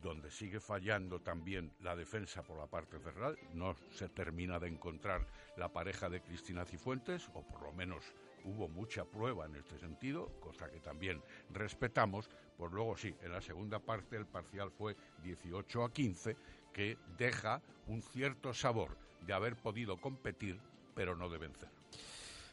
[0.02, 3.38] donde sigue fallando también la defensa por la parte central.
[3.54, 5.26] No se termina de encontrar
[5.56, 8.04] la pareja de Cristina Cifuentes, o por lo menos
[8.44, 11.20] hubo mucha prueba en este sentido, cosa que también
[11.50, 12.30] respetamos.
[12.56, 16.36] Pues luego sí, en la segunda parte el parcial fue 18 a 15,
[16.72, 20.60] que deja un cierto sabor de haber podido competir
[20.94, 21.68] pero no de vencer.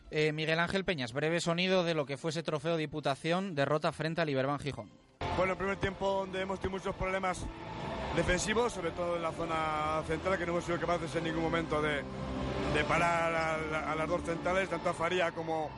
[0.10, 3.92] Eh, Miguel Ángel Peñas, breve sonido de lo que fue ese trofeo de Diputación, derrota
[3.92, 4.92] frente a Liberban Gijón.
[5.38, 7.46] Bueno, el primer tiempo donde hemos tenido muchos problemas
[8.16, 11.82] defensivos, sobre todo en la zona central, que no hemos sido capaces en ningún momento
[11.82, 12.02] de,
[12.80, 15.70] parar a, las dos centrales, tanto a Faría como,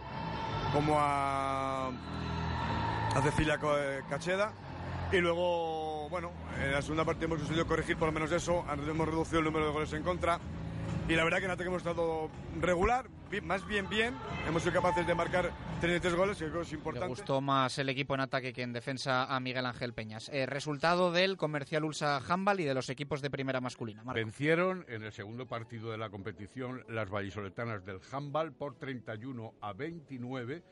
[0.72, 4.52] como a, a Cecilia eh, Cacheda.
[5.12, 9.08] Y luego, bueno, en la segunda parte hemos conseguido corregir por lo menos eso, hemos
[9.08, 10.40] reducido el número de goles en contra.
[11.08, 12.30] Y la verdad que en ataque hemos estado
[12.62, 13.06] regular,
[13.42, 14.14] más bien bien.
[14.48, 17.08] Hemos sido capaces de marcar 33 goles, que creo que es importante.
[17.08, 20.30] Me gustó más el equipo en ataque que en defensa a Miguel Ángel Peñas.
[20.30, 24.04] Eh, resultado del Comercial Ulsa Handball y de los equipos de primera masculina.
[24.14, 29.74] Vencieron en el segundo partido de la competición las vallisoletanas del Handball por 31 a
[29.74, 30.64] 29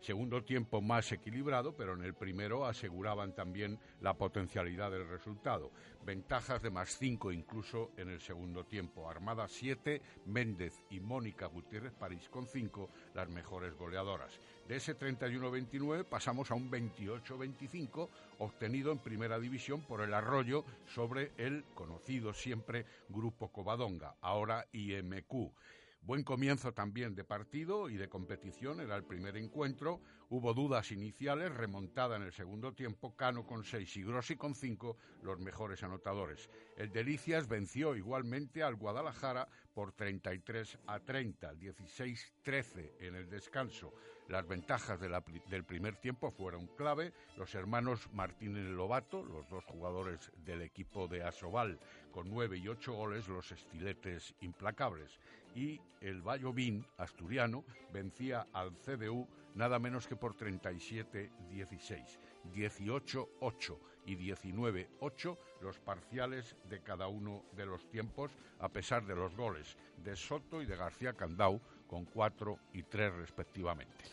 [0.00, 5.72] Segundo tiempo más equilibrado, pero en el primero aseguraban también la potencialidad del resultado.
[6.04, 9.10] Ventajas de más cinco incluso en el segundo tiempo.
[9.10, 14.38] Armada 7, Méndez y Mónica Gutiérrez París con cinco, las mejores goleadoras.
[14.68, 21.32] De ese 31-29 pasamos a un 28-25 obtenido en primera división por el arroyo sobre
[21.36, 25.52] el conocido siempre Grupo Covadonga, ahora IMQ.
[26.00, 30.00] Buen comienzo también de partido y de competición, era el primer encuentro.
[30.30, 34.96] Hubo dudas iniciales, remontada en el segundo tiempo, Cano con seis y Grossi con cinco,
[35.22, 36.48] los mejores anotadores.
[36.76, 43.92] El Delicias venció igualmente al Guadalajara por 33 a 30, 16-13 en el descanso.
[44.28, 47.14] Las ventajas del primer tiempo fueron clave.
[47.38, 51.78] Los hermanos Martínez Lobato, los dos jugadores del equipo de Asobal,
[52.12, 55.18] con nueve y ocho goles, los estiletes implacables.
[55.54, 62.18] Y el Vallovín asturiano vencía al CDU nada menos que por 37-16.
[62.54, 68.30] 18-8 y 19-8 los parciales de cada uno de los tiempos,
[68.60, 73.14] a pesar de los goles de Soto y de García Candau, con 4 y 3
[73.14, 74.04] respectivamente.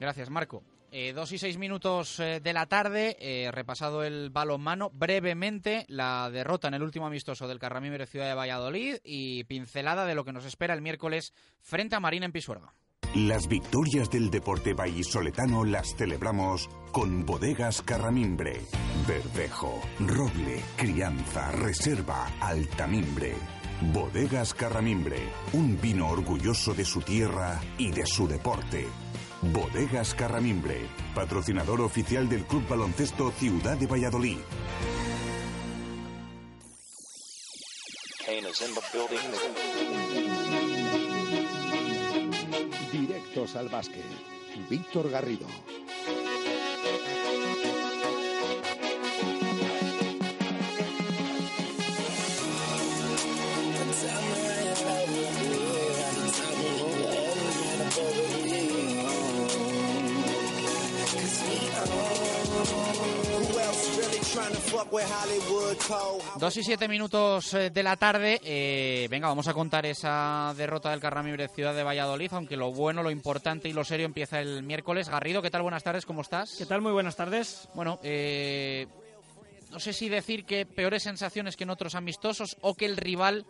[0.00, 0.62] Gracias, Marco.
[0.96, 6.30] Eh, dos y seis minutos eh, de la tarde, eh, repasado el balonmano, brevemente la
[6.30, 10.32] derrota en el último amistoso del Carramímere Ciudad de Valladolid y pincelada de lo que
[10.32, 12.74] nos espera el miércoles frente a Marina en Pisuerga.
[13.16, 18.60] Las victorias del deporte vallisoletano las celebramos con bodegas Carramimbre.
[19.08, 23.34] Verdejo, roble, crianza, reserva, altamimbre.
[23.92, 25.18] Bodegas Carramimbre,
[25.54, 28.86] un vino orgulloso de su tierra y de su deporte.
[29.52, 34.38] Bodegas Carramimbre, patrocinador oficial del Club Baloncesto Ciudad de Valladolid.
[42.92, 44.04] Directos al básquet.
[44.70, 45.46] Víctor Garrido.
[66.36, 68.40] Dos y siete minutos eh, de la tarde.
[68.42, 73.02] Eh, venga, vamos a contar esa derrota del Carramibre Ciudad de Valladolid, aunque lo bueno,
[73.02, 75.08] lo importante y lo serio empieza el miércoles.
[75.08, 75.62] Garrido, ¿qué tal?
[75.62, 76.56] Buenas tardes, ¿cómo estás?
[76.58, 76.80] ¿Qué tal?
[76.80, 77.68] Muy buenas tardes.
[77.74, 78.86] Bueno, eh,
[79.70, 83.46] no sé si decir que peores sensaciones que en otros amistosos o que el rival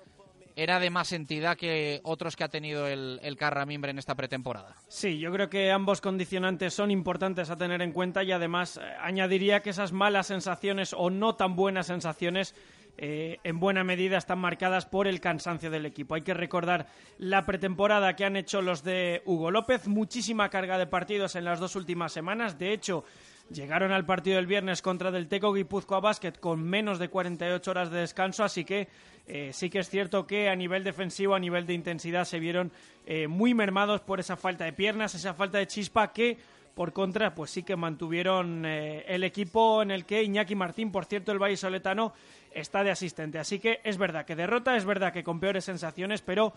[0.57, 4.75] era de más entidad que otros que ha tenido el, el Carramimbre en esta pretemporada.
[4.89, 8.81] Sí, yo creo que ambos condicionantes son importantes a tener en cuenta y además eh,
[9.01, 12.55] añadiría que esas malas sensaciones o no tan buenas sensaciones
[12.97, 16.15] eh, en buena medida están marcadas por el cansancio del equipo.
[16.15, 16.87] Hay que recordar
[17.19, 21.59] la pretemporada que han hecho los de Hugo López, muchísima carga de partidos en las
[21.59, 22.57] dos últimas semanas.
[22.57, 23.05] De hecho,
[23.51, 27.91] llegaron al partido del viernes contra Del Teco Guipúzcoa Basket con menos de 48 horas
[27.91, 28.89] de descanso, así que
[29.27, 32.73] eh, sí que es cierto que a nivel defensivo, a nivel de intensidad, se vieron
[33.07, 36.37] eh, muy mermados por esa falta de piernas, esa falta de chispa que,
[36.75, 41.05] por contra, pues sí que mantuvieron eh, el equipo en el que Iñaki Martín, por
[41.05, 42.13] cierto, el Valle Soletano,
[42.51, 43.39] está de asistente.
[43.39, 46.53] Así que es verdad que derrota, es verdad que con peores sensaciones, pero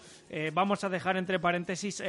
[0.53, 2.03] vamos a dejar entre paréntesis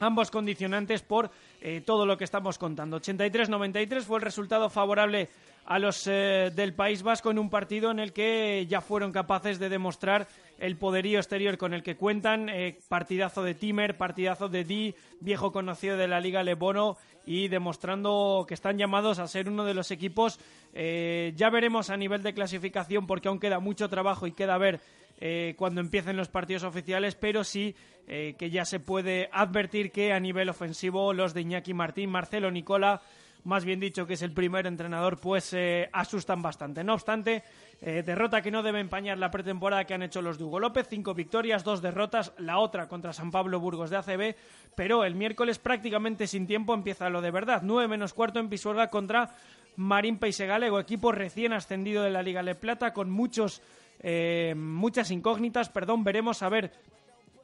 [0.00, 1.30] ambos condicionantes por
[1.60, 3.00] eh, todo lo que estamos contando.
[3.00, 5.28] 83-93 fue el resultado favorable
[5.66, 9.58] a los eh, del País Vasco en un partido en el que ya fueron capaces
[9.58, 10.28] de demostrar
[10.58, 12.48] el poderío exterior con el que cuentan.
[12.48, 16.96] Eh, partidazo de Timer, partidazo de Di, viejo conocido de la Liga Lebono
[17.26, 20.38] y demostrando que están llamados a ser uno de los equipos.
[20.72, 24.80] ya veremos a nivel de clasificación porque aún queda mucho trabajo y queda ver
[25.20, 27.74] eh, cuando empiecen los partidos oficiales, pero sí
[28.06, 32.52] eh, que ya se puede advertir que a nivel ofensivo los de Iñaki Martín, Marcelo
[32.52, 33.02] Nicola,
[33.42, 36.84] más bien dicho que es el primer entrenador, pues eh, asustan bastante.
[36.84, 37.42] No obstante,
[37.80, 41.14] derrota que no debe empañar la pretemporada que han hecho los de Hugo López, cinco
[41.14, 44.36] victorias, dos derrotas, la otra contra San Pablo Burgos de ACB,
[44.74, 47.62] pero el miércoles prácticamente sin tiempo empieza lo de verdad.
[47.64, 49.34] Nueve menos cuarto en Pisuerga contra
[49.76, 53.62] Marín Paisegalego, equipo recién ascendido de la Liga Le Plata con muchos
[54.00, 56.72] eh, muchas incógnitas, perdón, veremos a ver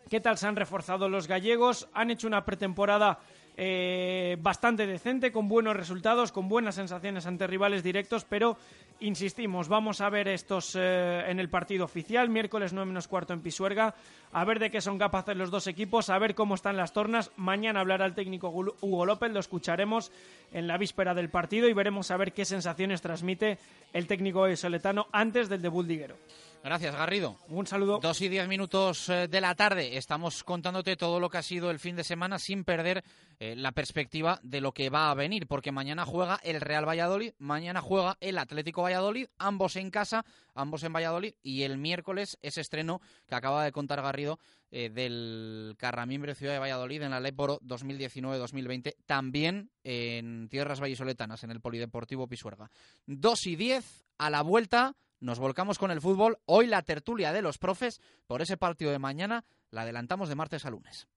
[0.08, 3.18] qué tal se han reforzado los gallegos, han hecho una pretemporada
[3.56, 8.56] eh, bastante decente, con buenos resultados, con buenas sensaciones ante rivales directos, pero
[8.98, 13.42] insistimos, vamos a ver estos eh, en el partido oficial, miércoles 9 menos cuarto en
[13.42, 13.94] Pisuerga,
[14.32, 17.30] a ver de qué son capaces los dos equipos, a ver cómo están las tornas.
[17.36, 20.10] Mañana hablará el técnico Hugo López, lo escucharemos
[20.52, 23.58] en la víspera del partido y veremos a ver qué sensaciones transmite
[23.92, 26.16] el técnico soletano antes del debut liguero.
[26.64, 27.36] Gracias, Garrido.
[27.48, 27.98] Un saludo.
[28.00, 29.98] Dos y diez minutos eh, de la tarde.
[29.98, 33.04] Estamos contándote todo lo que ha sido el fin de semana sin perder
[33.38, 37.34] eh, la perspectiva de lo que va a venir, porque mañana juega el Real Valladolid,
[37.36, 42.62] mañana juega el Atlético Valladolid, ambos en casa, ambos en Valladolid, y el miércoles ese
[42.62, 44.38] estreno que acaba de contar Garrido
[44.70, 51.44] eh, del Carramimbre Ciudad de Valladolid en la Ley Poro 2019-2020, también en Tierras Vallisoletanas,
[51.44, 52.70] en el Polideportivo Pisuerga.
[53.04, 56.38] Dos y diez a la vuelta nos volcamos con el fútbol.
[56.46, 60.64] Hoy la tertulia de los profes por ese partido de mañana la adelantamos de martes
[60.64, 61.08] a lunes.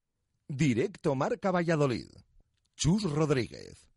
[0.47, 2.09] Directo Marca Valladolid.
[2.75, 3.96] Chus Rodríguez.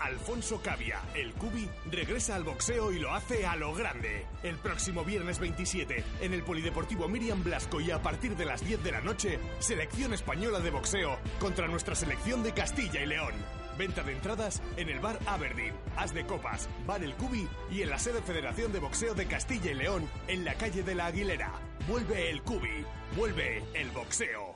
[0.00, 4.26] Alfonso Cavia, el Cubi, regresa al boxeo y lo hace a lo grande.
[4.42, 8.82] El próximo viernes 27, en el Polideportivo Miriam Blasco y a partir de las 10
[8.84, 13.34] de la noche, selección española de boxeo contra nuestra selección de Castilla y León.
[13.78, 17.90] Venta de entradas en el bar Aberdeen, As de Copas, Bar El Cubi y en
[17.90, 21.52] la sede Federación de Boxeo de Castilla y León, en la calle de la Aguilera.
[21.88, 22.84] Vuelve el Cubi,
[23.16, 24.53] vuelve el boxeo.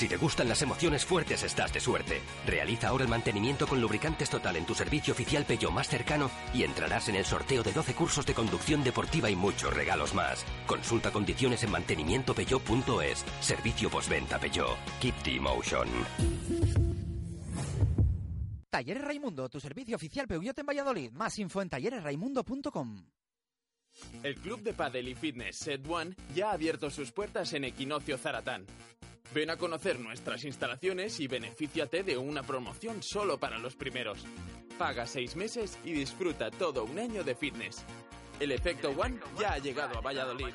[0.00, 2.22] Si te gustan las emociones fuertes, estás de suerte.
[2.46, 6.62] Realiza ahora el mantenimiento con lubricantes total en tu servicio oficial Peugeot más cercano y
[6.62, 10.46] entrarás en el sorteo de 12 cursos de conducción deportiva y muchos regalos más.
[10.66, 13.26] Consulta condiciones en mantenimientopeugeot.es.
[13.40, 14.78] Servicio postventa Peugeot.
[15.02, 15.86] Keep the emotion.
[18.70, 21.12] Talleres Raimundo, tu servicio oficial Peugeot en Valladolid.
[21.12, 23.04] Más info en talleresraimundo.com.
[24.22, 28.18] El club de padel y fitness Set One ya ha abierto sus puertas en Equinoccio
[28.18, 28.66] Zaratán.
[29.34, 34.24] Ven a conocer nuestras instalaciones y benefíciate de una promoción solo para los primeros.
[34.78, 37.84] Paga seis meses y disfruta todo un año de fitness.
[38.40, 40.54] El efecto One ya ha llegado a Valladolid.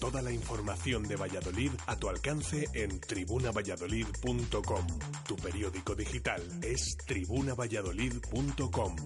[0.00, 4.86] Toda la información de Valladolid a tu alcance en tribunavalladolid.com.
[5.28, 8.96] Tu periódico digital es tribunavalladolid.com.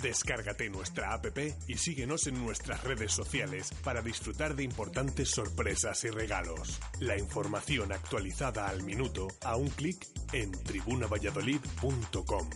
[0.00, 1.26] Descárgate nuestra app
[1.68, 6.80] y síguenos en nuestras redes sociales para disfrutar de importantes sorpresas y regalos.
[7.00, 12.50] La información actualizada al minuto a un clic en tribunavalladolid.com.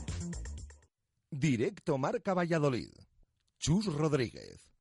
[1.30, 2.88] Directo Marca Valladolid.
[3.58, 4.73] Chus Rodríguez.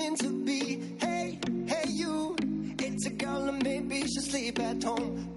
[0.00, 0.82] About the mean to be.
[1.00, 2.36] Hey, hey, you,
[2.78, 5.29] it's a girl and maybe she'll sleep at home.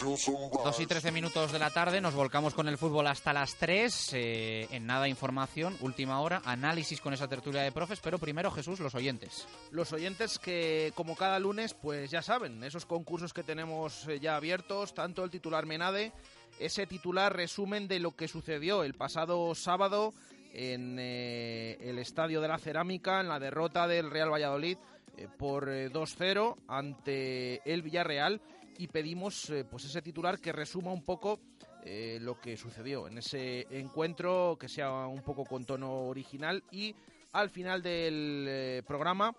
[0.00, 4.10] 2 y 13 minutos de la tarde, nos volcamos con el fútbol hasta las 3.
[4.12, 8.78] eh, en nada información, última hora, análisis con esa tertulia de profes, pero primero Jesús,
[8.78, 9.48] los oyentes.
[9.72, 14.36] Los oyentes que, como cada lunes, pues ya saben, esos concursos que tenemos eh, ya
[14.36, 16.12] abiertos, tanto el titular Menade,
[16.60, 20.14] ese titular resumen de lo que sucedió el pasado sábado
[20.52, 24.78] en eh, el Estadio de la Cerámica, en la derrota del Real Valladolid
[25.18, 28.40] eh, por eh, 2-0 ante el Villarreal
[28.78, 31.40] y pedimos eh, pues ese titular que resuma un poco
[31.84, 36.94] eh, lo que sucedió en ese encuentro, que sea un poco con tono original y
[37.32, 39.34] al final del eh, programa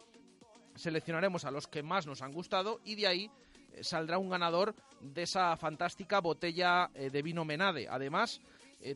[0.73, 3.31] seleccionaremos a los que más nos han gustado y de ahí
[3.73, 7.87] eh, saldrá un ganador de esa fantástica botella de vino Menade.
[7.87, 8.41] Además,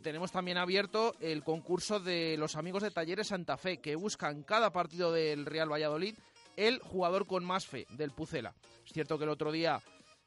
[0.01, 4.71] tenemos también abierto el concurso de los amigos de Talleres Santa Fe, que buscan cada
[4.71, 6.15] partido del Real Valladolid
[6.55, 8.53] el jugador con más fe del Pucela.
[8.85, 9.81] Es cierto que el otro día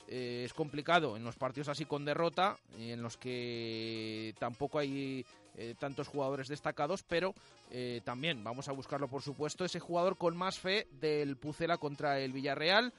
[0.09, 5.25] eh, es complicado en los partidos así con derrota, en los que tampoco hay
[5.57, 7.35] eh, tantos jugadores destacados, pero
[7.71, 12.21] eh, también vamos a buscarlo, por supuesto, ese jugador con más fe del Pucela contra
[12.21, 12.93] el Villarreal.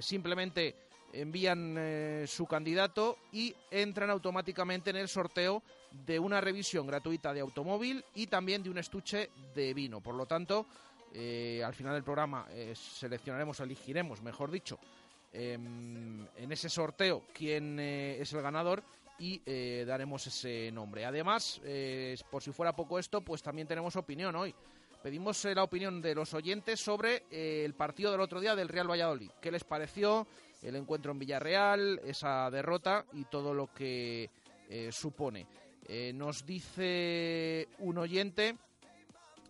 [0.00, 0.76] Simplemente
[1.12, 1.76] envían
[2.28, 5.60] su candidato y entran automáticamente en el sorteo
[6.06, 10.00] de una revisión gratuita de automóvil y también de un estuche de vino.
[10.00, 10.66] Por lo tanto,
[11.12, 14.78] al final del programa seleccionaremos, elegiremos, mejor dicho,
[15.32, 18.82] em, en ese sorteo quién eh, es el ganador
[19.18, 21.04] y eh, daremos ese nombre.
[21.04, 24.54] Además, eh, por si fuera poco esto, pues también tenemos opinión hoy.
[25.02, 29.30] Pedimos la opinión de los oyentes sobre el partido del otro día del Real Valladolid.
[29.40, 30.28] ¿Qué les pareció
[30.62, 34.30] el encuentro en Villarreal, esa derrota y todo lo que
[34.92, 35.48] supone?
[36.14, 38.56] Nos dice un oyente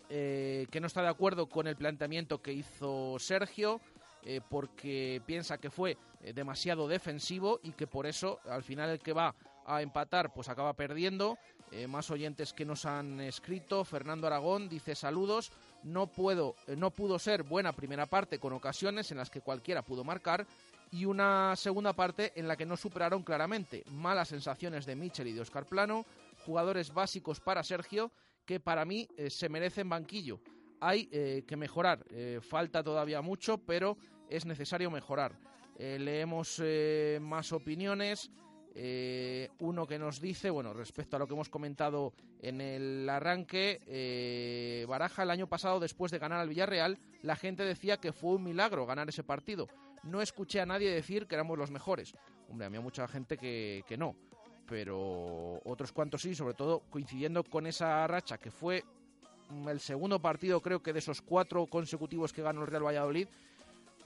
[0.09, 3.79] que no está de acuerdo con el planteamiento que hizo Sergio
[4.25, 9.01] eh, porque piensa que fue eh, demasiado defensivo y que por eso al final el
[9.01, 9.35] que va
[9.67, 11.39] a empatar pues acaba perdiendo.
[11.73, 13.85] Eh, más oyentes que nos han escrito.
[13.85, 15.51] Fernando Aragón dice saludos.
[15.83, 20.05] No puedo, no pudo ser buena primera parte con ocasiones en las que cualquiera pudo
[20.05, 20.47] marcar
[20.93, 23.83] y una segunda parte en la que no superaron claramente.
[23.91, 26.05] Malas sensaciones de Michel y de Oscar Plano,
[26.45, 28.13] jugadores básicos para Sergio
[28.45, 30.41] que para mí se merecen banquillo.
[30.81, 32.05] Hay que mejorar,
[32.43, 33.97] falta todavía mucho, pero
[34.29, 35.33] es necesario mejorar.
[35.79, 38.31] Eh, leemos eh, más opiniones.
[38.75, 44.87] Eh, uno que nos dice, bueno, respecto a lo que hemos comentado en el arranque,
[44.89, 48.45] Baraja el año pasado, después de ganar al Villarreal, la gente decía que fue un
[48.45, 49.69] milagro ganar ese partido.
[50.03, 52.15] No escuché a nadie decir que éramos los mejores.
[52.49, 54.17] Hombre, a mí hay mucha gente que, que no,
[54.67, 58.85] pero otros cuantos sí, sobre todo coincidiendo con esa racha que fue
[59.51, 63.29] mm, el segundo partido, creo que de esos cuatro consecutivos que ganó el Real Valladolid,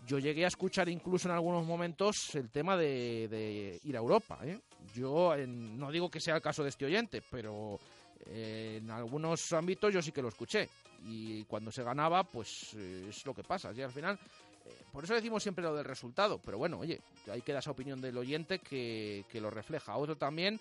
[0.06, 4.38] yo llegué a escuchar incluso en algunos momentos el tema de, de ir a Europa.
[4.44, 4.60] ¿eh?
[4.94, 7.78] Yo no digo que sea el caso de este oyente, pero
[8.26, 10.68] eh, en algunos ámbitos yo sí que lo escuché.
[11.04, 13.72] Y cuando se ganaba, pues eh, es lo que pasa.
[13.72, 14.18] Y al final,
[14.64, 16.40] eh, por eso decimos siempre lo del resultado.
[16.44, 17.00] Pero bueno, oye,
[17.30, 19.96] ahí queda esa opinión del oyente que, que lo refleja.
[19.96, 20.58] Otro también,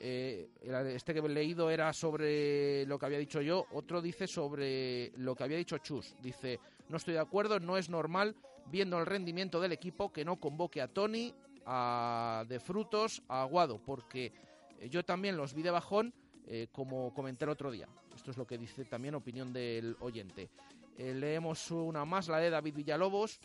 [0.00, 0.48] eh,
[0.94, 3.66] este que he leído era sobre lo que había dicho yo.
[3.72, 6.14] Otro dice sobre lo que había dicho Chus.
[6.22, 8.34] Dice, no estoy de acuerdo, no es normal,
[8.70, 13.78] viendo el rendimiento del equipo, que no convoque a Tony, a De Frutos, a Aguado,
[13.78, 14.32] porque
[14.80, 16.12] eh, yo también los vi de bajón,
[16.46, 17.88] eh, como comenté el otro día.
[18.14, 20.48] Esto es lo que dice también opinión del oyente.
[20.96, 23.40] Eh, leemos una más, la de David Villalobos,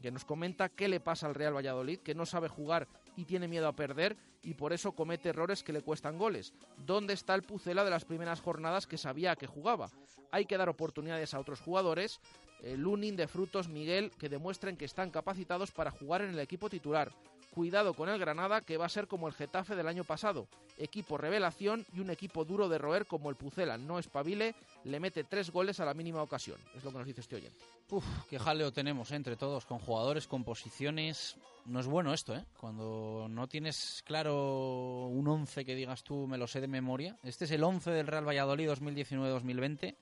[0.00, 2.86] que nos comenta qué le pasa al Real Valladolid, que no sabe jugar
[3.16, 6.52] y tiene miedo a perder y por eso comete errores que le cuestan goles.
[6.86, 9.90] ¿Dónde está el Pucela de las primeras jornadas que sabía que jugaba?
[10.30, 12.20] Hay que dar oportunidades a otros jugadores,
[12.62, 16.68] eh, Lunin, De Frutos, Miguel, que demuestren que están capacitados para jugar en el equipo
[16.68, 17.12] titular.
[17.50, 20.46] Cuidado con el Granada, que va a ser como el Getafe del año pasado.
[20.76, 23.78] Equipo revelación y un equipo duro de roer como el Pucela.
[23.78, 24.54] No espabile,
[24.84, 26.58] le mete tres goles a la mínima ocasión.
[26.76, 27.58] Es lo que nos dice este oyente.
[27.90, 31.36] Uf, qué jaleo tenemos entre todos, con jugadores, con posiciones.
[31.64, 32.44] No es bueno esto, ¿eh?
[32.60, 37.16] Cuando no tienes claro un 11 que digas tú, me lo sé de memoria.
[37.22, 39.96] Este es el 11 del Real Valladolid 2019-2020.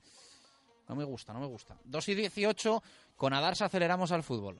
[0.87, 1.77] No me gusta, no me gusta.
[1.85, 2.83] 2 y 18,
[3.15, 4.59] con Adarsa aceleramos al fútbol.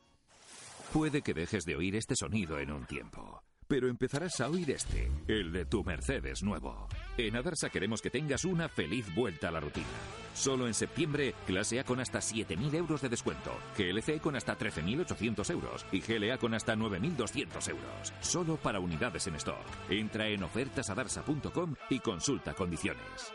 [0.94, 3.42] Puede que dejes de oír este sonido en un tiempo.
[3.70, 6.88] pero empezarás a oír este, el de tu Mercedes nuevo.
[7.18, 9.86] En Adarsa queremos que tengas una feliz vuelta a la rutina.
[10.34, 15.50] Solo en septiembre, clase A con hasta 7.000 euros de descuento, GLC con hasta 13.800
[15.52, 18.14] euros y GLA con hasta 9.200 euros.
[18.22, 19.66] Solo para unidades en stock.
[19.90, 23.34] Entra en ofertasadarsa.com y consulta condiciones.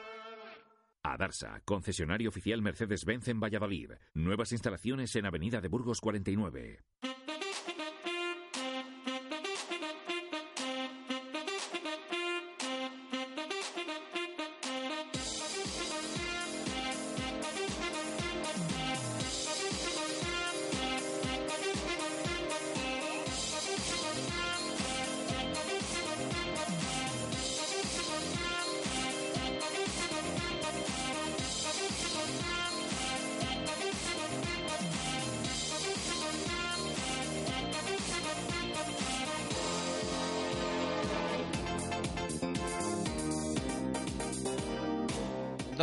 [1.05, 3.91] Adarsa, concesionario oficial Mercedes-Benz en Valladolid.
[4.15, 6.79] Nuevas instalaciones en Avenida de Burgos 49.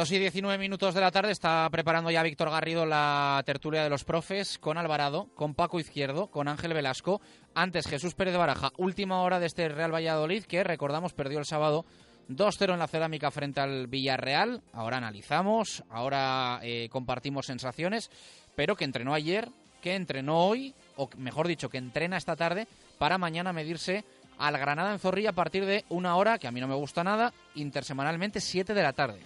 [0.09, 3.91] Dos y 19 minutos de la tarde está preparando ya Víctor Garrido la tertulia de
[3.91, 7.21] los profes con Alvarado, con Paco Izquierdo, con Ángel Velasco.
[7.53, 11.45] Antes Jesús Pérez de Baraja, última hora de este Real Valladolid que recordamos perdió el
[11.45, 11.85] sábado
[12.27, 14.63] 2-0 en la cerámica frente al Villarreal.
[14.73, 18.09] Ahora analizamos, ahora eh, compartimos sensaciones,
[18.55, 19.47] pero que entrenó ayer,
[19.79, 22.67] que entrenó hoy, o mejor dicho, que entrena esta tarde
[22.97, 24.03] para mañana medirse
[24.39, 27.03] al Granada en Zorrilla a partir de una hora, que a mí no me gusta
[27.03, 29.19] nada, intersemanalmente 7 de la tarde.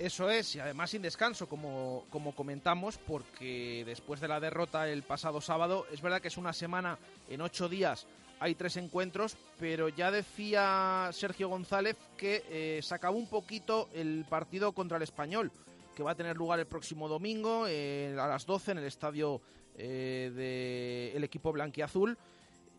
[0.00, 5.02] Eso es, y además sin descanso, como, como comentamos, porque después de la derrota el
[5.02, 6.98] pasado sábado, es verdad que es una semana,
[7.28, 8.06] en ocho días
[8.40, 14.24] hay tres encuentros, pero ya decía Sergio González que eh, se acabó un poquito el
[14.26, 15.52] partido contra el español,
[15.94, 19.42] que va a tener lugar el próximo domingo eh, a las 12 en el estadio
[19.76, 22.16] eh, del equipo blanquiazul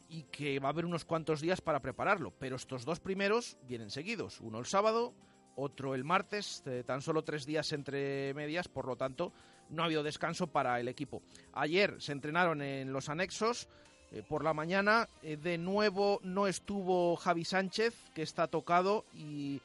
[0.10, 3.92] y que va a haber unos cuantos días para prepararlo, pero estos dos primeros vienen
[3.92, 5.14] seguidos, uno el sábado
[5.56, 9.32] otro el martes, eh, tan solo tres días entre medias, por lo tanto
[9.70, 11.22] no ha habido descanso para el equipo.
[11.54, 13.68] Ayer se entrenaron en los anexos.
[14.12, 19.62] eh, por la mañana eh, de nuevo no estuvo Javi Sánchez, que está tocado y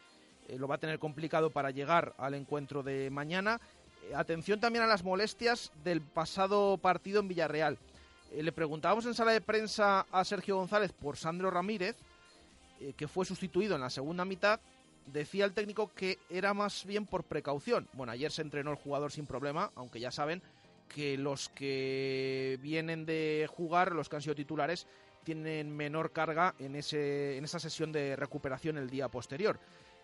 [0.57, 3.61] lo va a tener complicado para llegar al encuentro de mañana.
[4.15, 7.79] Atención también a las molestias del pasado partido en Villarreal.
[8.33, 11.97] Le preguntábamos en sala de prensa a Sergio González por Sandro Ramírez,
[12.97, 14.61] que fue sustituido en la segunda mitad,
[15.07, 17.89] decía el técnico que era más bien por precaución.
[17.93, 20.43] Bueno, ayer se entrenó el jugador sin problema, aunque ya saben
[20.89, 24.87] que los que vienen de jugar, los que han sido titulares,
[25.25, 29.59] tienen menor carga en, ese, en esa sesión de recuperación el día posterior.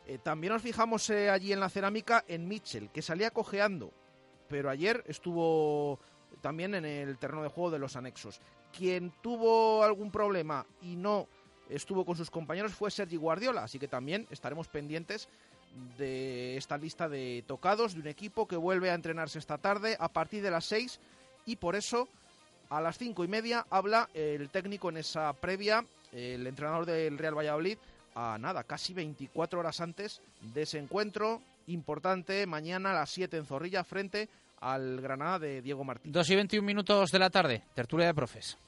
[0.06, 3.92] Eh, también nos fijamos eh, allí en la cerámica en Mitchell, que salía cojeando,
[4.48, 6.00] pero ayer estuvo
[6.40, 8.40] también en el terreno de juego de los anexos.
[8.76, 11.28] Quien tuvo algún problema y no
[11.74, 15.28] estuvo con sus compañeros fue Sergi Guardiola, así que también estaremos pendientes
[15.96, 20.08] de esta lista de tocados de un equipo que vuelve a entrenarse esta tarde a
[20.08, 21.00] partir de las 6
[21.46, 22.08] y por eso
[22.68, 27.36] a las cinco y media habla el técnico en esa previa, el entrenador del Real
[27.36, 27.78] Valladolid,
[28.14, 33.46] a nada, casi 24 horas antes de ese encuentro importante mañana a las 7 en
[33.46, 34.28] Zorrilla frente
[34.60, 36.12] al Granada de Diego Martín.
[36.12, 38.58] Dos y 21 minutos de la tarde, tertulia de profes.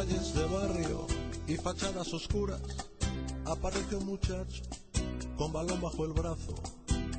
[0.00, 1.06] Calles de barrio
[1.46, 2.62] y fachadas oscuras,
[3.44, 4.62] aparece un muchacho
[5.36, 6.54] con balón bajo el brazo,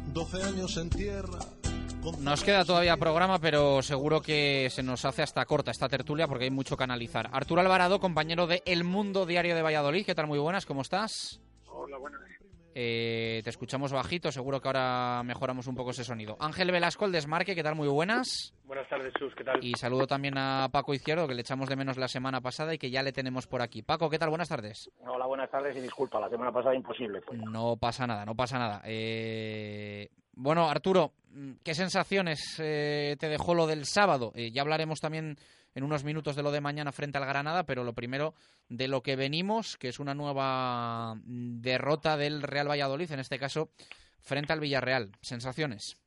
[0.08, 1.38] 12 años en tierra.
[2.20, 6.46] Nos queda todavía programa, pero seguro que se nos hace hasta corta esta tertulia porque
[6.46, 7.30] hay mucho que analizar.
[7.32, 10.26] Arturo Alvarado, compañero de El Mundo Diario de Valladolid, ¿qué tal?
[10.26, 11.40] Muy buenas, ¿cómo estás?
[11.68, 12.22] Hola, buenas.
[12.74, 16.38] Eh, te escuchamos bajito, seguro que ahora mejoramos un poco ese sonido.
[16.40, 17.76] Ángel Velasco, el desmarque, ¿qué tal?
[17.76, 18.54] Muy buenas.
[18.66, 19.64] Buenas tardes, Sus, ¿qué tal?
[19.64, 22.78] Y saludo también a Paco Izquierdo, que le echamos de menos la semana pasada y
[22.78, 23.82] que ya le tenemos por aquí.
[23.82, 24.30] Paco, ¿qué tal?
[24.30, 24.90] Buenas tardes.
[25.06, 27.22] Hola, buenas tardes y disculpa, la semana pasada imposible.
[27.22, 27.40] Pues.
[27.40, 28.82] No pasa nada, no pasa nada.
[28.86, 31.12] Eh, bueno, Arturo,
[31.64, 34.32] ¿qué sensaciones eh, te dejó lo del sábado?
[34.36, 35.38] Eh, ya hablaremos también
[35.74, 38.34] en unos minutos de lo de mañana frente al Granada, pero lo primero
[38.70, 43.70] de lo que venimos, que es una nueva derrota del Real Valladolid, en este caso
[44.22, 45.12] frente al Villarreal.
[45.22, 45.98] ¿Sensaciones?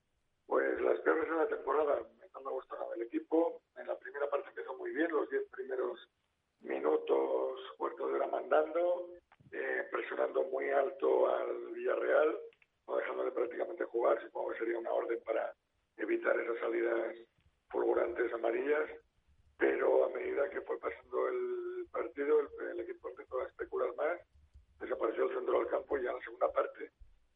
[0.47, 1.99] Pues las peores de la temporada.
[2.33, 3.63] No me gusta nada el equipo.
[3.77, 5.99] En la primera parte empezó muy bien, los 10 primeros
[6.61, 9.09] minutos, cuarto de hora mandando,
[9.53, 12.39] eh, presionando muy alto al Villarreal,
[12.87, 14.21] no dejándole prácticamente jugar.
[14.23, 15.55] Supongo que sería una orden para
[15.97, 17.17] evitar esas salidas
[17.69, 18.91] fulgurantes amarillas
[19.59, 24.21] pero a medida que fue pasando el partido, el, el equipo empezó a especular más,
[24.81, 26.91] desapareció el centro del campo y a la segunda parte,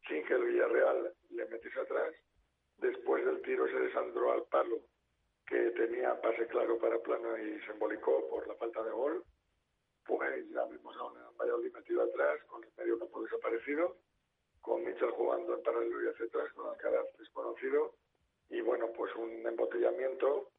[0.09, 2.15] sin que el Villarreal le metiese atrás,
[2.79, 4.79] después del tiro se desandró al palo,
[5.47, 9.25] que tenía pase claro para plano y se embolicó por la falta de gol,
[10.05, 13.97] pues ya vimos a un Valladolid metido atrás, con el medio campo desaparecido,
[14.61, 17.95] con Mitchell jugando en paralelo y hacia atrás, con Alcaraz desconocido,
[18.51, 20.51] y bueno, pues un embotellamiento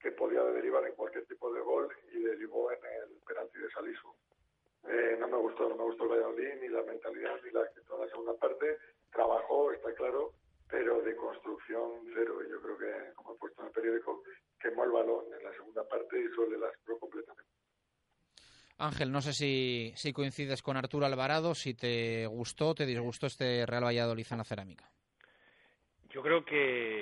[0.00, 4.08] que podía derivar en cualquier tipo de gol y derivó en el penalti de Salisu.
[4.88, 7.94] Eh, no me gustó, no me gustó el Valladolid, ni la mentalidad, ni la actitud
[7.94, 8.78] en la segunda parte.
[9.10, 10.32] Trabajó, está claro,
[10.68, 12.38] pero de construcción cero.
[12.46, 14.22] Y yo creo que, como he puesto en el periódico,
[14.60, 17.50] quemó el balón en la segunda parte y solo las pro completamente.
[18.78, 23.26] Ángel, no sé si, si coincides con Arturo Alvarado, si te gustó o te disgustó
[23.26, 24.90] este Real Valladolid en la cerámica.
[26.10, 26.95] Yo creo que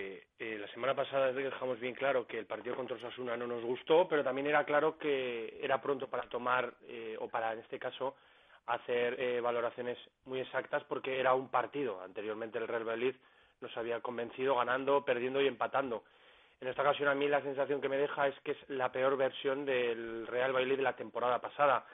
[0.84, 4.48] semana pasada dejamos bien claro que el partido contra Osasuna no nos gustó, pero también
[4.48, 8.16] era claro que era pronto para tomar, eh, o para en este caso,
[8.66, 9.96] hacer eh, valoraciones
[10.26, 12.02] muy exactas porque era un partido.
[12.02, 13.14] Anteriormente el Real Valladolid
[13.62, 16.04] nos había convencido ganando, perdiendo y empatando.
[16.60, 19.16] En esta ocasión a mí la sensación que me deja es que es la peor
[19.16, 21.86] versión del Real Valladolid de la temporada pasada.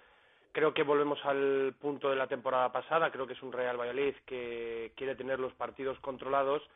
[0.51, 4.17] Creo que volvemos al punto de la temporada pasada, creo que es un Real Valladolid
[4.27, 6.69] que quiere tener los partidos controlados,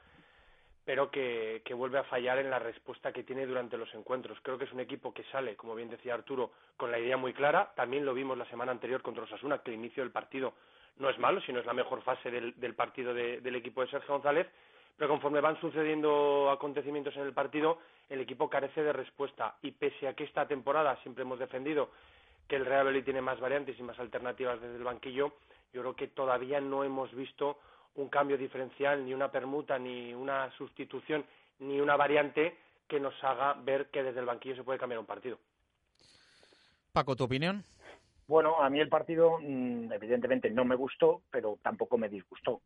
[0.84, 4.38] pero que, vuelve a fallar en la respuesta que tiene durante los encuentros.
[4.42, 7.32] Creo que es un equipo que sale, como bien decía Arturo, con la idea muy
[7.32, 7.72] clara.
[7.74, 10.52] También lo vimos la semana anterior contra Osasuna, que el inicio del partido
[10.98, 13.88] no es malo, sino es la mejor fase del, del partido de, del equipo de
[13.88, 14.46] Sergio González.
[14.96, 17.78] Pero conforme van sucediendo acontecimientos en el partido,
[18.08, 19.56] el equipo carece de respuesta.
[19.62, 21.90] Y pese a que esta temporada siempre hemos defendido
[22.46, 25.32] que el Real Valladolid tiene más variantes y más alternativas desde el banquillo,
[25.72, 27.58] yo creo que todavía no hemos visto
[27.96, 31.24] un cambio diferencial, ni una permuta, ni una sustitución,
[31.60, 32.56] ni una variante
[32.88, 35.38] que nos haga ver que desde el banquillo se puede cambiar un partido.
[36.92, 37.64] Paco, ¿tu opinión?
[38.26, 42.62] Bueno, a mí el partido mm, evidentemente no me gustó, pero tampoco me disgustó.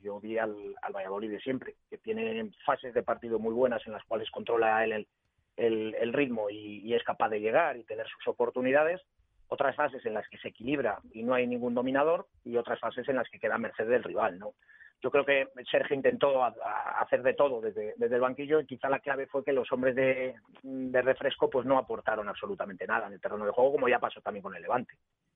[0.00, 3.92] Yo vi al, al Valladolid de siempre, que tiene fases de partido muy buenas en
[3.92, 5.06] las cuales controla el,
[5.56, 9.02] el, el ritmo y, y, es capaz de llegar y tener sus oportunidades,
[9.52, 13.06] otras fases en las que se equilibra y no hay ningún dominador y otras fases
[13.08, 14.54] en las que queda a merced del rival, ¿no?
[15.02, 18.66] Yo creo que Sergio intentó a, a hacer de todo desde, desde, el banquillo y
[18.66, 23.08] quizá la clave fue que los hombres de, de, refresco pues no aportaron absolutamente nada
[23.08, 24.94] en el terreno de juego, como ya pasó también con el Levante.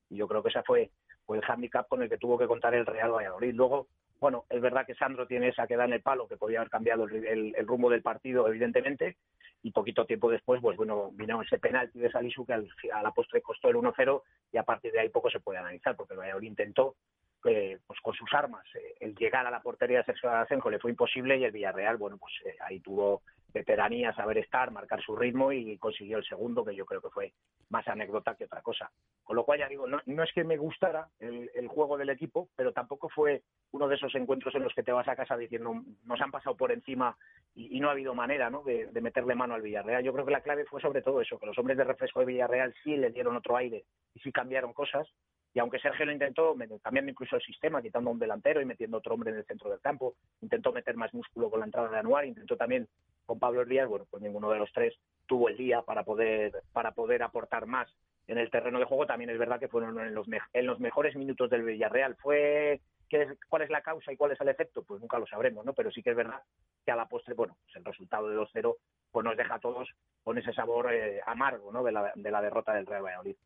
[0.09, 0.91] Y yo creo que ese fue,
[1.27, 3.55] fue el hándicap con el que tuvo que contar el Real Valladolid.
[3.55, 3.89] Luego,
[4.21, 7.05] bueno, es verdad que Sandro tiene esa queda en el palo, que podía haber cambiado
[7.05, 9.17] el, el, el, rumbo del partido, evidentemente,
[9.63, 13.11] y poquito tiempo después, pues bueno, vino ese penalti de Salisu que al, a la
[13.11, 14.23] postre costó el 1-0
[14.53, 16.97] y a partir de ahí poco se puede analizar, porque el Valladolid intentó
[17.45, 18.65] eh, pues con sus armas.
[18.75, 21.97] Eh, el llegar a la portería de Sergio Asenjo le fue imposible y el Villarreal,
[21.97, 23.23] bueno, pues eh, ahí tuvo
[23.53, 27.33] veteranía, saber estar, marcar su ritmo y consiguió el segundo, que yo creo que fue
[27.71, 28.91] más anécdota que otra cosa.
[29.25, 32.73] Con lo cual, ya digo, no, es que me gustara el, juego del equipo, pero
[32.73, 33.43] tampoco fue
[33.73, 36.57] uno de esos encuentros en los que te vas a casa diciendo nos han pasado
[36.57, 37.17] por encima
[37.55, 40.05] y, no ha habido manera de, meterle mano al Villarreal.
[40.05, 42.27] Yo creo que la clave fue sobre todo eso, que los hombres de refresco de
[42.27, 45.09] Villarreal sí le dieron otro aire y sí cambiaron cosas.
[45.57, 48.99] Y aunque Sergio lo intentó, cambiando incluso el sistema, quitando a un delantero y metiendo
[48.99, 51.97] otro hombre en el centro del campo, intentó meter más músculo con la entrada de
[51.97, 52.87] Anuar, intentó también
[53.25, 56.91] con Pablo Díaz, bueno, pues ninguno de los tres tuvo el día para poder, para
[56.91, 57.89] poder aportar más
[58.27, 59.07] en el terreno de juego.
[59.07, 62.17] También es verdad que fueron en los, en los mejores minutos del Villarreal.
[62.17, 64.83] Fue ¿Qué es, ¿Cuál es la causa y cuál es el efecto?
[64.83, 65.73] Pues nunca lo sabremos, ¿no?
[65.73, 66.43] Pero sí que es verdad
[66.85, 68.77] que a la postre, bueno, pues el resultado de 2-0
[69.11, 69.89] pues nos deja a todos
[70.23, 71.83] con ese sabor eh, amargo, ¿no?
[71.83, 73.37] De la, de la derrota del Real Valladolid.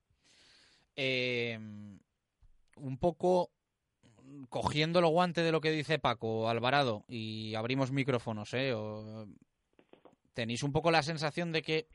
[1.03, 1.59] Eh,
[2.77, 3.51] un poco
[4.51, 8.75] cogiendo lo guante de lo que dice Paco Alvarado y abrimos micrófonos, ¿eh?
[10.35, 11.89] ¿Tenéis un poco la sensación de que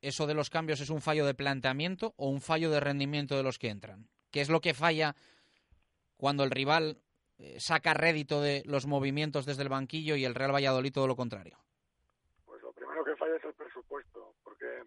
[0.00, 3.42] eso de los cambios es un fallo de planteamiento o un fallo de rendimiento de
[3.42, 4.08] los que entran?
[4.30, 5.14] ¿Qué es lo que falla
[6.16, 7.02] cuando el rival
[7.36, 11.16] eh, saca rédito de los movimientos desde el banquillo y el Real Valladolid todo lo
[11.16, 11.58] contrario?
[12.46, 14.84] Pues lo primero que falla es el presupuesto, porque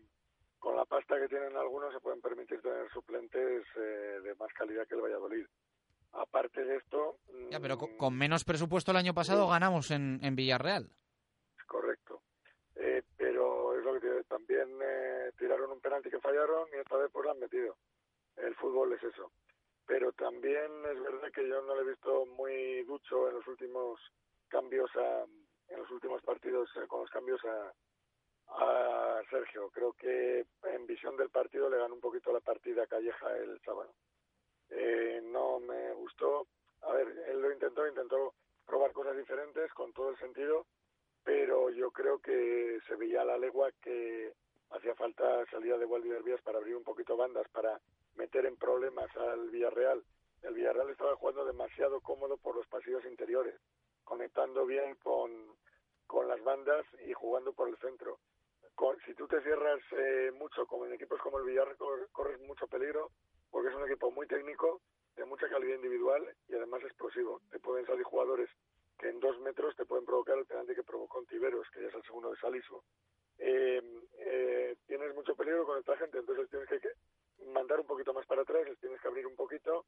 [0.61, 4.87] con la pasta que tienen algunos se pueden permitir tener suplentes eh, de más calidad
[4.87, 5.45] que el Valladolid.
[6.13, 7.17] Aparte de esto...
[7.49, 9.49] Ya, pero con, con menos presupuesto el año pasado sí.
[9.49, 10.87] ganamos en, en, Villarreal.
[11.65, 12.21] Correcto.
[12.75, 17.09] Eh, pero es lo que también eh, tiraron un penalti que fallaron y esta vez
[17.11, 17.75] pues lo han metido.
[18.37, 19.31] El fútbol es eso.
[19.87, 23.99] Pero también es verdad que yo no lo he visto muy ducho en los últimos
[24.47, 25.23] cambios a,
[25.69, 27.73] en los últimos partidos eh, con los cambios a,
[28.57, 29.69] a Sergio.
[29.69, 33.93] Creo que en visión del partido le ganó un poquito la partida Calleja el sábado.
[34.69, 36.47] Eh, no me gustó.
[36.81, 38.33] A ver, él lo intentó, intentó
[38.65, 40.65] probar cosas diferentes con todo el sentido,
[41.23, 44.33] pero yo creo que se veía a la legua que
[44.71, 47.79] hacía falta salida de Valdiverbias para abrir un poquito bandas, para
[48.15, 50.03] meter en problemas al Villarreal.
[50.41, 53.55] El Villarreal estaba jugando demasiado cómodo por los pasillos interiores,
[54.03, 55.55] conectando bien con,
[56.07, 58.17] con las bandas y jugando por el centro
[59.05, 61.77] si tú te cierras eh, mucho, como en equipos como el Villarreal,
[62.11, 63.11] corres mucho peligro,
[63.49, 64.81] porque es un equipo muy técnico,
[65.15, 67.41] de mucha calidad individual y además explosivo.
[67.51, 68.49] Te pueden salir jugadores
[68.97, 71.95] que en dos metros te pueden provocar el penalti que provocó Tiveros, que ya es
[71.95, 72.81] el segundo de Salisu.
[73.37, 73.81] Eh,
[74.19, 76.91] eh, tienes mucho peligro con esta gente, entonces tienes que,
[77.47, 79.85] mandar un poquito más para atrás, les tienes que abrir un poquito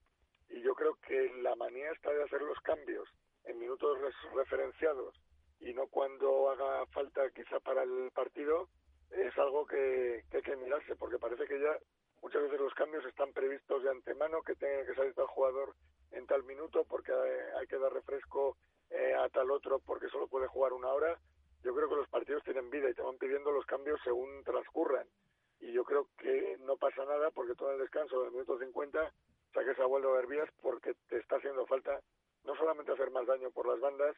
[0.50, 3.08] y yo creo que la manía está de hacer los cambios
[3.46, 3.98] en minutos
[4.34, 5.16] referenciados
[5.64, 8.70] y no cuando haga falta quizá para el partido
[9.12, 11.78] es algo que, hay que mirarse porque parece que ya
[12.22, 15.74] muchas veces los cambios están previstos de antemano que tenga que salir tal jugador
[16.12, 17.12] en tal minuto porque
[17.60, 18.58] hay, que dar refresco
[18.90, 21.18] eh, a tal otro porque solo puede jugar una hora
[21.64, 25.08] yo creo que los partidos tienen vida y te van pidiendo los cambios según transcurran.
[25.62, 29.14] Y yo creo que no pasa nada porque todo el descanso del minuto 50
[29.54, 32.02] saques a Waldo Herbías porque te está haciendo falta
[32.44, 34.14] no solamente hacer más daño por las bandas,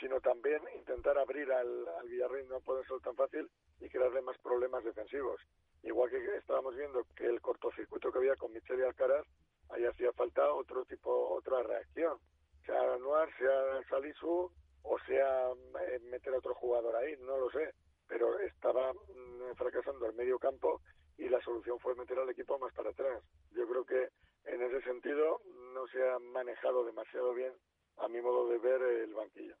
[0.00, 3.48] sino también intentar abrir al, al Villarreal, no puede ser tan fácil,
[3.80, 5.40] y crearle más problemas defensivos.
[5.82, 9.26] Igual que estábamos viendo que el cortocircuito que había con Michel y Alcaraz,
[9.70, 12.18] ahí hacía falta otro tipo, otra reacción.
[12.64, 14.50] Sea Anuar, sea Salisu,
[14.82, 17.74] o sea eh, meter a otro jugador ahí, no lo sé,
[18.08, 20.80] pero estaba mm, fracasando el medio campo
[21.18, 23.22] y la solución fue meter al equipo más para atrás.
[23.52, 24.08] Yo creo que
[24.44, 25.40] en ese sentido
[25.74, 27.52] no se ha manejado demasiado bien,
[27.98, 29.54] a mi modo de ver, el banquillo.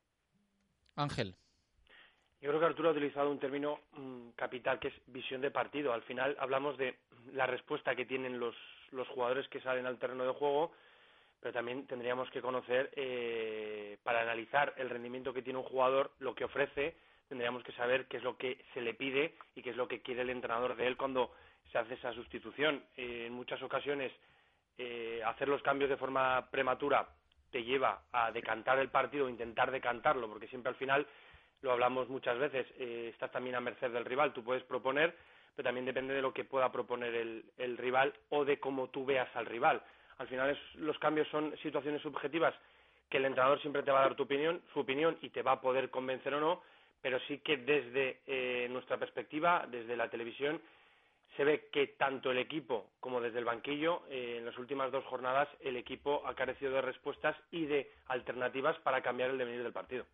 [0.96, 1.34] Ángel.
[2.40, 5.92] Yo creo que Arturo ha utilizado un término mm, capital que es visión de partido.
[5.92, 6.98] Al final hablamos de
[7.32, 8.54] la respuesta que tienen los,
[8.90, 10.72] los jugadores que salen al terreno de juego
[11.44, 16.34] pero también tendríamos que conocer, eh, para analizar el rendimiento que tiene un jugador, lo
[16.34, 16.96] que ofrece,
[17.28, 20.00] tendríamos que saber qué es lo que se le pide y qué es lo que
[20.00, 21.34] quiere el entrenador de él cuando
[21.70, 22.82] se hace esa sustitución.
[22.96, 24.10] Eh, en muchas ocasiones,
[24.78, 27.06] eh, hacer los cambios de forma prematura
[27.54, 31.06] te lleva a decantar el partido, intentar decantarlo, porque siempre al final,
[31.62, 34.32] lo hablamos muchas veces, estás también a merced del rival.
[34.32, 35.14] Tú puedes proponer,
[35.54, 39.28] pero también depende de lo que pueda proponer el rival o de cómo tú veas
[39.36, 39.80] al rival
[40.18, 42.54] al final los cambios son situaciones subjetivas
[43.08, 45.52] que el entrenador siempre te va a dar tu opinión, su opinión y te va
[45.52, 46.62] a poder convencer o no,
[47.02, 50.60] pero sí que desde eh, nuestra perspectiva, desde la televisión,
[51.36, 55.04] se ve que tanto el equipo como desde el banquillo, eh, en las últimas dos
[55.04, 59.72] jornadas, el equipo ha carecido de respuestas y de alternativas para cambiar el devenir del
[59.72, 60.04] partido.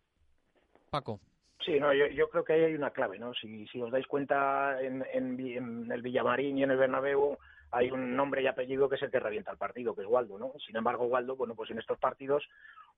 [0.89, 1.19] Paco.
[1.65, 3.33] Sí, no, yo, creo que ahí hay una clave, ¿no?
[3.35, 7.37] Si, os dais cuenta en, en el Villamarín y en el Bernabéu,
[7.71, 10.37] hay un nombre y apellido que es el que revienta el partido, que es Waldo,
[10.37, 10.53] ¿no?
[10.65, 12.43] Sin embargo, Waldo, bueno, pues en estos partidos,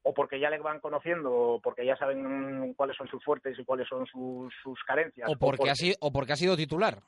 [0.01, 3.65] o porque ya le van conociendo, o porque ya saben cuáles son sus fuertes y
[3.65, 5.29] cuáles son sus, carencias.
[5.29, 6.99] O porque, ha sido, o porque ha sido titular.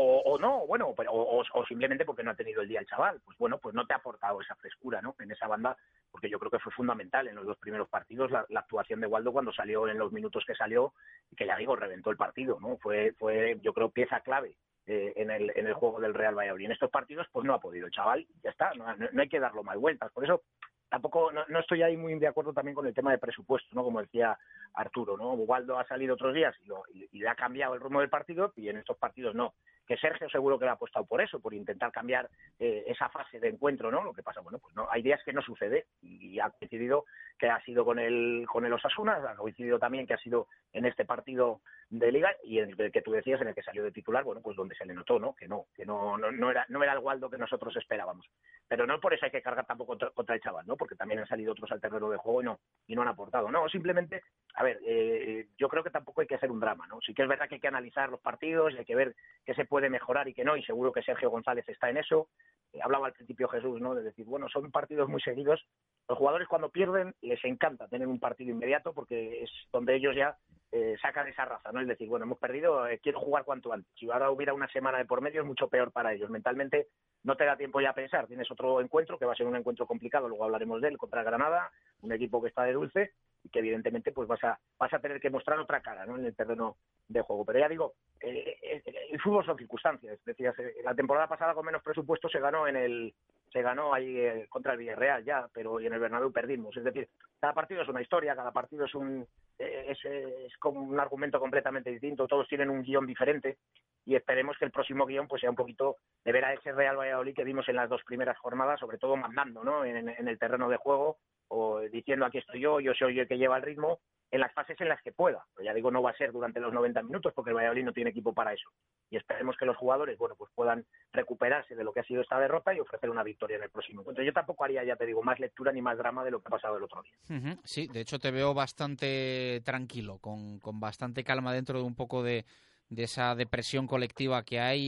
[0.00, 3.20] O, no, bueno, pero, o, simplemente porque no ha tenido el día el chaval.
[3.24, 5.16] Pues bueno, pues no te ha aportado esa frescura, ¿no?
[5.18, 5.76] En esa banda,
[6.10, 9.32] porque yo creo que fue fundamental en los dos primeros partidos la, actuación de Waldo
[9.32, 10.92] cuando salió en los minutos que salió
[11.32, 12.76] y que ya digo, reventó el partido, ¿no?
[12.76, 14.54] Fue, fue yo creo, pieza clave
[14.86, 16.66] eh, en, el, en el juego del Real Valladolid.
[16.66, 19.62] En estos partidos, pues no ha podido el chaval, ya está, no, hay que darlo
[19.62, 20.10] más vueltas.
[20.12, 20.44] Por eso
[20.88, 23.84] tampoco no, estoy ahí muy de acuerdo también con el tema de presupuesto, ¿no?
[23.84, 24.38] Como decía
[24.72, 25.34] Arturo, ¿no?
[25.34, 26.56] Ubaldo ha salido otros días
[27.02, 29.52] y, le ha cambiado el rumbo del partido y en estos partidos no.
[29.88, 32.28] Que Sergio seguro que le ha apostado por eso, por intentar cambiar
[32.58, 34.04] eh, esa fase de encuentro, ¿no?
[34.04, 37.06] Lo que pasa, bueno, pues no, hay días que no sucede y, ha coincidido
[37.38, 40.84] que ha sido con el con el Osasuna, ha coincidido también que ha sido en
[40.84, 43.90] este partido de liga y en el que tú decías en el que salió de
[43.90, 46.82] titular bueno pues donde se le notó no que no que no no, era no
[46.82, 48.26] era el Waldo que nosotros esperábamos.
[48.68, 51.26] Pero no por eso hay que cargar tampoco contra, el chaval no porque también han
[51.26, 53.50] salido otros al terreno de juego y no y no han aportado.
[53.50, 54.22] No simplemente
[54.54, 57.22] a ver eh, yo creo que tampoco hay que hacer un drama no sí que
[57.22, 59.14] es verdad que hay que analizar los partidos y hay que ver
[59.46, 62.28] qué se puede mejorar y qué no y seguro que Sergio González está en eso.
[62.74, 65.64] Eh, hablaba al principio Jesús no de decir bueno son partidos muy seguidos.
[66.06, 70.36] Los jugadores cuando pierden les encanta tener un partido inmediato porque es donde ellos ya
[70.70, 71.80] eh, sacan esa raza, ¿no?
[71.80, 73.90] Es decir, bueno, hemos perdido, eh, quiero jugar cuanto antes.
[73.98, 76.28] Si ahora hubiera una semana de por medio es mucho peor para ellos.
[76.28, 76.88] Mentalmente
[77.24, 78.26] no te da tiempo ya a pensar.
[78.26, 81.22] Tienes otro encuentro que va a ser un encuentro complicado, luego hablaremos de él, contra
[81.22, 81.70] Granada,
[82.02, 83.12] un equipo que está de dulce
[83.42, 86.16] y que evidentemente pues vas a, vas a tener que mostrar otra cara, ¿no?
[86.16, 86.76] En el terreno
[87.08, 87.44] de juego.
[87.46, 90.18] Pero ya digo, eh, el fútbol son circunstancias.
[90.24, 90.54] Decías,
[90.84, 93.14] la temporada pasada con menos presupuesto se ganó en el
[93.52, 96.76] se ganó ahí contra el Villarreal ya, pero en el Bernabéu perdimos.
[96.76, 97.08] Es decir,
[97.40, 99.26] cada partido es una historia, cada partido es un
[99.58, 103.58] es, es como un argumento completamente distinto, todos tienen un guion diferente
[104.04, 106.96] y esperemos que el próximo guion pues sea un poquito de ver a ese Real
[106.96, 109.84] Valladolid que vimos en las dos primeras jornadas, sobre todo mandando ¿no?
[109.84, 111.18] en, en el terreno de juego
[111.48, 114.00] o diciendo aquí estoy yo, yo soy el que lleva el ritmo
[114.30, 115.44] en las fases en las que pueda.
[115.54, 117.92] Pero ya digo, no va a ser durante los 90 minutos porque el Valladolid no
[117.92, 118.68] tiene equipo para eso.
[119.10, 122.38] Y esperemos que los jugadores, bueno, pues puedan recuperarse de lo que ha sido esta
[122.38, 124.22] derrota y ofrecer una victoria en el próximo encuentro.
[124.22, 126.50] Yo tampoco haría, ya te digo, más lectura ni más drama de lo que ha
[126.50, 127.56] pasado el otro día.
[127.64, 132.22] Sí, de hecho te veo bastante tranquilo, con, con bastante calma dentro de un poco
[132.22, 132.44] de,
[132.90, 134.80] de esa depresión colectiva que hay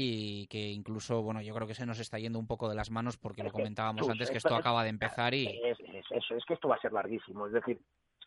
[0.43, 2.90] y que incluso, bueno, yo creo que se nos está yendo un poco de las
[2.90, 6.05] manos porque lo comentábamos antes que esto esto es- acaba de empezar y Es, es-
[6.10, 7.47] eso, es que esto va a ser larguísimo.
[7.47, 7.78] Es decir,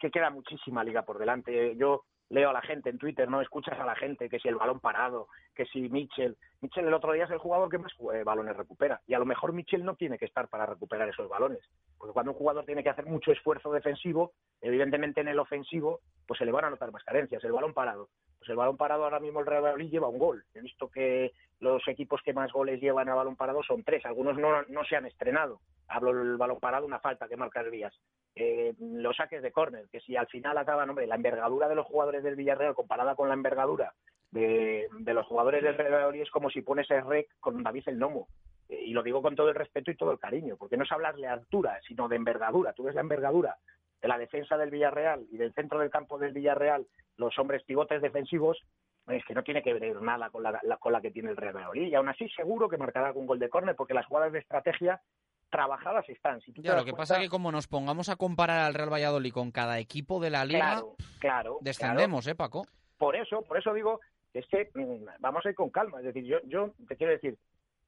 [0.03, 1.77] que queda muchísima liga por delante.
[1.77, 3.39] Yo leo a la gente en Twitter, ¿no?
[3.39, 6.35] Escuchas a la gente que si el balón parado, que si Mitchell.
[6.59, 8.99] Mitchell el otro día es el jugador que más eh, balones recupera.
[9.07, 11.61] Y a lo mejor Mitchell no tiene que estar para recuperar esos balones.
[11.97, 16.37] Porque cuando un jugador tiene que hacer mucho esfuerzo defensivo, evidentemente en el ofensivo, pues
[16.37, 17.41] se le van a notar más carencias.
[17.45, 18.09] El balón parado.
[18.39, 20.43] Pues el balón parado ahora mismo el Real Madrid lleva un gol.
[20.53, 21.31] He visto que
[21.63, 24.05] los equipos que más goles llevan a balón parado son tres.
[24.05, 25.61] Algunos no, se han estrenado.
[25.87, 27.93] Hablo del balón parado, una falta que marca el Vías.
[28.35, 31.85] Eh, los saques de córner, que si al final acaban, hombre, la envergadura de los
[31.85, 33.93] jugadores del Villarreal comparada con la envergadura
[34.33, 38.27] de, los jugadores del Real es como si pones el rec con David el Nomo.
[38.69, 40.91] Eh, y lo digo con todo el respeto y todo el cariño, porque no es
[40.91, 42.73] hablarle de altura, sino de envergadura.
[42.73, 43.57] Tú ves la envergadura
[44.01, 46.85] de la defensa del Villarreal y del centro del campo del Villarreal,
[47.17, 48.59] los hombres pivotes defensivos,
[49.07, 51.37] es que no tiene que ver nada con la, la- con la que tiene el
[51.37, 51.87] Real Madrid.
[51.87, 55.01] Y aún así seguro que marcará algún gol de córner, porque las jugadas de estrategia
[55.49, 56.41] trabajadas están.
[56.41, 58.73] Si tú Ya, lo que cuenta- pasa es que como nos pongamos a comparar al
[58.73, 61.57] Real Valladolid con cada equipo de la liga, Claro, claro.
[61.61, 62.65] descendemos, ¿eh, Paco?
[62.97, 63.99] Por eso, por eso digo
[64.31, 65.99] que es que mm, vamos a ir con calma.
[65.99, 67.37] Es decir, yo, yo te quiero decir,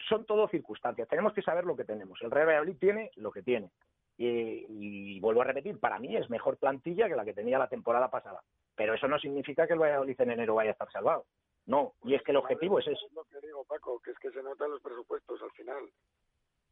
[0.07, 1.07] son todo circunstancias.
[1.07, 2.19] Tenemos que saber lo que tenemos.
[2.21, 3.69] El Real Valladolid tiene lo que tiene.
[4.17, 7.67] Y, y vuelvo a repetir, para mí es mejor plantilla que la que tenía la
[7.67, 8.41] temporada pasada.
[8.75, 11.25] Pero eso no significa que el Valladolid en enero vaya a estar salvado.
[11.65, 13.05] No, y es que el objetivo es ese.
[13.05, 15.89] Es lo que digo, Paco, que es que se notan los presupuestos al final.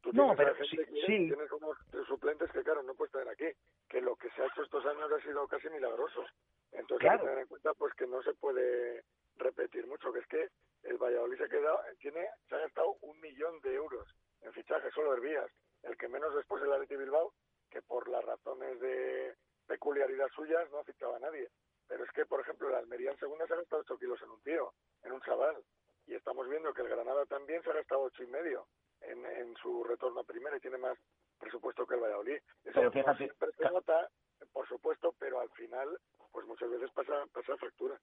[0.02, 1.06] Tú No, pero sí- que sí.
[1.30, 1.78] tienes unos
[2.08, 3.46] suplentes que, claro, no puedes tener aquí.
[3.88, 6.26] Que lo que se ha hecho estos años ha sido casi milagroso.
[6.74, 7.20] Entonces hay Claro.
[7.24, 9.04] que tener en cuenta pues que no se puede
[9.38, 10.48] repetir mucho, que es que
[10.84, 14.08] el Valladolid se ha quedado, tiene, se ha gastado un millón de euros
[14.42, 15.50] en fichajes solo Herbías,
[15.84, 17.34] el que menos después el Atleti Bilbao,
[17.72, 19.34] que por las razones de
[19.68, 21.48] peculiaridad suyas no ha fichado a nadie.
[21.94, 24.32] Pero es que, por ejemplo, el Almería en segunda se ha gastado 8 kilos en
[24.32, 25.64] un tío, en un chaval.
[26.08, 28.66] Y estamos viendo que el Granada también se ha gastado ocho y medio
[29.02, 30.98] en, en su retorno a primera y tiene más
[31.38, 32.38] presupuesto que el Valladolid.
[32.64, 34.10] Eso Pero fíjate- siempre se nota,
[34.52, 36.00] por supuesto, pero al final,
[36.32, 38.00] pues muchas veces pasa, pasa factura.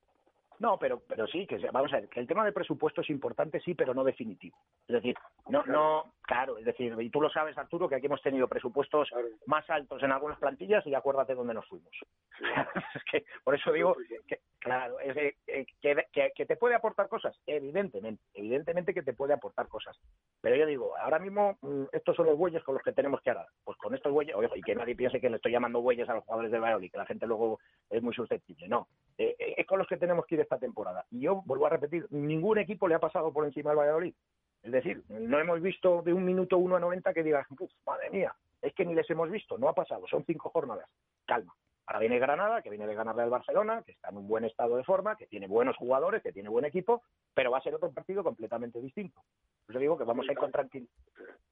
[0.61, 3.61] No, pero, pero sí, que vamos a ver, que el tema de presupuesto es importante,
[3.61, 4.57] sí, pero no definitivo.
[4.87, 5.17] Es decir,
[5.49, 9.09] no, no, claro, es decir, y tú lo sabes, Arturo, que aquí hemos tenido presupuestos
[9.47, 11.91] más altos en algunas plantillas y acuérdate dónde nos fuimos.
[12.95, 13.97] es que, por eso digo
[14.27, 19.15] que, claro, es eh, que, que- que te puede aportar cosas, evidentemente, evidentemente que te
[19.15, 19.99] puede aportar cosas.
[20.43, 23.31] Pero yo digo, ahora mismo mm, estos son los bueyes con los que tenemos que
[23.31, 23.47] arar.
[23.65, 26.15] Pues con estos bueyes, ojo, y que nadie piense que le estoy llamando bueyes a
[26.15, 27.59] los jugadores de Valladolid, que la gente luego
[27.89, 28.69] es muy susceptible.
[28.69, 31.07] No, eh, eh, es con los que tenemos que ir esta temporada.
[31.13, 34.15] Y yo vuelvo a repetir, ningún equipo le ha pasado por encima al Valladolid.
[34.63, 38.11] Es decir, no hemos visto de un minuto uno a 90 que digas, "Uf, madre
[38.11, 40.89] mía, es que ni les hemos visto, no ha pasado, son cinco jornadas.
[41.25, 41.55] Calma.
[41.87, 44.77] Ahora viene Granada, que viene de ganarle al Barcelona, que está en un buen estado
[44.77, 47.03] de forma, que tiene buenos jugadores, que tiene buen equipo,
[47.33, 49.21] pero va a ser otro partido completamente distinto.
[49.69, 50.91] Eso digo que vamos a ir con tranquilidad.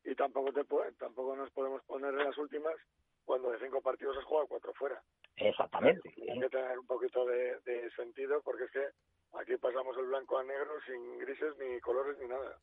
[0.05, 2.75] Y tampoco, te puede- tampoco nos podemos poner en las últimas
[3.29, 5.03] cuando de cinco partidos has jugado cuatro fuera.
[5.37, 6.09] Exactamente.
[6.33, 8.85] Hay que tener un poquito de, de sentido porque es que
[9.39, 12.59] aquí pasamos el blanco a negro sin grises ni colores ni nada.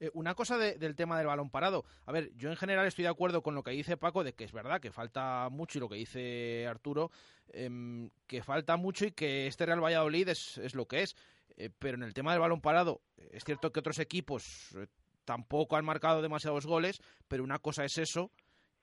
[0.00, 1.84] Eh, una cosa de- del tema del balón parado.
[2.06, 4.44] A ver, yo en general estoy de acuerdo con lo que dice Paco, de que
[4.44, 7.10] es verdad que falta mucho y lo que dice Arturo,
[7.52, 11.14] em, que falta mucho y que este Real Valladolid es, es lo que es.
[11.56, 14.86] Eh, pero en el tema del balón parado, eh, es cierto que otros equipos eh,
[15.24, 18.30] tampoco han marcado demasiados goles, pero una cosa es eso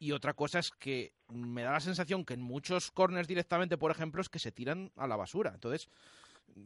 [0.01, 3.91] y otra cosa es que me da la sensación que en muchos corners directamente, por
[3.91, 5.51] ejemplo, es que se tiran a la basura.
[5.53, 5.89] Entonces,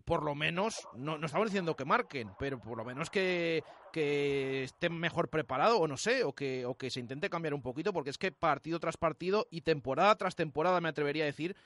[0.05, 3.61] por lo menos, no, no estamos diciendo que marquen, pero por lo menos que,
[3.93, 7.91] estén mejor preparados, o no sé, o que, o que se intente cambiar un poquito,
[7.91, 11.57] porque es que partido tras partido y temporada tras temporada, me atrevería a decir,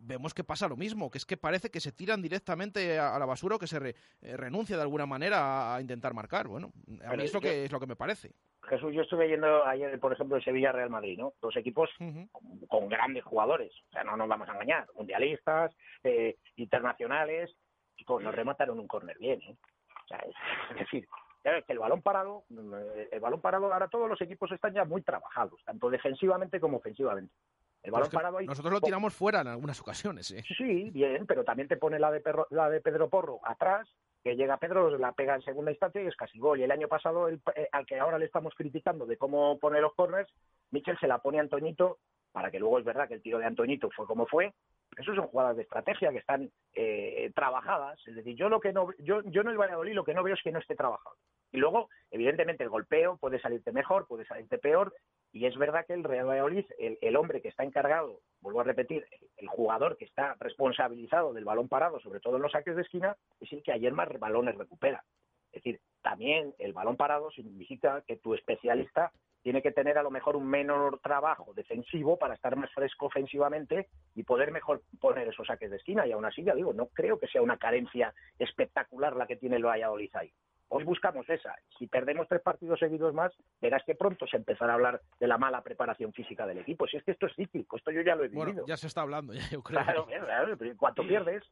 [0.00, 3.18] vemos que pasa lo mismo, que es que parece que se tiran directamente a, a
[3.18, 6.48] la basura o que se re- eh, renuncia de alguna manera a, a intentar marcar.
[6.48, 6.72] Bueno,
[7.04, 8.32] a mí es lo, yo- que, es lo que me parece.
[8.68, 11.32] Jesús, yo estuve yendo ayer, por ejemplo, el Sevilla-Real Madrid, ¿no?
[11.40, 16.36] Dos equipos con, con grandes jugadores, o sea, no nos vamos a engañar, mundialistas, eh,
[16.56, 17.50] internacionales,
[17.96, 19.56] y pues nos remataron un córner bien, ¿eh?
[20.04, 20.34] O sea, es,
[20.72, 21.06] es decir,
[21.44, 24.50] ya ves que el balón parado, mm, eh, el balón parado, ahora todos los equipos
[24.52, 27.32] están ya muy trabajados, tanto defensivamente como ofensivamente.
[27.82, 30.30] El Pero balón es que parado ahí- nosotros lo tiramos fuera en algunas ocasiones.
[30.32, 30.44] ¿eh?
[30.56, 33.88] Sí, bien, pero también te pone la de, Perro- la de Pedro Porro atrás,
[34.22, 36.60] que llega Pedro, la pega en segunda instancia y es casi gol.
[36.60, 39.80] Y el año pasado, el, eh, al que ahora le estamos criticando de cómo pone
[39.80, 40.30] los corners,
[40.70, 41.98] Michel se la pone a Antoñito,
[42.32, 44.52] para que luego es verdad que el tiro de Antoñito fue como fue.
[44.98, 47.98] Eso son jugadas de estrategia que están eh, trabajadas.
[48.06, 50.34] Es decir, yo lo que no, yo, yo en el Valladolid lo que no veo
[50.34, 51.16] es que no esté trabajado.
[51.50, 54.92] Y luego, evidentemente, el golpeo puede salirte mejor, puede salirte peor,
[55.32, 58.64] y es verdad que el Real Valladolid, el, el hombre que está encargado, vuelvo a
[58.64, 62.82] repetir, el jugador que está responsabilizado del balón parado, sobre todo en los saques de
[62.82, 65.04] esquina, es el que ayer más balones recupera.
[65.52, 69.12] Es decir, también el balón parado significa que tu especialista
[69.42, 73.88] tiene que tener a lo mejor un menor trabajo defensivo para estar más fresco ofensivamente
[74.14, 76.06] y poder mejor poner esos saques de esquina.
[76.06, 79.56] Y aún así, ya digo, no creo que sea una carencia espectacular la que tiene
[79.56, 80.32] el Valladolid ahí.
[80.72, 81.54] Hoy buscamos esa.
[81.78, 85.36] Si perdemos tres partidos seguidos más, verás que pronto se empezará a hablar de la
[85.36, 86.86] mala preparación física del equipo.
[86.86, 88.44] Si es que esto es cíclico, esto yo ya lo he vivido.
[88.46, 89.82] Bueno, ya se está hablando, ya, yo creo.
[89.82, 91.42] Claro, claro, ¿cuánto pierdes?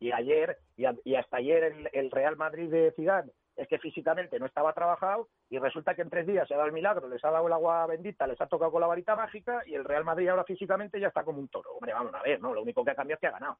[0.00, 3.80] Y ayer, y, a- y hasta ayer el, el Real Madrid de Zidane es que
[3.80, 7.08] físicamente no estaba trabajado y resulta que en tres días se ha dado el milagro,
[7.08, 9.84] les ha dado el agua bendita, les ha tocado con la varita mágica y el
[9.84, 11.72] Real Madrid ahora físicamente ya está como un toro.
[11.72, 12.54] Hombre, vamos a ver, ¿no?
[12.54, 13.58] Lo único que ha cambiado es que ha ganado.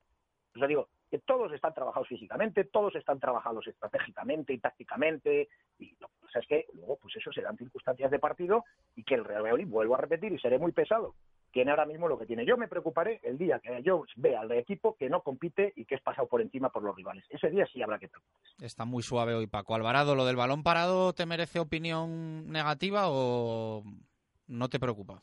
[0.59, 5.49] O sea, digo, que todos están trabajados físicamente, todos están trabajados estratégicamente y tácticamente,
[5.79, 8.65] y lo que pasa es que luego, pues eso se dan circunstancias de partido
[8.97, 11.15] y que el Real Valladolid, vuelvo a repetir y seré muy pesado,
[11.53, 12.45] tiene ahora mismo lo que tiene.
[12.45, 15.95] Yo me preocuparé el día que yo vea al equipo que no compite y que
[15.95, 17.25] es pasado por encima por los rivales.
[17.31, 18.67] Ese día sí habrá que preocuparse.
[18.67, 20.17] Está muy suave hoy Paco Alvarado.
[20.17, 23.85] ¿Lo del balón parado te merece opinión negativa o
[24.49, 25.23] no te preocupa?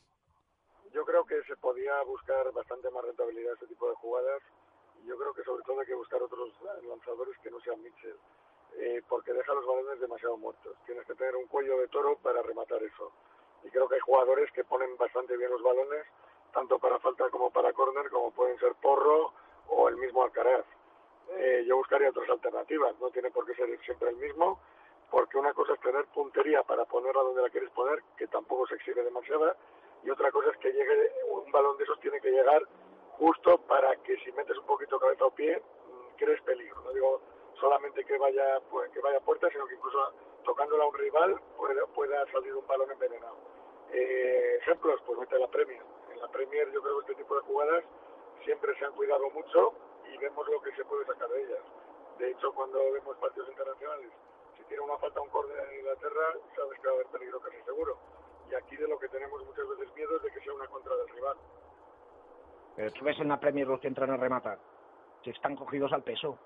[0.93, 4.41] Yo creo que se podía buscar bastante más rentabilidad a ese tipo de jugadas
[5.05, 6.53] yo creo que sobre todo hay que buscar otros
[6.83, 8.17] lanzadores que no sean Mitchell,
[8.77, 10.75] eh, porque deja los balones demasiado muertos.
[10.85, 13.11] Tienes que tener un cuello de toro para rematar eso.
[13.63, 16.05] Y creo que hay jugadores que ponen bastante bien los balones,
[16.53, 19.33] tanto para falta como para córner, como pueden ser Porro
[19.67, 20.65] o el mismo Alcaraz.
[21.29, 24.59] Eh, yo buscaría otras alternativas, no tiene por qué ser siempre el mismo,
[25.09, 28.75] porque una cosa es tener puntería para ponerla donde la quieres poner, que tampoco se
[28.75, 29.55] exhibe demasiada,
[30.03, 32.61] y otra cosa es que llegue un balón de esos tiene que llegar
[33.17, 36.81] justo para que si metes un poquito cabeza o pie mm, crees peligro.
[36.81, 37.21] No digo
[37.59, 40.13] solamente que vaya pues, que vaya puerta, sino que incluso
[40.43, 43.37] tocándola a un rival pueda, pueda salir un balón envenenado.
[43.91, 45.81] Eh, ejemplos, pues mete la Premier.
[46.11, 47.83] En la Premier yo creo que este tipo de jugadas
[48.43, 49.73] siempre se han cuidado mucho
[50.11, 51.63] y vemos lo que se puede sacar de ellas.
[52.17, 54.09] De hecho, cuando vemos partidos internacionales,
[54.57, 57.61] si tiene una falta un córner en Inglaterra, sabes que va a haber peligro casi
[57.63, 57.97] seguro.
[58.49, 60.95] Y aquí de lo que tenemos muchas veces miedo es de que sea una contra
[60.95, 61.37] del rival.
[62.75, 64.59] Pero tú ves en la Premier los que entran a rematar,
[65.23, 66.37] se están cogidos al peso.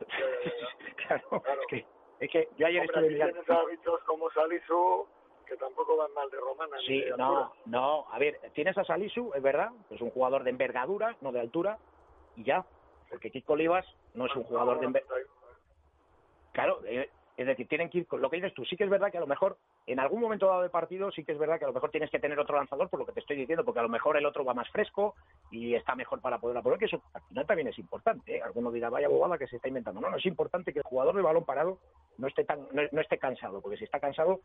[1.06, 1.86] claro, Es, que,
[2.20, 3.66] es que yo ayer Hombre, estuve mirando...
[3.66, 5.06] bichos como Salisu,
[5.46, 6.76] que tampoco van mal de romana.
[6.86, 10.50] Sí, de no, no, a ver, tienes a Salisu, es verdad, es un jugador de
[10.50, 11.78] envergadura, no de altura,
[12.34, 12.64] y ya,
[13.08, 15.26] porque Kiko Olivas no es un jugador de envergadura.
[16.52, 18.64] Claro, eh, es decir, tienen que ir con lo que dices tú.
[18.64, 21.22] Sí que es verdad que a lo mejor en algún momento dado de partido sí
[21.22, 23.12] que es verdad que a lo mejor tienes que tener otro lanzador por lo que
[23.12, 25.14] te estoy diciendo, porque a lo mejor el otro va más fresco
[25.50, 28.36] y está mejor para poder apoyar, que eso al final también es importante.
[28.36, 28.42] ¿eh?
[28.42, 30.00] Alguno dirá, vaya bobada que se está inventando.
[30.00, 31.78] No, no, es importante que el jugador de balón parado
[32.18, 34.40] no esté tan, no, esté cansado, porque si está cansado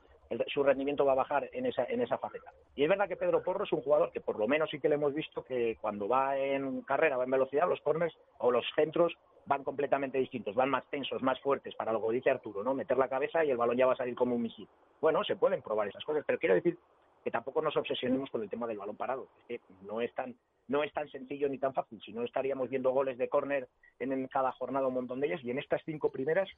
[0.47, 2.51] su rendimiento va a bajar en esa, en esa faceta.
[2.75, 4.89] Y es verdad que Pedro Porro es un jugador que por lo menos sí que
[4.89, 8.65] le hemos visto que cuando va en carrera, va en velocidad, los corners o los
[8.75, 9.13] centros
[9.45, 12.73] van completamente distintos, van más tensos, más fuertes, para lo que dice Arturo, ¿no?
[12.73, 14.67] Meter la cabeza y el balón ya va a salir como un misil.
[14.99, 16.77] Bueno, se pueden probar esas cosas, pero quiero decir
[17.23, 19.27] que tampoco nos obsesionemos con el tema del balón parado.
[19.47, 20.35] Es que no es tan,
[20.67, 22.01] no es tan sencillo ni tan fácil.
[22.01, 23.67] Si no estaríamos viendo goles de córner
[23.99, 26.49] en, en cada jornada un montón de ellas, y en estas cinco primeras,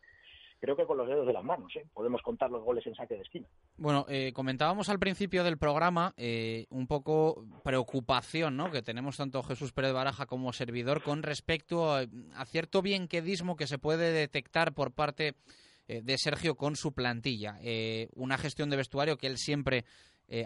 [0.63, 1.85] creo que con los dedos de las manos, ¿eh?
[1.93, 3.45] podemos contar los goles en saque de esquina.
[3.75, 8.71] Bueno, eh, comentábamos al principio del programa eh, un poco preocupación ¿no?
[8.71, 12.05] que tenemos tanto Jesús Pérez Baraja como servidor con respecto a,
[12.45, 15.35] cierto bienquedismo que se puede detectar por parte
[15.89, 17.59] eh, de Sergio con su plantilla.
[18.15, 19.83] Una gestión de vestuario que él siempre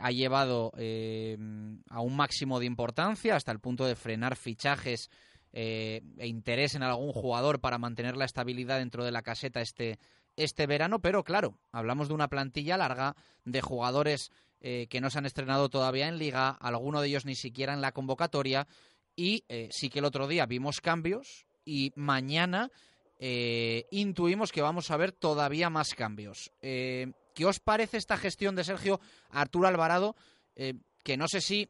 [0.01, 5.11] ha llevado a un máximo de importancia hasta el punto de frenar fichajes
[5.53, 9.99] eh, e interés en algún jugador para mantener la estabilidad dentro de la caseta este,
[10.37, 15.19] este verano, pero claro, hablamos de una plantilla larga de jugadores eh, que no se
[15.19, 18.67] han estrenado todavía en liga, alguno de ellos ni siquiera en la convocatoria,
[19.15, 22.71] y eh, sí que el otro día vimos cambios y mañana
[23.19, 26.51] eh, intuimos que vamos a ver todavía más cambios.
[26.61, 28.99] ¿Qué os parece esta gestión de Sergio
[29.29, 30.15] Arturo Alvarado?
[30.55, 31.69] Que no sé si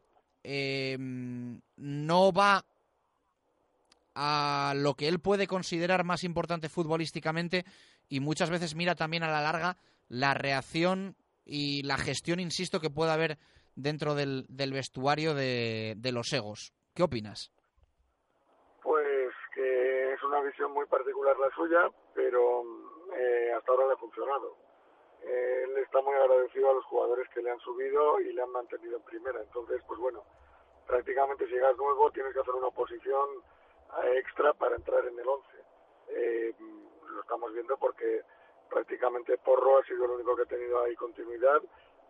[1.77, 2.65] no va
[4.19, 7.65] a lo que él puede considerar más importante futbolísticamente
[8.09, 9.77] y muchas veces mira también a la larga
[10.09, 11.15] la reacción
[11.45, 13.37] y la gestión, insisto, que puede haber
[13.75, 16.73] dentro del, del vestuario de, de los egos.
[16.95, 17.51] ¿Qué opinas?
[18.81, 22.63] Pues que es una visión muy particular la suya, pero
[23.15, 24.57] eh, hasta ahora le ha funcionado.
[25.21, 28.51] Eh, él está muy agradecido a los jugadores que le han subido y le han
[28.51, 29.39] mantenido en primera.
[29.41, 30.23] Entonces, pues bueno,
[30.87, 33.27] prácticamente si llegas nuevo tienes que hacer una oposición
[34.13, 35.47] extra para entrar en el 11.
[36.09, 36.55] Eh,
[37.09, 38.21] lo estamos viendo porque
[38.69, 41.61] prácticamente Porro ha sido el único que ha tenido ahí continuidad,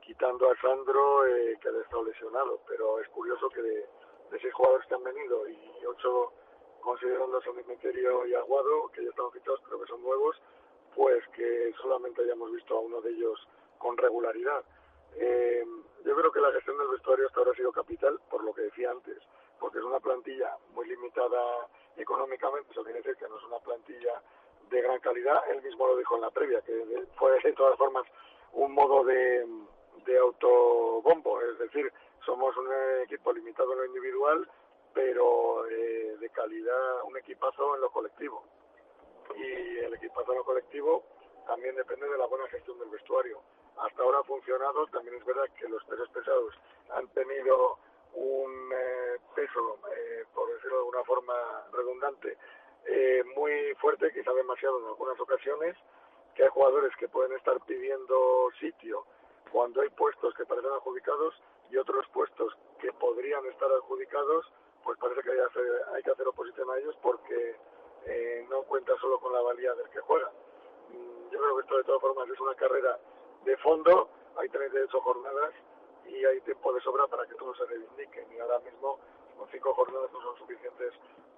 [0.02, 2.60] quitando a Sandro, eh, que ha estado lesionado.
[2.68, 3.86] Pero es curioso que de,
[4.32, 6.34] de seis jugadores que han venido y ocho
[6.88, 10.38] considerando a San Dimiterio y Aguado, que ya están fichados pero que son nuevos,
[10.95, 13.48] pues que solamente hayamos visto a uno de ellos
[13.78, 14.64] con regularidad.
[15.16, 15.66] Eh,
[16.06, 18.62] yo creo que la gestión del vestuario hasta ahora ha sido capital, por lo que
[18.62, 19.18] decía antes,
[19.60, 24.22] porque es una plantilla muy limitada económicamente, eso quiere decir que no es una plantilla
[24.70, 28.06] de gran calidad, él mismo lo dijo en la previa, que fue de todas formas
[28.54, 29.46] un modo de,
[30.06, 31.92] de autobombo, es decir,
[32.26, 32.68] somos un
[33.04, 34.50] equipo limitado en lo individual,
[34.94, 38.44] pero eh, de calidad, un equipazo en lo colectivo.
[39.36, 41.04] Y el equipazo en lo colectivo
[41.46, 43.40] también depende de la buena gestión del vestuario.
[43.78, 46.54] Hasta ahora ha funcionado, también es verdad que los pesos pesados
[46.90, 47.78] han tenido
[48.14, 51.34] un eh, peso, eh, por decirlo de alguna forma
[51.72, 52.38] redundante,
[52.86, 55.76] eh, muy fuerte, quizá demasiado en algunas ocasiones,
[56.36, 59.06] que hay jugadores que pueden estar pidiendo sitio
[59.52, 61.34] cuando hay puestos que parecen adjudicados
[61.70, 64.46] y otros puestos que podrían estar adjudicados
[64.88, 65.64] pues parece que hay, hacer,
[65.94, 67.58] hay que hacer oposición a ellos porque
[68.06, 70.32] eh, no cuenta solo con la valía del que juega.
[70.90, 72.98] Mm, yo creo que esto de todas formas es una carrera
[73.44, 75.54] de fondo, hay 38 jornadas
[76.10, 79.00] y hay tiempo de sobra para que todos se reivindiquen y ahora mismo
[79.38, 80.94] con cinco jornadas no son suficientes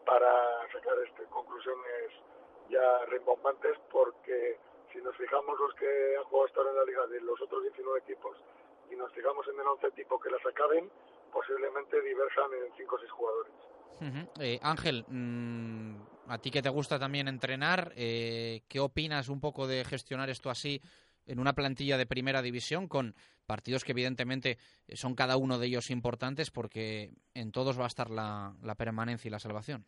[0.06, 0.32] para
[0.72, 2.12] sacar este, conclusiones
[2.70, 4.58] ya rimbombantes porque
[4.92, 7.62] si nos fijamos los que han jugado hasta ahora en la liga de los otros
[7.64, 8.38] 19 equipos
[8.92, 10.90] y nos fijamos en el 11 tipo que las acaben,
[11.32, 13.54] posiblemente diversan en cinco o seis jugadores.
[14.40, 15.96] Eh, Ángel, mm,
[16.30, 20.50] a ti que te gusta también entrenar, eh, ¿qué opinas un poco de gestionar esto
[20.50, 20.82] así
[21.26, 23.14] en una plantilla de primera división con
[23.50, 24.58] partidos que evidentemente
[24.94, 29.32] son cada uno de ellos importantes porque en todos va a estar la, permanencia y
[29.32, 29.86] la salvación?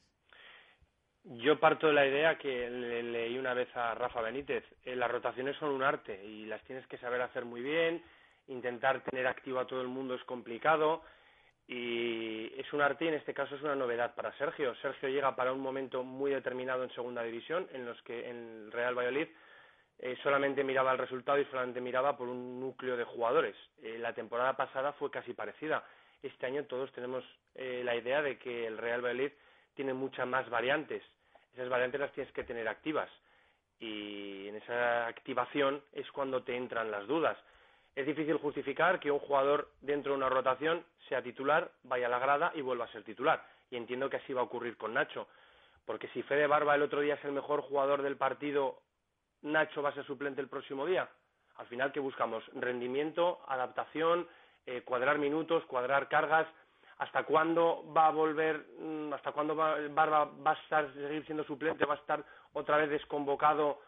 [1.24, 5.12] Yo parto de la idea que le, leí una vez a Rafa Benítez, eh, las
[5.12, 8.04] rotaciones son un arte y las tienes que saber hacer muy bien,
[8.48, 11.04] intentar tener activo a todo el mundo es complicado,
[11.68, 14.76] y es un arte y en este caso es una novedad para Sergio.
[14.82, 18.98] Sergio llega para un momento muy determinado en segunda división, en los que en Real
[18.98, 19.28] Valladolid
[20.04, 23.56] eh, solamente miraba el resultado y solamente miraba por un núcleo de jugadores.
[23.84, 25.84] Eh, la temporada pasada fue casi parecida.
[26.24, 27.24] Este año todos tenemos
[27.54, 29.32] eh, la idea de que el Real Valladolid
[29.76, 31.04] tiene muchas más variantes.
[31.54, 33.10] Esas variantes las tienes que tener activas
[33.80, 37.38] y en esa activación es cuando te entran las dudas.
[37.96, 42.20] Es difícil justificar que un jugador dentro de una rotación sea titular, vaya a la
[42.20, 43.44] grada y vuelva a ser titular.
[43.70, 45.28] Y entiendo que así va a ocurrir con Nacho.
[45.86, 48.80] Porque si Fede Barba el otro día es el mejor jugador del partido,
[49.44, 51.10] Nacho va a ser suplente el próximo día.
[51.58, 52.44] Al final, ¿qué buscamos?
[52.54, 54.28] Rendimiento, adaptación,
[54.66, 56.48] eh, cuadrar minutos, cuadrar cargas.
[56.98, 61.86] ¿Hasta cuándo va a volver, mm, hasta cuándo Barba va a estar, seguir siendo suplente,
[61.86, 62.24] va a estar
[62.54, 63.82] otra vez desconvocado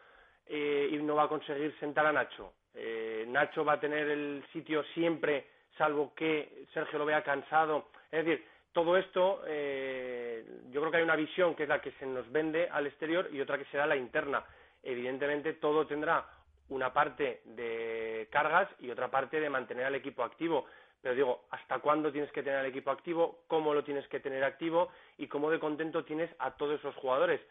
[0.48, 2.54] eh, y no va a conseguir sentar a Nacho?
[2.74, 5.48] Eh, Nacho va a tener el sitio siempre,
[5.78, 7.90] salvo que Sergio lo vea cansado.
[8.12, 11.92] Es decir, todo esto, eh, yo creo que hay una visión que es la que
[11.94, 14.44] se nos vende al exterior y otra que será la interna.
[14.84, 16.26] Evidentemente, todo tendrá
[16.70, 20.66] una parte de cargas y otra parte de mantener al equipo activo.
[21.02, 23.44] Pero digo, ¿hasta cuándo tienes que tener al equipo activo?
[23.48, 24.90] ¿Cómo lo tienes que tener activo?
[25.18, 27.42] ¿Y cómo de contento tienes a todos esos jugadores?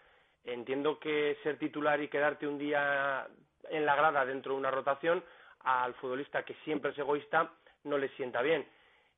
[0.44, 3.28] Entiendo que ser titular y quedarte un día
[3.68, 5.22] en la grada dentro de una rotación
[5.60, 7.52] al futbolista que siempre es egoísta
[7.84, 8.66] no le sienta bien.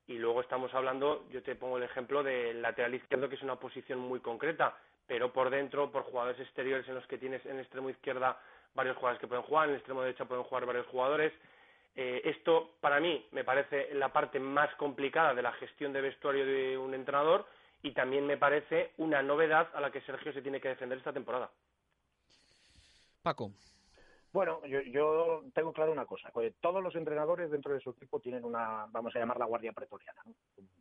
[0.06, 3.56] Y luego estamos hablando, yo te pongo el ejemplo del lateral izquierdo, que es una
[3.56, 7.60] posición muy concreta, pero por dentro, por jugadores exteriores en los que tienes en el
[7.60, 8.38] extremo izquierda
[8.74, 11.32] varios jugadores que pueden jugar, en el extremo derecha pueden jugar varios jugadores.
[11.96, 16.44] Eh, esto, para mí, me parece la parte más complicada de la gestión de vestuario
[16.44, 17.46] de un entrenador
[17.82, 21.12] y también me parece una novedad a la que Sergio se tiene que defender esta
[21.12, 21.50] temporada.
[23.22, 23.52] Paco.
[24.32, 26.32] Bueno, yo, tengo claro una cosa.
[26.60, 30.22] Todos los entrenadores dentro de su equipo tienen una, vamos a llamar la guardia pretoriana,
[30.26, 30.34] ¿no?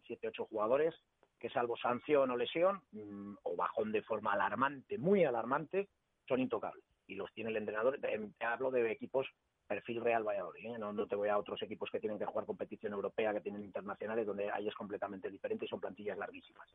[0.07, 0.95] siete, ocho jugadores
[1.43, 5.89] que salvo sanción o lesión mm, o bajón de forma alarmante, muy alarmante,
[6.25, 6.85] son intocables.
[7.05, 7.99] Y los tiene el entrenador.
[7.99, 9.27] Te hablo de equipos
[9.67, 10.67] perfil Real Valladolid.
[10.67, 10.77] ¿eh?
[10.77, 14.25] No, te voy a otros equipos que tienen que jugar competición europea, que tienen internacionales,
[14.25, 16.69] donde ahí es completamente diferente y son plantillas larguísimas.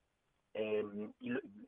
[0.53, 0.85] Eh,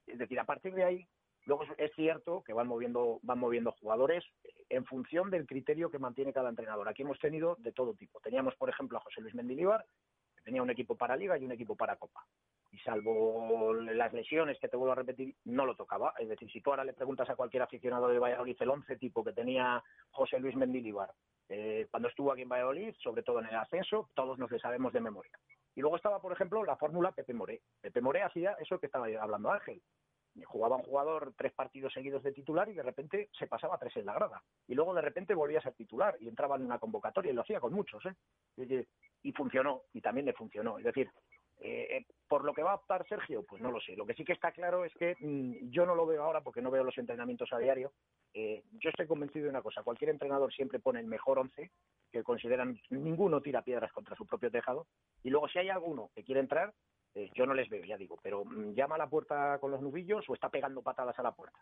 [0.06, 1.08] es decir, a partir de ahí,
[1.46, 4.26] luego es cierto que van moviendo, van moviendo jugadores
[4.68, 6.86] en función del criterio que mantiene cada entrenador.
[6.86, 8.20] Aquí hemos tenido de todo tipo.
[8.20, 9.86] Teníamos, por ejemplo, a José Luis Mendilibar,
[10.36, 12.26] que tenía un equipo para Liga y un equipo para Copa.
[12.72, 16.14] Y salvo las lesiones, que te vuelvo a repetir, no lo tocaba.
[16.18, 19.24] Es decir, si tú ahora le preguntas a cualquier aficionado de Valladolid el 11 tipo
[19.24, 21.10] que tenía José Luis Mendilibar
[21.52, 24.92] eh, cuando estuvo aquí en Valladolid, sobre todo en el ascenso, todos nos le sabemos
[24.92, 25.32] de memoria.
[25.74, 27.60] Y luego estaba, por ejemplo, la fórmula Pepe Moré.
[27.80, 29.82] Pepe Moré hacía eso que estaba hablando Ángel.
[30.44, 34.06] Jugaba un jugador tres partidos seguidos de titular y de repente se pasaba tres en
[34.06, 34.40] la grada.
[34.68, 37.42] Y luego de repente volvía a ser titular y entraba en una convocatoria y lo
[37.42, 38.00] hacía con muchos.
[38.06, 38.86] ¿eh?
[39.24, 40.78] Y funcionó, y también le funcionó.
[40.78, 41.10] Es decir,
[41.60, 43.94] eh, eh, por lo que va a optar Sergio, pues no lo sé.
[43.94, 46.62] Lo que sí que está claro es que mm, yo no lo veo ahora porque
[46.62, 47.92] no veo los entrenamientos a diario.
[48.32, 51.70] Eh, yo estoy convencido de una cosa: cualquier entrenador siempre pone el mejor once
[52.10, 52.80] que consideran.
[52.90, 54.86] Ninguno tira piedras contra su propio tejado.
[55.22, 56.72] Y luego, si hay alguno que quiere entrar,
[57.14, 58.16] eh, yo no les veo, ya digo.
[58.22, 61.32] Pero mm, llama a la puerta con los nubillos o está pegando patadas a la
[61.32, 61.58] puerta.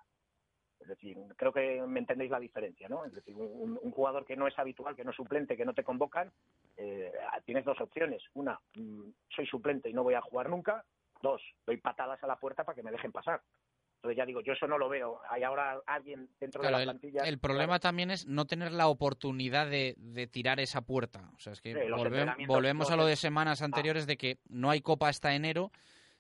[0.79, 3.05] Es decir, creo que me entendéis la diferencia, ¿no?
[3.05, 5.75] Es decir, un, un jugador que no es habitual, que no es suplente, que no
[5.75, 6.31] te convocan,
[6.79, 7.13] eh,
[7.45, 8.23] tienes dos opciones.
[8.35, 10.85] Una, mm, soy suplente y no voy a jugar nunca.
[11.21, 13.43] Dos, doy patadas a la puerta para que me dejen pasar.
[13.97, 15.21] Entonces ya digo, yo eso no lo veo.
[15.29, 17.29] Hay ahora alguien dentro Claro, de la el, plantilla.
[17.29, 21.29] el problema también es no tener la oportunidad de, de tirar esa puerta.
[21.35, 24.81] O sea, es que Sí, volvemos a lo de semanas anteriores de que no hay
[24.83, 25.73] copa hasta enero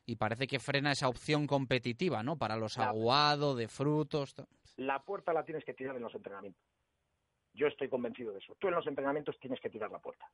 [0.05, 2.36] y parece que frena esa opción competitiva, ¿no?
[2.36, 4.35] Para los aguado, de frutos.
[4.76, 6.60] La puerta la tienes que tirar en los entrenamientos.
[7.59, 8.55] Yo estoy convencido de eso.
[8.60, 10.30] Tú en los entrenamientos tienes que tirar la puerta.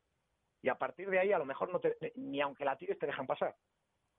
[0.60, 3.06] Y a partir de ahí, a lo mejor no te, ni aunque la tires te
[3.06, 3.54] dejan pasar.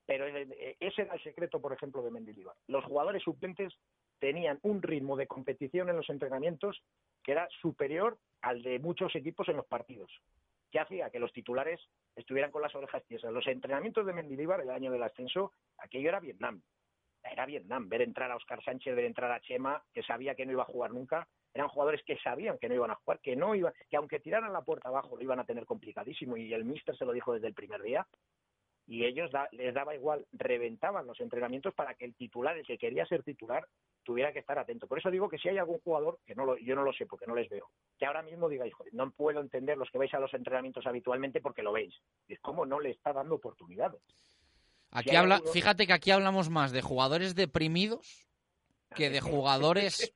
[0.07, 2.55] Pero eh, ese era el secreto, por ejemplo, de Mendilibar.
[2.67, 3.73] Los jugadores suplentes
[4.19, 6.81] tenían un ritmo de competición en los entrenamientos
[7.23, 10.11] que era superior al de muchos equipos en los partidos.
[10.71, 11.79] que hacía que los titulares
[12.15, 13.31] estuvieran con las orejas tiesas.
[13.31, 16.61] Los entrenamientos de Mendilibar el año del ascenso, aquello era Vietnam.
[17.23, 17.87] Era Vietnam.
[17.87, 20.73] Ver entrar a Oscar Sánchez, ver entrar a Chema, que sabía que no iba a
[20.73, 21.27] jugar nunca.
[21.55, 24.53] Eran jugadores que sabían que no iban a jugar, que no iban, que aunque tiraran
[24.53, 27.47] la puerta abajo lo iban a tener complicadísimo y el míster se lo dijo desde
[27.47, 28.05] el primer día.
[28.87, 32.77] Y ellos da- les daba igual, reventaban los entrenamientos para que el titular, el que
[32.77, 33.65] quería ser titular,
[34.03, 34.85] tuviera que estar atento.
[34.85, 37.07] Por eso digo que si hay algún jugador, que no lo, yo no lo sé
[37.07, 40.13] porque no les veo, que ahora mismo digáis, "Joder, no puedo entender los que vais
[40.13, 41.95] a los entrenamientos habitualmente porque lo veis.
[42.27, 44.01] Es como no le está dando oportunidades.
[44.91, 48.27] Aquí habla, alguno- fíjate que aquí hablamos más de jugadores deprimidos
[48.95, 50.13] que de jugadores,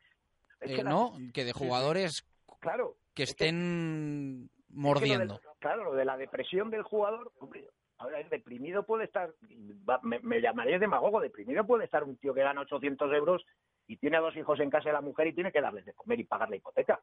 [0.61, 1.13] Es que eh, la- ¿no?
[1.33, 2.25] Que de jugadores
[2.59, 2.95] Claro.
[3.13, 5.41] que es que- estén Es que lo mordiendo.
[5.59, 7.67] claro, lo de la depresión del jugador, hombre,
[7.97, 9.33] ahora el deprimido puede estar,
[10.03, 13.43] me, me llamaré demagogo, deprimido puede estar un tío que gana 800 euros
[13.87, 15.93] y tiene a dos hijos en casa de la mujer y tiene que darles de
[15.93, 17.01] comer y pagar la hipoteca.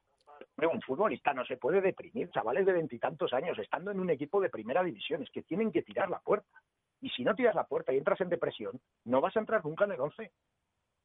[0.56, 4.48] Un futbolista no se puede deprimir, chavales de veintitantos años, estando en un equipo de
[4.50, 6.60] primera división, es que tienen que tirar la puerta.
[7.00, 9.84] Y si no tiras la puerta y entras en depresión, no vas a entrar nunca
[9.84, 10.30] en el 11.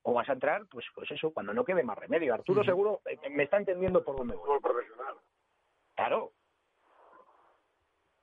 [0.03, 2.34] O vas a entrar, pues, pues eso, cuando no quede más remedio.
[2.34, 4.60] Arturo seguro eh, me está entendiendo por dónde voy.
[4.60, 5.15] profesional.
[5.95, 6.32] Claro.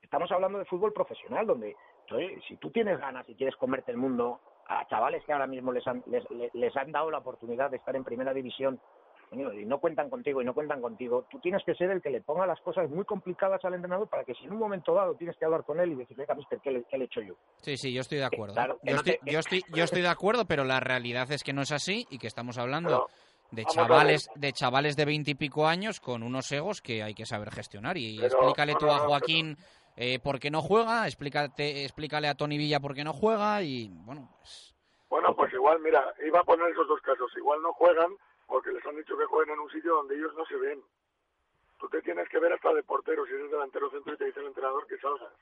[0.02, 1.76] Estamos hablando de fútbol profesional, donde
[2.10, 5.72] oye, si tú tienes ganas y quieres comerte el mundo, a chavales que ahora mismo
[5.72, 8.80] les han, les han dado la oportunidad de estar en primera división
[9.28, 12.10] coño, y no cuentan contigo y no cuentan contigo, tú tienes que ser el que
[12.10, 15.14] le ponga las cosas muy complicadas al entrenador para que si en un momento dado
[15.14, 17.20] tienes que hablar con él y decirle, "Oiga, mister, ¿qué le, qué le he hecho
[17.20, 17.34] yo?
[17.62, 18.54] Sí, sí, yo estoy de acuerdo.
[18.54, 21.30] claro, que yo, no estoy, te- yo, estoy, yo estoy de acuerdo, pero la realidad
[21.30, 23.06] es que no es así y que estamos hablando
[23.50, 27.96] de chavales de chavales de veintipico años con unos egos que hay que saber gestionar.
[27.96, 29.56] Y Pero, explícale no, tú no, a no, Joaquín
[29.96, 33.88] eh, por qué no juega, explícate, explícale a Tony Villa por qué no juega y
[34.04, 34.74] bueno, pues,
[35.10, 37.30] Bueno, pues igual, mira, iba a poner esos dos casos.
[37.36, 38.12] Igual no juegan
[38.48, 40.82] porque les han dicho que jueguen en un sitio donde ellos no se ven.
[41.78, 44.40] Tú te tienes que ver hasta de portero, si eres delantero centro y te dice
[44.40, 45.32] el entrenador que salgas.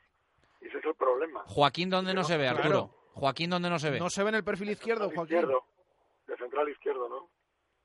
[0.61, 1.43] Y ese es el problema.
[1.47, 2.59] Joaquín dónde no se ve, Claro.
[2.59, 2.91] Arturo.
[3.15, 3.99] Joaquín dónde no se ve.
[3.99, 5.23] No se ve en el perfil izquierdo, Joaquín.
[5.37, 5.65] Izquierdo,
[6.27, 7.31] de central izquierdo, ¿no?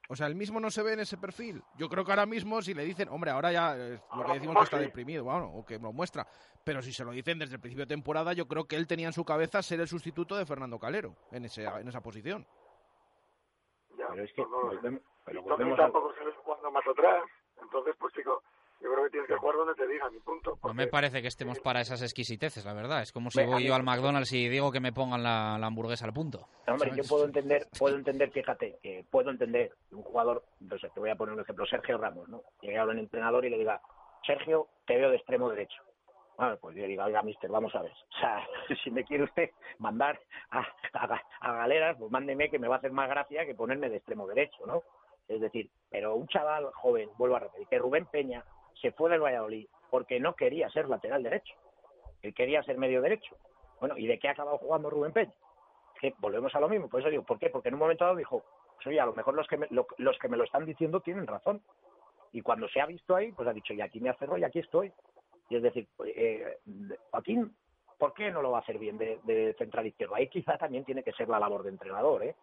[0.09, 1.63] O sea, el mismo no se ve en ese perfil.
[1.77, 4.57] Yo creo que ahora mismo si le dicen, hombre, ahora ya es lo que decimos
[4.57, 6.27] que está deprimido, bueno, o que lo muestra.
[6.65, 9.07] Pero si se lo dicen desde el principio de temporada, yo creo que él tenía
[9.07, 12.45] en su cabeza ser el sustituto de Fernando Calero en, ese, en esa posición.
[14.11, 17.23] Pero es que volvemos, pero volvemos a- tampoco se ve jugando más atrás.
[17.61, 18.41] Entonces, pues chico,
[18.81, 20.57] yo creo que tienes que jugar donde te digan, y punto.
[20.63, 23.01] No me parece que estemos para esas exquisiteces, la verdad.
[23.01, 26.05] Es como si voy yo al McDonald's y digo que me pongan la, la hamburguesa
[26.05, 26.47] al punto.
[26.67, 27.09] Hombre, yo ¿sabes?
[27.09, 31.15] puedo entender, puedo entender, fíjate, que puedo entender un jugador, no sé, te voy a
[31.15, 32.41] poner un ejemplo, Sergio Ramos, ¿no?
[32.61, 33.81] Llegue a un entrenador y le diga,
[34.25, 35.81] Sergio, te veo de extremo derecho.
[36.37, 37.91] Bueno, pues yo digo, oiga, mister, vamos a ver.
[37.91, 38.45] O sea,
[38.83, 40.19] si me quiere usted mandar
[40.51, 40.65] a,
[41.53, 44.65] galeras, pues mándeme que me va a hacer más gracia que ponerme de extremo derecho,
[44.65, 44.83] ¿no?
[45.27, 48.43] Es decir, pero un chaval joven, vuelvo a repetir, que Rubén Peña
[48.81, 51.53] se fue del Valladolid porque no quería ser lateral derecho.
[52.21, 53.35] Él quería ser medio derecho.
[53.79, 55.33] Bueno, ¿y de qué ha acabado jugando Rubén Peña?
[55.99, 56.89] que volvemos a lo mismo.
[56.89, 57.51] Por eso digo, ¿por qué?
[57.51, 58.43] Porque en un momento dado dijo,
[58.75, 60.99] pues oye, a lo mejor los que me, lo- los que me lo están diciendo
[61.01, 61.61] tienen razón.
[62.31, 64.57] Y cuando se ha visto ahí, pues ha dicho, y aquí me aferro y aquí
[64.59, 64.91] estoy.
[65.51, 66.59] Y es decir, pues, eh,
[67.11, 67.53] Joaquín,
[67.99, 70.15] ¿por qué no lo va a hacer bien de, central izquierdo?
[70.15, 72.35] Ahí quizá también tiene que ser la labor de entrenador, ¿eh?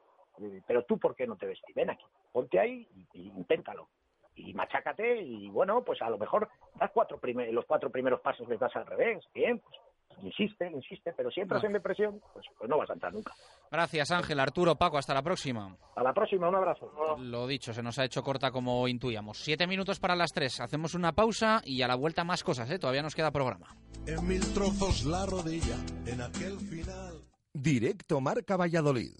[0.66, 1.58] Pero tú, ¿por qué no te ves?
[1.66, 1.72] ahí?
[1.72, 3.88] Ven aquí, ponte ahí y, y inténtalo.
[4.36, 7.18] Y machácate y bueno, pues a lo mejor das cuatro
[7.50, 9.24] los cuatro primeros pasos les das al revés.
[9.32, 9.76] Bien, pues
[10.22, 11.68] insiste, insiste, pero si entras Vale.
[11.68, 13.32] en depresión, pues, pues no vas a entrar nunca.
[13.70, 15.76] Gracias, Ángel, Arturo, Paco, hasta la próxima.
[15.96, 16.90] A la próxima, un abrazo.
[17.18, 19.38] Lo dicho, se nos ha hecho corta como intuíamos.
[19.38, 20.60] Siete minutos para las tres.
[20.60, 22.78] Hacemos una pausa y a la vuelta más cosas, ¿eh?
[22.78, 23.74] Todavía nos queda programa.
[24.06, 25.76] En mil trozos la rodilla,
[26.06, 27.22] en aquel final.
[27.52, 29.12] Directo Marca Valladolid.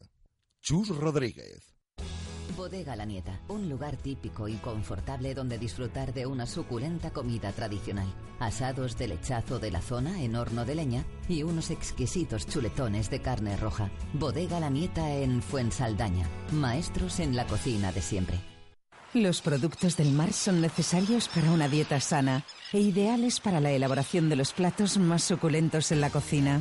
[0.60, 1.77] Chus Rodríguez.
[2.58, 8.12] Bodega La Nieta, un lugar típico y confortable donde disfrutar de una suculenta comida tradicional.
[8.40, 13.22] Asados de lechazo de la zona en horno de leña y unos exquisitos chuletones de
[13.22, 13.90] carne roja.
[14.12, 16.28] Bodega La Nieta en Fuensaldaña.
[16.50, 18.40] Maestros en la cocina de siempre.
[19.14, 24.28] Los productos del mar son necesarios para una dieta sana e ideales para la elaboración
[24.28, 26.60] de los platos más suculentos en la cocina.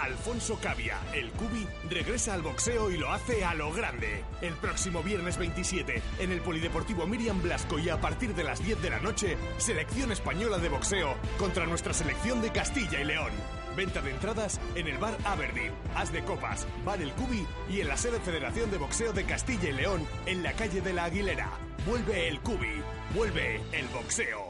[0.00, 4.24] Alfonso Cavia, el Cubi, regresa al boxeo y lo hace a lo grande.
[4.40, 8.80] El próximo viernes 27, en el Polideportivo Miriam Blasco y a partir de las 10
[8.80, 13.30] de la noche, selección española de boxeo contra nuestra selección de Castilla y León.
[13.76, 17.88] Venta de entradas en el bar Aberdeen, As de Copas, Bar El Cubi y en
[17.88, 21.50] la sede Federación de Boxeo de Castilla y León, en la calle de la Aguilera.
[21.86, 22.82] Vuelve el Cubi,
[23.14, 24.49] vuelve el boxeo.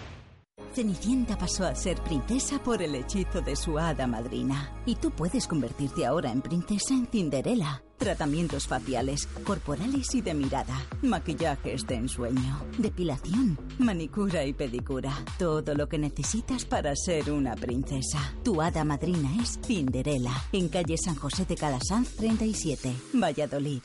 [0.73, 4.71] Cenicienta pasó a ser princesa por el hechizo de su hada madrina.
[4.85, 7.83] Y tú puedes convertirte ahora en princesa en Cinderella.
[7.97, 10.75] Tratamientos faciales, corporales y de mirada.
[11.01, 12.65] Maquillajes de ensueño.
[12.77, 15.13] Depilación, manicura y pedicura.
[15.37, 18.33] Todo lo que necesitas para ser una princesa.
[18.43, 20.33] Tu hada madrina es Cinderella.
[20.51, 23.81] En calle San José de Calasanz 37, Valladolid.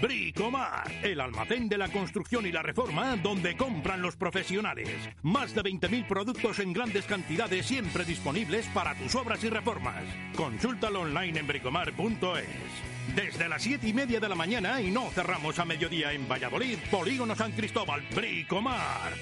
[0.00, 4.88] Bricomar, el almacén de la construcción y la reforma donde compran los profesionales.
[5.22, 10.02] Más de 20.000 productos en grandes cantidades siempre disponibles para tus obras y reformas.
[10.36, 13.14] Consúltalo online en bricomar.es.
[13.16, 16.78] Desde las 7 y media de la mañana y no cerramos a mediodía en Valladolid,
[16.90, 19.12] Polígono San Cristóbal, Bricomar.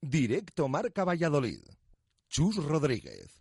[0.00, 1.60] Directo Marca Valladolid.
[2.28, 3.39] Chus Rodríguez.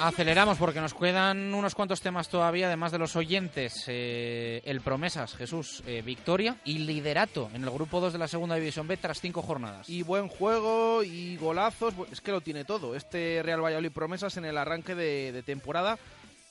[0.00, 3.84] Aceleramos porque nos quedan unos cuantos temas todavía, además de los oyentes.
[3.88, 8.54] Eh, el Promesas, Jesús, eh, victoria y liderato en el grupo 2 de la Segunda
[8.54, 9.88] División B tras cinco jornadas.
[9.88, 12.94] Y buen juego y golazos, es que lo tiene todo.
[12.94, 15.98] Este Real Valladolid promesas en el arranque de, temporada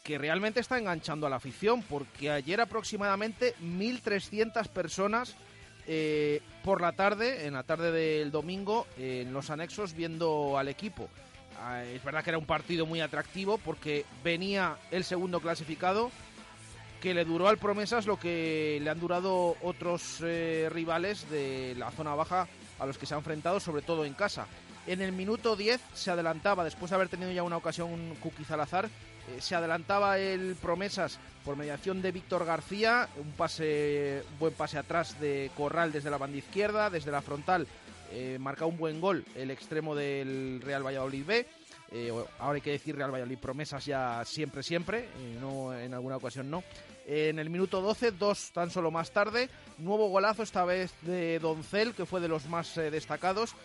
[0.04, 5.36] que realmente está enganchando a la afición porque ayer aproximadamente 1.300 personas
[5.88, 11.10] eh, por la tarde, en la tarde del domingo, en los anexos viendo al equipo.
[11.60, 16.12] Ah, es verdad que era un partido muy atractivo porque venía el segundo clasificado
[17.02, 21.92] que le duró al Promesas lo que le han durado otros eh, rivales de la
[21.92, 22.48] zona baja
[22.80, 24.48] a los que se ha enfrentado, sobre todo en casa.
[24.88, 28.86] En el minuto 10 se adelantaba, después de haber tenido ya una ocasión Kuki Salazar,
[28.86, 34.78] eh, se adelantaba el Promesas por mediación de Víctor García, un pase, un buen pase
[34.78, 37.68] atrás de Corral desde la banda izquierda, desde la frontal
[38.12, 41.48] eh, un buen gol el extremo del Real Valladolid B.
[41.92, 46.18] Eh, ahora hay que decir Real Valladolid promesas ya siempre, siempre, eh, no en alguna
[46.18, 46.64] ocasión no.
[47.06, 51.94] En el minuto 12, dos tan solo más tarde, nuevo golazo esta vez de Doncel,
[51.94, 53.56] que fue de los más eh, destacados,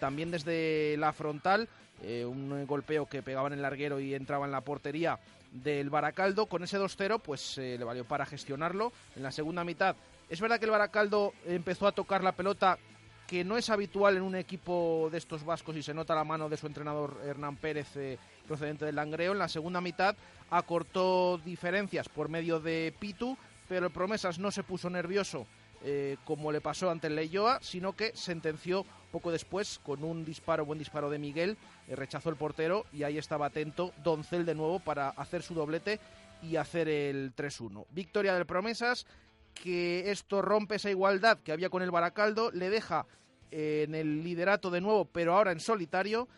[0.00, 1.68] también desde la frontal,
[2.02, 5.18] un golpeo que pegaba en el larguero y entraba en la portería
[5.52, 6.46] del Baracaldo.
[6.46, 8.90] Con ese 2-0, pues le valió para gestionarlo.
[9.16, 9.94] En la segunda mitad,
[10.30, 12.78] es verdad que el Baracaldo empezó a tocar la pelota
[13.26, 16.48] que no es habitual en un equipo de estos vascos y se nota la mano
[16.48, 19.32] de su entrenador Hernán Pérez eh, procedente del Langreo.
[19.32, 20.16] En la segunda mitad
[20.50, 23.36] acortó diferencias por medio de Pitu,
[23.68, 25.46] pero el Promesas no se puso nervioso
[25.82, 30.64] eh, como le pasó ante el Leyoa, sino que sentenció poco después con un disparo,
[30.64, 31.56] buen disparo de Miguel,
[31.88, 36.00] eh, rechazó el portero y ahí estaba atento Doncel de nuevo para hacer su doblete
[36.42, 37.86] y hacer el 3-1.
[37.90, 39.06] Victoria del Promesas
[39.62, 43.06] que esto rompe esa igualdad que había con el Baracaldo, le deja
[43.50, 46.28] en el liderato de nuevo, pero ahora en solitario.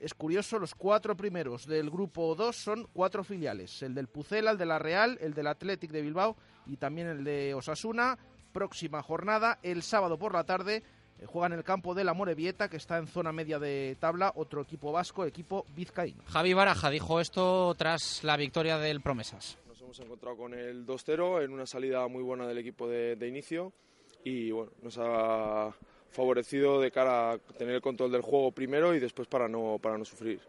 [0.00, 3.82] Es curioso, los cuatro primeros del grupo 2 son cuatro filiales.
[3.82, 6.36] El del Pucela, el de la Real, el del Athletic de Bilbao
[6.66, 8.18] y también el de Osasuna.
[8.52, 10.82] Próxima jornada, el sábado por la tarde,
[11.18, 14.32] eh, juega en el campo de la Morevieta, que está en zona media de tabla,
[14.36, 16.22] otro equipo vasco, equipo vizcaíno.
[16.26, 19.58] Javi Baraja dijo esto tras la victoria del Promesas.
[19.94, 23.28] Nos hemos encontrado con el 2-0 en una salida muy buena del equipo de, de
[23.28, 23.72] inicio
[24.24, 25.72] y bueno, nos ha
[26.10, 29.96] favorecido de cara a tener el control del juego primero y después para no, para
[29.96, 30.40] no sufrir.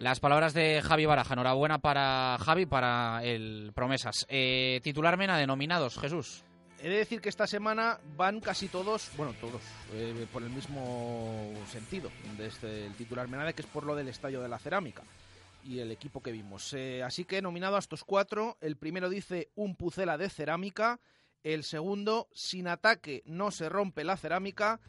[0.00, 1.34] Las palabras de Javi Baraja.
[1.34, 4.26] Enhorabuena para Javi, para el Promesas.
[4.28, 6.42] Eh, titular Mena, denominados, Jesús.
[6.80, 9.62] He de decir que esta semana van casi todos, bueno, todos,
[9.92, 14.42] eh, por el mismo sentido, desde el titular Menade, que es por lo del Estadio
[14.42, 15.04] de la Cerámica
[15.64, 16.72] y el equipo que vimos.
[16.74, 18.56] Eh, así que he nominado a estos cuatro.
[18.60, 21.00] El primero dice un pucela de cerámica.
[21.44, 24.80] El segundo, sin ataque no se rompe la cerámica.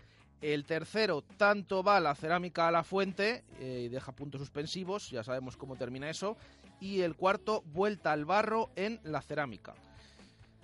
[0.42, 5.24] El tercero, tanto va la cerámica a la fuente eh, y deja puntos suspensivos, ya
[5.24, 6.36] sabemos cómo termina eso.
[6.82, 9.74] Y el cuarto, vuelta al barro en la cerámica.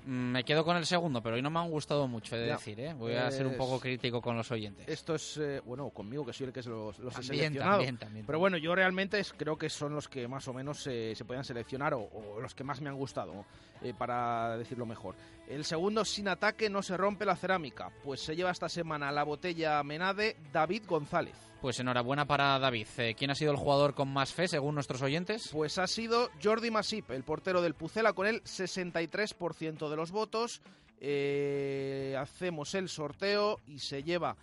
[0.10, 2.48] Mm, Me quedo con el segundo, pero hoy no me han gustado mucho, he de
[2.48, 2.54] Ya.
[2.54, 2.80] decir.
[2.80, 2.94] ¿eh?
[2.96, 4.88] Voy a ser un poco crítico con los oyentes.
[4.88, 7.72] Esto es, eh, bueno, conmigo que soy el que se los, los he También, seleccionado.
[7.78, 10.88] también, también, Pero bueno, yo realmente es- creo que son los que más o menos
[10.88, 13.46] eh, se puedan seleccionar o, o los que más me han gustado,
[13.84, 15.14] eh, para decirlo mejor.
[15.48, 17.92] El segundo, sin ataque, no se rompe la cerámica.
[18.04, 21.36] Pues se lleva esta semana la botella Menade David González.
[21.62, 22.88] Pues enhorabuena para David.
[22.98, 25.50] Eh, ¿Quién ha sido el jugador con más fe, según nuestros oyentes?
[25.52, 30.62] Pues ha sido Jordi Masip, el portero del Pucela, con el 63% de los votos.
[31.02, 34.38] Eh, hacemos el sorteo y se lleva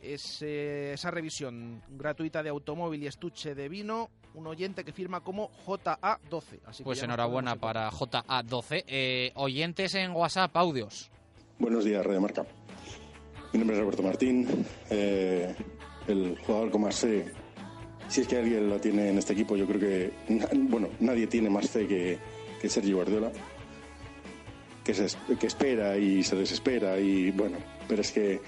[0.00, 5.50] ese- esa revisión gratuita de automóvil y estuche de vino un oyente que firma como
[5.66, 6.60] JA12.
[6.64, 8.84] Así que Pues enhorabuena para JA12.
[8.86, 11.10] Eh, oyentes en WhatsApp, audios.
[11.58, 12.46] Buenos días, Radio Marca.
[13.52, 14.66] Mi nombre es Roberto Martín.
[14.88, 15.54] eh,
[16.08, 17.26] el jugador con más fe,
[18.08, 20.12] si es que alguien lo tiene en este equipo, yo creo que,
[20.54, 22.18] bueno, nadie tiene más fe que,
[22.60, 23.30] que Sergio Guardiola.
[24.84, 25.06] Que, se,
[25.38, 27.56] que espera y se desespera y bueno,
[27.86, 28.40] pero es que,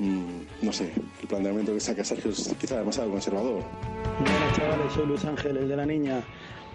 [0.00, 0.90] mm, no sé,
[1.22, 3.62] el planteamiento que saca Sergio es quizá demasiado conservador.
[4.18, 6.24] Buenas chavales, soy Luis Ángeles de la Niña.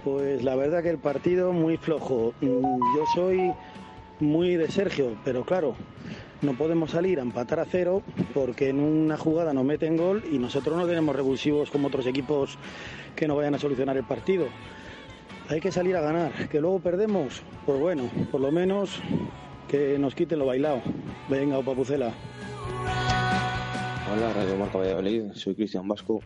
[0.05, 2.33] Pues la verdad que el partido muy flojo.
[2.39, 3.51] Mm, Yo soy
[4.21, 5.75] muy de Sergio, pero claro,
[6.41, 8.01] no podemos salir a empatar a cero
[8.33, 12.57] porque en una jugada nos meten gol y nosotros no tenemos revulsivos como otros equipos
[13.15, 14.47] que no vayan a solucionar el partido.
[15.49, 19.01] Hay que salir a ganar, que luego perdemos, pues bueno, por lo menos
[19.67, 20.81] que nos quiten lo bailado.
[21.29, 22.13] Venga, o papucela.
[24.13, 26.21] Hola, Radio Marca Valladolid, soy Cristian Vasco.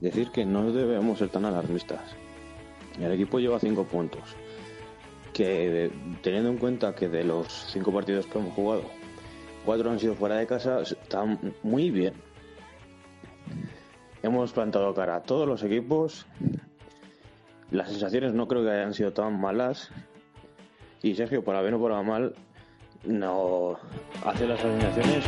[0.00, 2.00] Decir que no debemos ser tan alarmistas.
[3.00, 4.36] El equipo lleva cinco puntos.
[5.38, 5.88] Que
[6.20, 8.82] teniendo en cuenta que de los cinco partidos que hemos jugado,
[9.64, 11.24] cuatro han sido fuera de casa, está
[11.62, 12.14] muy bien.
[14.24, 16.26] Hemos plantado cara a todos los equipos.
[17.70, 19.92] Las sensaciones no creo que hayan sido tan malas.
[21.02, 22.34] Y Sergio, para bien o para mal,
[23.04, 23.78] no
[24.24, 25.24] hace las alineaciones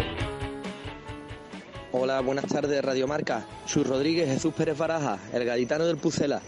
[1.92, 3.44] Hola, buenas tardes, Radio Marca.
[3.66, 6.40] Soy Rodríguez Jesús Pérez Baraja, el gaditano del Pucela.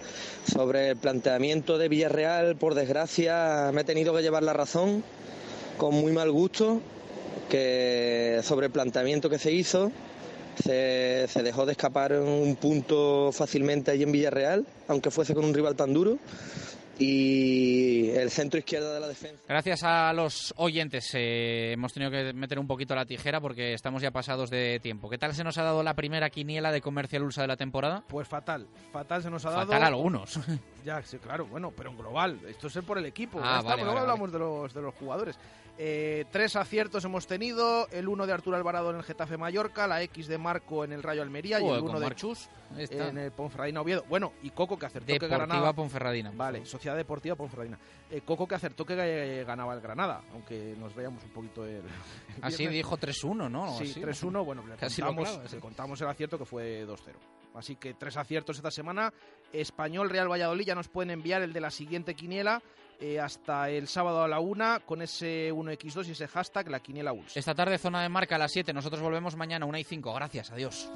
[0.47, 5.03] Sobre el planteamiento de Villarreal, por desgracia, me he tenido que llevar la razón
[5.79, 6.81] con muy mal gusto,
[7.51, 9.91] que sobre el planteamiento que se hizo,
[10.63, 15.55] se, se dejó de escapar un punto fácilmente allí en Villarreal, aunque fuese con un
[15.55, 16.19] rival tan duro.
[16.99, 19.43] Y el centro izquierdo de la defensa.
[19.49, 24.03] Gracias a los oyentes eh, hemos tenido que meter un poquito la tijera porque estamos
[24.03, 25.09] ya pasados de tiempo.
[25.09, 28.05] ¿Qué tal se nos ha dado la primera quiniela de Comercial Ulsa de la temporada?
[28.09, 29.67] Pues fatal, fatal se nos ha dado.
[29.67, 30.39] Fatal algunos.
[30.85, 32.41] Ya, sí, claro, bueno, pero en global.
[32.45, 33.39] Esto es por el equipo.
[33.41, 35.39] Ah, ya está, vale, luego vale, hablamos de los, de los jugadores.
[35.85, 40.01] Eh, tres aciertos hemos tenido: el uno de Arturo Alvarado en el Getafe Mallorca, la
[40.03, 42.15] X de Marco en el Rayo Almería y el uno de.
[42.15, 42.49] Chus
[42.79, 43.09] está.
[43.09, 44.05] en el Ponferradina Oviedo.
[44.09, 45.73] Bueno, y Coco que acertó que Deportiva Granada.
[45.73, 46.31] Ponferradina.
[46.37, 47.81] Vale, Sociedad Deportiva Ponferradina.
[48.09, 51.79] Eh, Coco que acertó que eh, ganaba el Granada, aunque nos veíamos un poquito el.
[52.37, 53.77] el Así dijo 3-1, ¿no?
[53.77, 54.01] Sí, Así.
[54.01, 56.99] 3-1, bueno, le contamos, le contamos el acierto que fue 2-0.
[57.55, 59.13] Así que tres aciertos esta semana.
[59.53, 62.63] Español Real Valladolid ya nos pueden enviar el de la siguiente quiniela
[63.03, 67.13] eh, hasta el sábado a la una con ese 1x2 y ese hashtag la quiniela
[67.13, 67.37] ULS.
[67.37, 68.73] Esta tarde zona de marca a las 7.
[68.73, 70.15] Nosotros volvemos mañana 1 y 5.
[70.15, 70.89] Gracias, adiós.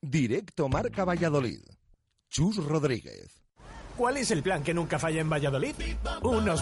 [0.00, 1.60] Directo Marca Valladolid.
[2.30, 3.44] Chus Rodríguez.
[3.98, 5.74] ¿Cuál es el plan que nunca falla en Valladolid?
[6.22, 6.56] Unos